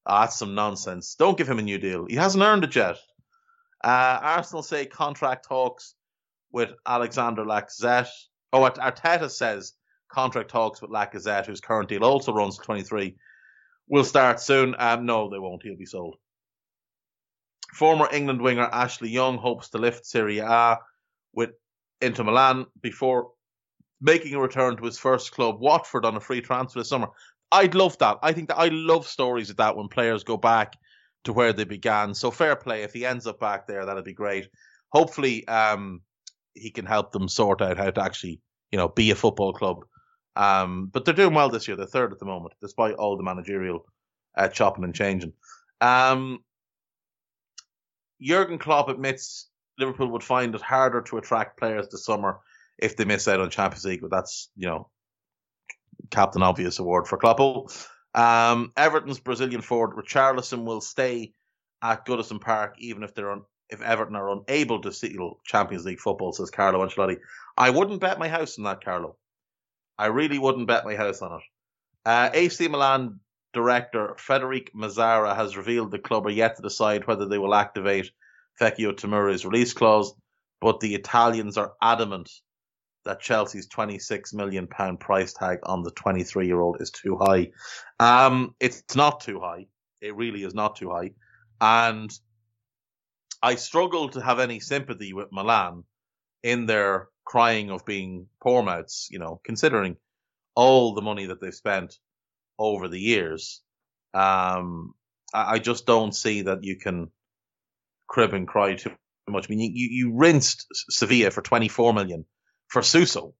Ah, 0.07 0.21
that's 0.21 0.39
some 0.39 0.55
nonsense. 0.55 1.17
Don't 1.17 1.37
give 1.37 1.49
him 1.49 1.59
a 1.59 1.63
new 1.63 1.79
deal. 1.79 2.07
He 2.07 2.15
hasn't 2.15 2.45
earned 2.45 2.65
it 2.65 2.77
yet. 2.77 2.97
Uh, 3.83 4.19
Arsenal 4.23 4.63
say 4.63 4.87
contract 4.87 5.47
talks 5.49 5.95
with 6.53 6.71
Alexander 6.87 7.45
Lacazette. 7.45 8.09
Oh, 8.53 8.61
Arteta 8.61 9.31
says 9.31 9.73
contract 10.09 10.51
talks 10.51 10.81
with 10.81 10.91
Lacazette, 10.91 11.47
whose 11.47 11.61
current 11.61 11.89
deal 11.89 12.05
also 12.05 12.33
runs 12.33 12.59
23, 12.59 13.17
will 13.89 14.05
start 14.05 14.41
soon. 14.41 14.77
Um, 14.79 15.05
no, 15.05 15.29
they 15.31 15.39
won't. 15.39 15.63
He'll 15.63 15.77
be 15.77 15.87
sold. 15.87 16.17
Former 17.73 18.09
England 18.13 18.41
winger 18.41 18.69
Ashley 18.71 19.11
Young 19.11 19.37
hopes 19.37 19.71
to 19.71 19.79
lift 19.79 20.07
Serie 20.07 20.39
A 20.39 20.79
with 21.33 21.51
Inter 22.01 22.23
Milan 22.23 22.67
before 22.81 23.31
making 24.05 24.35
a 24.35 24.41
return 24.41 24.77
to 24.77 24.85
his 24.85 24.99
first 24.99 25.33
club, 25.33 25.61
Watford, 25.61 26.05
on 26.05 26.15
a 26.15 26.21
free 26.21 26.43
transfer 26.43 26.79
this 26.79 26.91
summer. 26.91 27.09
I'd 27.51 27.75
love 27.75 27.97
that. 27.99 28.19
I 28.23 28.33
think 28.33 28.49
that 28.49 28.59
I 28.59 28.69
love 28.69 29.07
stories 29.07 29.49
of 29.49 29.57
that 29.57 29.77
when 29.77 29.89
players 29.89 30.25
go 30.25 30.37
back 30.37 30.75
to 31.25 31.33
where 31.33 31.55
they 31.55 31.65
began. 31.65 32.13
So 32.13 32.31
fair 32.31 32.55
play. 32.55 32.83
If 32.83 32.93
he 32.93 33.07
ends 33.07 33.27
up 33.27 33.41
back 33.41 33.67
there, 33.67 33.87
that'd 33.87 34.05
be 34.05 34.13
great. 34.13 34.49
Hopefully, 34.91 35.49
um, 35.49 36.03
he 36.53 36.71
can 36.71 36.85
help 36.85 37.13
them 37.13 37.29
sort 37.29 37.63
out 37.63 37.79
how 37.79 37.91
to 37.91 38.03
actually, 38.03 38.41
you 38.71 38.77
know, 38.77 38.89
be 38.89 39.11
a 39.11 39.15
football 39.15 39.55
club. 39.55 39.85
Um, 40.37 40.91
but 40.93 41.05
they're 41.05 41.15
doing 41.15 41.35
well 41.35 41.49
this 41.49 41.67
year. 41.67 41.77
They're 41.77 41.87
third 41.87 42.13
at 42.13 42.19
the 42.19 42.27
moment, 42.27 42.55
despite 42.61 42.97
all 42.97 43.17
the 43.17 43.23
managerial 43.23 43.87
uh, 44.37 44.49
chopping 44.49 44.85
and 44.85 44.95
changing. 44.95 45.33
Um, 45.81 46.41
Jurgen 48.21 48.59
Klopp 48.59 48.91
admits 48.91 49.49
Liverpool 49.79 50.09
would 50.09 50.23
find 50.23 50.55
it 50.55 50.61
harder 50.61 51.01
to 51.03 51.17
attract 51.17 51.59
players 51.59 51.89
this 51.89 52.05
summer 52.05 52.41
if 52.79 52.97
they 52.97 53.05
miss 53.05 53.29
out 53.29 53.41
on 53.41 53.51
Champions 53.51 53.85
League. 53.85 54.01
But 54.01 54.11
that's 54.11 54.51
you 54.57 54.69
know, 54.69 54.89
Captain 56.11 56.43
Obvious 56.43 56.79
award 56.79 57.07
for 57.07 57.19
Klopp. 57.19 57.71
Um, 58.15 58.73
Everton's 58.77 59.21
Brazilian 59.21 59.61
forward 59.61 59.97
Richarlison 59.97 60.65
will 60.65 60.81
stay 60.81 61.33
at 61.83 62.07
Goodison 62.07 62.41
Park 62.41 62.77
even 62.79 63.03
if 63.03 63.15
they're 63.15 63.31
on, 63.31 63.43
if 63.71 63.83
Everton 63.83 64.17
are 64.17 64.31
unable 64.31 64.81
to 64.83 64.93
seal 64.93 65.41
Champions 65.45 65.85
League 65.85 66.01
football, 66.01 66.33
says 66.33 66.51
Carlo 66.51 66.87
Ancelotti. 66.87 67.19
I 67.57 67.71
wouldn't 67.71 68.01
bet 68.01 68.19
my 68.19 68.29
house 68.29 68.59
on 68.59 68.65
that, 68.65 68.85
Carlo. 68.85 69.17
I 69.99 70.07
really 70.07 70.39
wouldn't 70.39 70.69
bet 70.69 70.85
my 70.85 70.95
house 70.95 71.23
on 71.23 71.41
it. 71.41 71.43
Uh, 72.05 72.31
AC 72.33 72.69
Milan 72.69 73.21
director 73.53 74.15
Frederic 74.19 74.75
Massara 74.75 75.35
has 75.35 75.57
revealed 75.57 75.91
the 75.91 75.99
club 75.99 76.27
are 76.27 76.31
yet 76.31 76.57
to 76.57 76.63
decide 76.63 77.07
whether 77.07 77.27
they 77.27 77.39
will 77.39 77.55
activate 77.55 78.11
Fikayo 78.61 78.93
Tomori's 78.93 79.47
release 79.47 79.73
clause, 79.73 80.13
but 80.61 80.81
the 80.81 80.95
Italians 80.95 81.57
are 81.57 81.73
adamant 81.81 82.31
that 83.05 83.21
Chelsea's 83.21 83.67
26 83.67 84.33
million 84.33 84.67
pound 84.67 85.01
price 85.01 85.33
tag 85.33 85.59
on 85.65 85.83
the 85.83 85.91
23 85.91 86.47
year 86.47 86.61
old 86.61 86.81
is 86.81 86.91
too 86.91 87.17
high. 87.21 87.51
Um, 88.01 88.55
it's 88.61 88.97
not 88.97 89.21
too 89.21 89.41
high. 89.41 89.67
It 90.01 90.17
really 90.17 90.43
is 90.43 90.55
not 90.55 90.77
too 90.77 90.91
high. 90.91 91.13
And 91.61 92.11
I 93.43 93.57
struggle 93.57 94.09
to 94.11 94.21
have 94.21 94.39
any 94.39 94.61
sympathy 94.61 95.13
with 95.13 95.29
Milan 95.31 95.85
in 96.43 96.67
their 96.67 97.09
crying 97.25 97.71
of 97.71 97.85
being 97.85 98.27
poor 98.43 98.63
mouths, 98.63 99.09
you 99.11 99.19
know, 99.19 99.41
considering 99.45 99.97
all 100.55 100.95
the 100.95 101.03
money 101.03 101.27
that 101.27 101.41
they've 101.41 101.55
spent 101.55 101.99
over 102.59 102.89
the 102.89 103.01
years. 103.01 103.63
Um, 104.13 104.95
I, 105.33 105.55
I 105.55 105.59
just 105.59 105.87
don't 105.87 106.15
see 106.15 106.43
that 106.43 106.65
you 106.65 106.77
can 106.77 107.11
crib 108.07 108.33
and 108.35 108.47
cry 108.47 108.75
too 108.75 108.93
much. 109.29 109.47
I 109.47 109.55
mean, 109.55 109.73
you, 109.75 109.89
you, 109.91 110.13
rinsed 110.15 110.67
Sevilla 110.91 111.31
for 111.31 111.43
24 111.43 111.95
million 111.95 112.25
for 112.69 112.83
Suso. 112.83 113.35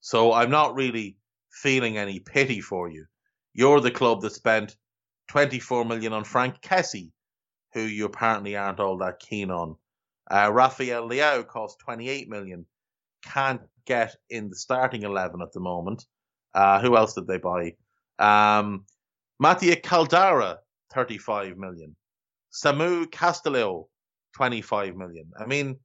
So 0.00 0.32
I'm 0.32 0.50
not 0.50 0.74
really 0.74 1.16
feeling 1.52 1.98
any 1.98 2.20
pity 2.20 2.60
for 2.60 2.88
you. 2.88 3.06
You're 3.52 3.80
the 3.80 3.90
club 3.90 4.22
that 4.22 4.32
spent 4.32 4.76
24 5.28 5.84
million 5.84 6.12
on 6.12 6.24
Franck 6.24 6.60
Kessie, 6.60 7.10
who 7.74 7.82
you 7.82 8.06
apparently 8.06 8.56
aren't 8.56 8.80
all 8.80 8.98
that 8.98 9.20
keen 9.20 9.50
on. 9.50 9.76
Uh, 10.30 10.50
Rafael 10.52 11.08
Leao 11.08 11.46
cost 11.46 11.78
28 11.80 12.28
million. 12.28 12.66
Can't 13.24 13.60
get 13.86 14.14
in 14.30 14.48
the 14.48 14.56
starting 14.56 15.02
11 15.02 15.42
at 15.42 15.52
the 15.52 15.60
moment. 15.60 16.04
Uh, 16.54 16.80
who 16.80 16.96
else 16.96 17.14
did 17.14 17.26
they 17.26 17.38
buy? 17.38 17.74
Um, 18.18 18.84
Mattia 19.38 19.76
Caldara, 19.76 20.58
35 20.92 21.56
million. 21.56 21.96
Samu 22.52 23.06
Castillejo, 23.10 23.88
25 24.34 24.96
million. 24.96 25.30
I 25.38 25.46
mean, 25.46 25.78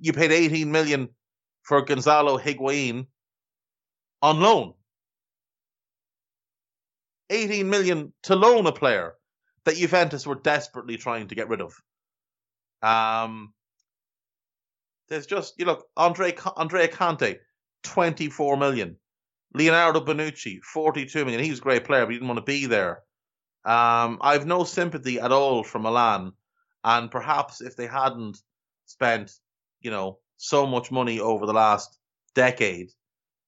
you 0.00 0.12
paid 0.12 0.32
18 0.32 0.70
million 0.70 1.08
for 1.62 1.82
Gonzalo 1.82 2.38
Higuain 2.38 3.06
on 4.20 4.40
loan. 4.40 4.74
18 7.30 7.68
million 7.68 8.12
to 8.24 8.36
loan 8.36 8.66
a 8.66 8.72
player 8.72 9.14
that 9.64 9.76
Juventus 9.76 10.26
were 10.26 10.34
desperately 10.34 10.96
trying 10.96 11.28
to 11.28 11.34
get 11.34 11.48
rid 11.48 11.60
of. 11.60 11.74
Um, 12.82 13.54
there's 15.08 15.26
just 15.26 15.54
you 15.58 15.64
look 15.64 15.86
Andre 15.96 16.34
Andrea 16.56 16.88
Conti, 16.88 17.36
24 17.84 18.56
million. 18.56 18.96
Leonardo 19.54 20.00
Bonucci, 20.00 20.60
42 20.62 21.24
million. 21.24 21.42
He 21.42 21.50
was 21.50 21.58
a 21.58 21.62
great 21.62 21.84
player, 21.84 22.06
but 22.06 22.12
he 22.12 22.16
didn't 22.16 22.28
want 22.28 22.38
to 22.38 22.50
be 22.50 22.66
there. 22.66 23.02
Um, 23.64 24.18
I've 24.22 24.46
no 24.46 24.64
sympathy 24.64 25.20
at 25.20 25.30
all 25.30 25.62
for 25.62 25.78
Milan, 25.78 26.32
and 26.82 27.10
perhaps 27.10 27.60
if 27.60 27.76
they 27.76 27.86
hadn't 27.86 28.38
spent, 28.86 29.30
you 29.80 29.90
know, 29.90 30.18
so 30.42 30.66
much 30.66 30.90
money 30.90 31.20
over 31.20 31.46
the 31.46 31.52
last 31.52 31.96
decade, 32.34 32.90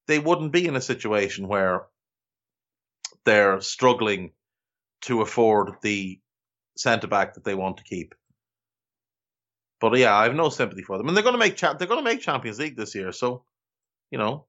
they 0.07 0.21
wouldn't 0.21 0.53
be 0.53 0.67
in 0.67 0.77
a 0.77 0.81
situation 0.81 1.49
where 1.49 1.87
they're 3.25 3.61
struggling 3.61 4.31
to 5.01 5.21
afford 5.21 5.73
the 5.83 6.21
centre 6.77 7.09
back 7.09 7.35
that 7.35 7.45
they 7.45 7.57
want 7.57 7.79
to 7.79 7.83
keep. 7.83 8.15
But 9.81 9.99
yeah, 9.99 10.15
I 10.15 10.25
have 10.25 10.37
no 10.37 10.51
sympathy 10.51 10.83
for 10.83 10.97
them, 10.97 11.09
and 11.09 11.17
they're 11.17 11.25
going 11.25 11.35
to 11.35 11.39
make 11.39 11.57
cha- 11.57 11.75
they're 11.75 11.89
going 11.89 12.03
to 12.03 12.11
make 12.11 12.21
Champions 12.21 12.61
League 12.61 12.77
this 12.77 12.95
year. 12.95 13.11
So, 13.11 13.45
you 14.13 14.19
know, 14.19 14.47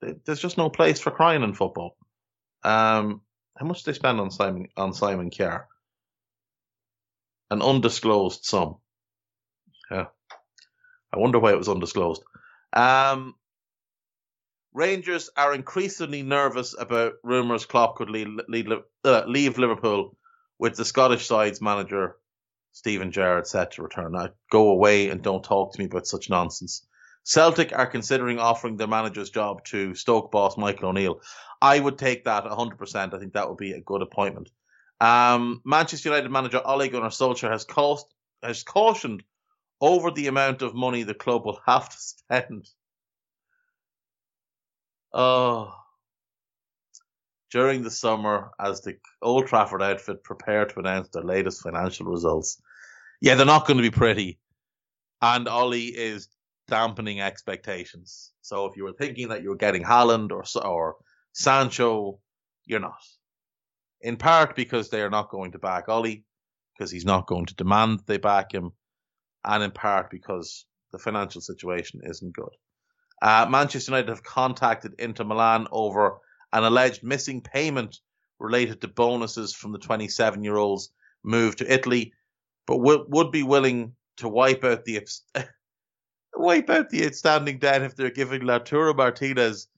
there's 0.00 0.40
just 0.40 0.58
no 0.58 0.68
place 0.68 0.98
for 0.98 1.12
crying 1.12 1.44
in 1.44 1.54
football. 1.54 1.96
Um, 2.64 3.20
how 3.56 3.66
much 3.66 3.84
did 3.84 3.94
they 3.94 3.96
spend 3.96 4.20
on 4.20 4.32
Simon 4.32 4.66
on 4.76 4.92
Simon 4.94 5.30
Kjaer? 5.30 5.66
An 7.52 7.62
undisclosed 7.62 8.44
sum. 8.44 8.78
Yeah. 9.92 10.06
I 11.14 11.18
wonder 11.18 11.38
why 11.38 11.52
it 11.52 11.58
was 11.58 11.68
undisclosed. 11.68 12.22
Um, 12.72 13.34
Rangers 14.72 15.30
are 15.36 15.54
increasingly 15.54 16.22
nervous 16.22 16.74
about 16.76 17.14
rumours 17.22 17.64
Klopp 17.64 17.94
could 17.96 18.10
leave, 18.10 18.26
uh, 19.04 19.22
leave, 19.26 19.56
Liverpool 19.56 20.16
with 20.58 20.76
the 20.76 20.84
Scottish 20.84 21.26
side's 21.26 21.60
manager 21.60 22.16
Steven 22.72 23.12
Gerrard 23.12 23.46
set 23.46 23.72
to 23.72 23.82
return. 23.82 24.12
Now, 24.12 24.30
go 24.50 24.70
away 24.70 25.10
and 25.10 25.22
don't 25.22 25.44
talk 25.44 25.72
to 25.72 25.78
me 25.78 25.84
about 25.84 26.08
such 26.08 26.28
nonsense. 26.28 26.84
Celtic 27.22 27.72
are 27.72 27.86
considering 27.86 28.40
offering 28.40 28.76
their 28.76 28.88
manager's 28.88 29.30
job 29.30 29.64
to 29.66 29.94
Stoke 29.94 30.32
boss 30.32 30.58
Michael 30.58 30.88
O'Neill. 30.88 31.20
I 31.62 31.78
would 31.78 31.96
take 31.96 32.24
that 32.24 32.44
100%. 32.44 33.14
I 33.14 33.18
think 33.18 33.34
that 33.34 33.48
would 33.48 33.56
be 33.56 33.72
a 33.72 33.80
good 33.80 34.02
appointment. 34.02 34.50
Um, 35.00 35.62
Manchester 35.64 36.08
United 36.08 36.32
manager 36.32 36.60
Ole 36.64 36.88
Gunnar 36.88 37.10
Solskjaer 37.10 37.50
has, 37.50 37.64
has 38.42 38.62
cautioned 38.64 39.22
over 39.80 40.10
the 40.10 40.28
amount 40.28 40.62
of 40.62 40.74
money 40.74 41.02
the 41.02 41.14
club 41.14 41.44
will 41.44 41.60
have 41.66 41.88
to 41.88 41.96
spend. 41.98 42.68
Oh. 45.12 45.74
During 47.50 47.82
the 47.82 47.90
summer, 47.90 48.50
as 48.58 48.80
the 48.80 48.96
Old 49.22 49.46
Trafford 49.46 49.82
outfit 49.82 50.24
prepare 50.24 50.66
to 50.66 50.80
announce 50.80 51.10
their 51.10 51.22
latest 51.22 51.62
financial 51.62 52.06
results. 52.06 52.60
Yeah, 53.20 53.36
they're 53.36 53.46
not 53.46 53.66
going 53.66 53.76
to 53.76 53.82
be 53.82 53.92
pretty. 53.92 54.40
And 55.22 55.46
Ollie 55.46 55.86
is 55.86 56.28
dampening 56.66 57.20
expectations. 57.20 58.32
So 58.42 58.66
if 58.66 58.76
you 58.76 58.84
were 58.84 58.92
thinking 58.92 59.28
that 59.28 59.42
you 59.42 59.50
were 59.50 59.56
getting 59.56 59.84
Haaland 59.84 60.32
or, 60.32 60.44
or 60.66 60.96
Sancho, 61.32 62.18
you're 62.66 62.80
not. 62.80 63.02
In 64.00 64.16
part 64.16 64.56
because 64.56 64.90
they 64.90 65.00
are 65.00 65.10
not 65.10 65.30
going 65.30 65.52
to 65.52 65.58
back 65.58 65.88
Ollie, 65.88 66.24
because 66.76 66.90
he's 66.90 67.04
not 67.04 67.26
going 67.26 67.46
to 67.46 67.54
demand 67.54 68.00
they 68.06 68.16
back 68.16 68.52
him 68.52 68.72
and 69.44 69.62
in 69.62 69.70
part 69.70 70.10
because 70.10 70.66
the 70.92 70.98
financial 70.98 71.40
situation 71.40 72.00
isn't 72.04 72.34
good. 72.34 72.54
Uh, 73.22 73.46
Manchester 73.48 73.92
United 73.92 74.10
have 74.10 74.22
contacted 74.22 74.94
Inter 74.98 75.24
Milan 75.24 75.66
over 75.70 76.18
an 76.52 76.64
alleged 76.64 77.02
missing 77.02 77.40
payment 77.40 77.98
related 78.38 78.80
to 78.80 78.88
bonuses 78.88 79.54
from 79.54 79.72
the 79.72 79.78
27 79.78 80.44
year 80.44 80.56
old's 80.56 80.90
move 81.22 81.56
to 81.56 81.72
Italy, 81.72 82.12
but 82.66 82.76
w- 82.76 83.06
would 83.08 83.30
be 83.30 83.42
willing 83.42 83.94
to 84.18 84.28
wipe 84.28 84.64
out 84.64 84.84
the 84.84 85.00
wipe 86.36 86.70
out 86.70 86.90
the 86.90 87.06
outstanding 87.06 87.58
debt 87.58 87.82
if 87.82 87.96
they're 87.96 88.10
giving 88.10 88.42
Lautaro 88.42 88.94
Martinez 88.94 89.68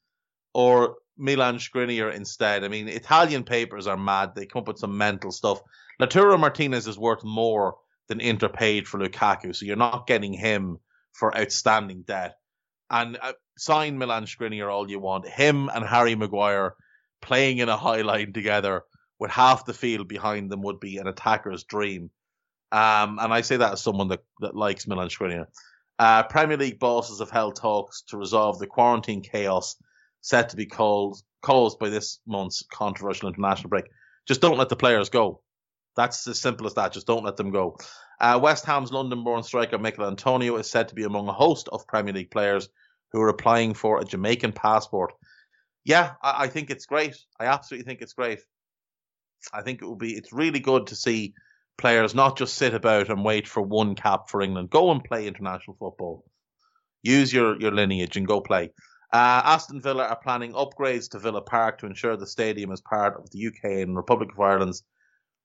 or 0.53 0.95
Milan 1.17 1.57
Skriniar 1.57 2.13
instead. 2.13 2.63
I 2.63 2.67
mean, 2.67 2.87
Italian 2.87 3.43
papers 3.43 3.87
are 3.87 3.97
mad. 3.97 4.35
They 4.35 4.45
come 4.45 4.61
up 4.61 4.67
with 4.67 4.79
some 4.79 4.97
mental 4.97 5.31
stuff. 5.31 5.61
Lautaro 5.99 6.39
Martinez 6.39 6.87
is 6.87 6.97
worth 6.97 7.23
more 7.23 7.77
than 8.07 8.21
Inter 8.21 8.49
paid 8.49 8.87
for 8.87 8.99
Lukaku. 8.99 9.55
So 9.55 9.65
you're 9.65 9.75
not 9.75 10.07
getting 10.07 10.33
him 10.33 10.79
for 11.13 11.35
outstanding 11.37 12.03
debt. 12.03 12.35
And 12.89 13.17
uh, 13.21 13.33
sign 13.57 13.97
Milan 13.97 14.25
Skriniar 14.25 14.71
all 14.71 14.89
you 14.89 14.99
want. 14.99 15.27
Him 15.27 15.69
and 15.73 15.85
Harry 15.85 16.15
Maguire 16.15 16.75
playing 17.21 17.57
in 17.57 17.69
a 17.69 17.77
high 17.77 18.01
line 18.01 18.33
together 18.33 18.83
with 19.19 19.31
half 19.31 19.65
the 19.65 19.73
field 19.73 20.07
behind 20.07 20.49
them 20.49 20.61
would 20.61 20.79
be 20.79 20.97
an 20.97 21.07
attacker's 21.07 21.63
dream. 21.63 22.09
Um, 22.71 23.17
and 23.19 23.33
I 23.33 23.41
say 23.41 23.57
that 23.57 23.73
as 23.73 23.81
someone 23.81 24.09
that, 24.09 24.23
that 24.41 24.55
likes 24.55 24.87
Milan 24.87 25.09
Skriniar. 25.09 25.47
Uh, 25.99 26.23
Premier 26.23 26.57
League 26.57 26.79
bosses 26.79 27.19
have 27.19 27.31
held 27.31 27.55
talks 27.55 28.03
to 28.03 28.17
resolve 28.17 28.59
the 28.59 28.67
quarantine 28.67 29.21
chaos 29.21 29.75
set 30.21 30.49
to 30.49 30.55
be 30.55 30.65
called, 30.65 31.19
caused 31.41 31.79
by 31.79 31.89
this 31.89 32.19
month's 32.27 32.63
controversial 32.71 33.29
international 33.29 33.69
break. 33.69 33.85
Just 34.27 34.41
don't 34.41 34.57
let 34.57 34.69
the 34.69 34.75
players 34.75 35.09
go. 35.09 35.41
That's 35.97 36.27
as 36.27 36.39
simple 36.39 36.67
as 36.67 36.75
that. 36.75 36.93
Just 36.93 37.07
don't 37.07 37.25
let 37.25 37.35
them 37.35 37.51
go. 37.51 37.77
Uh, 38.21 38.39
West 38.41 38.65
Ham's 38.65 38.91
London-born 38.91 39.43
striker 39.43 39.77
Michael 39.77 40.07
Antonio 40.07 40.55
is 40.57 40.69
said 40.69 40.87
to 40.89 40.95
be 40.95 41.03
among 41.03 41.27
a 41.27 41.33
host 41.33 41.67
of 41.69 41.87
Premier 41.87 42.13
League 42.13 42.31
players 42.31 42.69
who 43.11 43.21
are 43.21 43.29
applying 43.29 43.73
for 43.73 43.99
a 43.99 44.05
Jamaican 44.05 44.53
passport. 44.53 45.13
Yeah, 45.83 46.13
I, 46.21 46.43
I 46.43 46.47
think 46.47 46.69
it's 46.69 46.85
great. 46.85 47.15
I 47.39 47.45
absolutely 47.45 47.85
think 47.85 48.01
it's 48.01 48.13
great. 48.13 48.39
I 49.51 49.61
think 49.61 49.81
it 49.81 49.85
will 49.85 49.95
be. 49.95 50.13
It's 50.13 50.31
really 50.31 50.59
good 50.59 50.87
to 50.87 50.95
see 50.95 51.33
players 51.77 52.15
not 52.15 52.37
just 52.37 52.55
sit 52.55 52.73
about 52.73 53.09
and 53.09 53.23
wait 53.25 53.47
for 53.47 53.61
one 53.61 53.95
cap 53.95 54.29
for 54.29 54.41
England. 54.41 54.69
Go 54.69 54.91
and 54.91 55.03
play 55.03 55.27
international 55.27 55.77
football. 55.79 56.23
Use 57.03 57.31
your, 57.33 57.59
your 57.59 57.71
lineage 57.71 58.17
and 58.17 58.27
go 58.27 58.41
play. 58.41 58.71
Uh, 59.13 59.41
Aston 59.45 59.81
Villa 59.81 60.05
are 60.05 60.19
planning 60.21 60.53
upgrades 60.53 61.09
to 61.11 61.19
Villa 61.19 61.41
Park 61.41 61.79
to 61.79 61.85
ensure 61.85 62.17
the 62.17 62.27
stadium 62.27 62.71
is 62.71 62.81
part 62.81 63.15
of 63.17 63.29
the 63.31 63.47
UK 63.47 63.81
and 63.81 63.95
Republic 63.95 64.29
of 64.31 64.39
Ireland's 64.39 64.83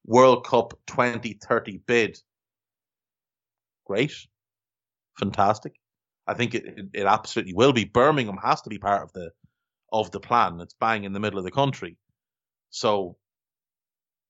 World 0.05 0.47
Cup 0.47 0.79
2030 0.87 1.79
bid. 1.87 2.19
Great. 3.87 4.15
Fantastic. 5.19 5.75
I 6.27 6.35
think 6.35 6.55
it, 6.55 6.67
it, 6.67 6.87
it, 6.95 7.07
absolutely 7.07 7.55
will 7.55 7.73
be. 7.73 7.85
Birmingham 7.85 8.39
has 8.43 8.63
to 8.63 8.71
be 8.71 8.79
part 8.79 9.03
of 9.03 9.13
the 9.13 9.31
of 9.93 10.11
the 10.11 10.21
plan. 10.21 10.61
It's 10.61 10.75
bang 10.75 11.05
in 11.05 11.13
the 11.13 11.21
middle 11.21 11.39
of 11.39 11.45
the 11.45 11.51
country. 11.51 11.97
So 12.71 13.17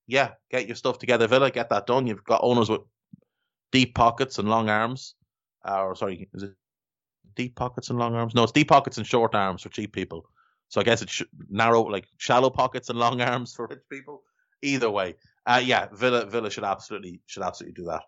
yeah, 0.07 0.31
get 0.51 0.67
your 0.67 0.77
stuff 0.77 0.99
together, 0.99 1.29
Villa, 1.29 1.51
get 1.51 1.71
that 1.71 1.87
done. 1.87 2.07
You've 2.07 2.25
got 2.25 2.41
owners 2.43 2.69
with 2.69 2.83
deep 3.71 3.95
pockets 3.95 4.39
and 4.39 4.49
long 4.49 4.69
arms. 4.69 5.15
Uh, 5.67 5.83
or 5.83 5.97
sorry, 5.97 6.29
is 6.35 6.43
it 6.43 6.55
deep 7.37 7.55
pockets 7.55 7.91
and 7.91 7.99
long 7.99 8.15
arms? 8.15 8.35
No, 8.35 8.43
it's 8.43 8.53
deep 8.53 8.69
pockets 8.69 8.99
and 8.99 9.07
short 9.07 9.35
arms 9.35 9.63
for 9.63 9.69
cheap 9.69 9.93
people. 9.93 10.27
So 10.69 10.81
I 10.81 10.85
guess 10.85 11.03
it's 11.03 11.23
narrow, 11.49 11.83
like 11.83 12.07
shallow 12.17 12.51
pockets 12.51 12.89
and 12.89 12.99
long 12.99 13.21
arms 13.23 13.55
for 13.55 13.67
rich 13.67 13.83
people. 13.91 14.23
Either 14.63 14.91
way, 14.91 15.17
uh, 15.47 15.61
yeah, 15.65 15.89
Villa 15.93 16.27
Villa 16.27 16.51
should 16.51 16.65
absolutely 16.65 17.21
should 17.27 17.43
absolutely 17.43 17.83
do 17.83 17.89
that. 17.89 18.03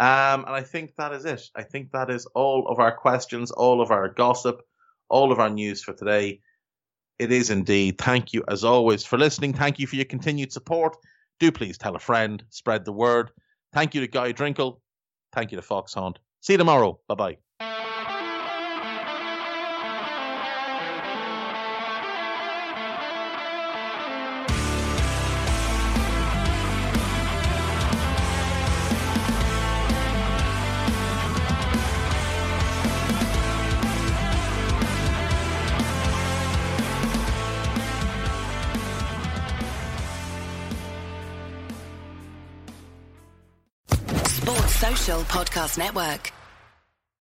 Um, 0.00 0.44
and 0.44 0.54
I 0.54 0.62
think 0.62 0.94
that 0.96 1.12
is 1.12 1.24
it. 1.24 1.42
I 1.56 1.62
think 1.64 1.90
that 1.92 2.10
is 2.10 2.26
all 2.26 2.68
of 2.68 2.78
our 2.78 2.92
questions, 2.92 3.50
all 3.50 3.80
of 3.80 3.90
our 3.90 4.08
gossip, 4.08 4.60
all 5.08 5.32
of 5.32 5.40
our 5.40 5.50
news 5.50 5.82
for 5.82 5.92
today. 5.92 6.40
It 7.18 7.32
is 7.32 7.50
indeed. 7.50 7.98
Thank 7.98 8.32
you, 8.32 8.44
as 8.48 8.62
always, 8.62 9.04
for 9.04 9.18
listening. 9.18 9.52
Thank 9.52 9.80
you 9.80 9.88
for 9.88 9.96
your 9.96 10.04
continued 10.04 10.52
support. 10.52 10.96
Do 11.40 11.50
please 11.50 11.76
tell 11.78 11.96
a 11.96 11.98
friend, 11.98 12.42
spread 12.50 12.84
the 12.84 12.92
word. 12.92 13.30
Thank 13.72 13.94
you 13.94 14.00
to 14.00 14.06
Guy 14.06 14.32
Drinkle. 14.32 14.80
Thank 15.32 15.50
you 15.50 15.56
to 15.56 15.62
Fox 15.62 15.94
Hunt. 15.94 16.18
See 16.40 16.54
you 16.54 16.58
tomorrow. 16.58 17.00
Bye 17.08 17.14
bye. 17.14 17.47
Podcast 45.28 45.76
Network. 45.76 46.37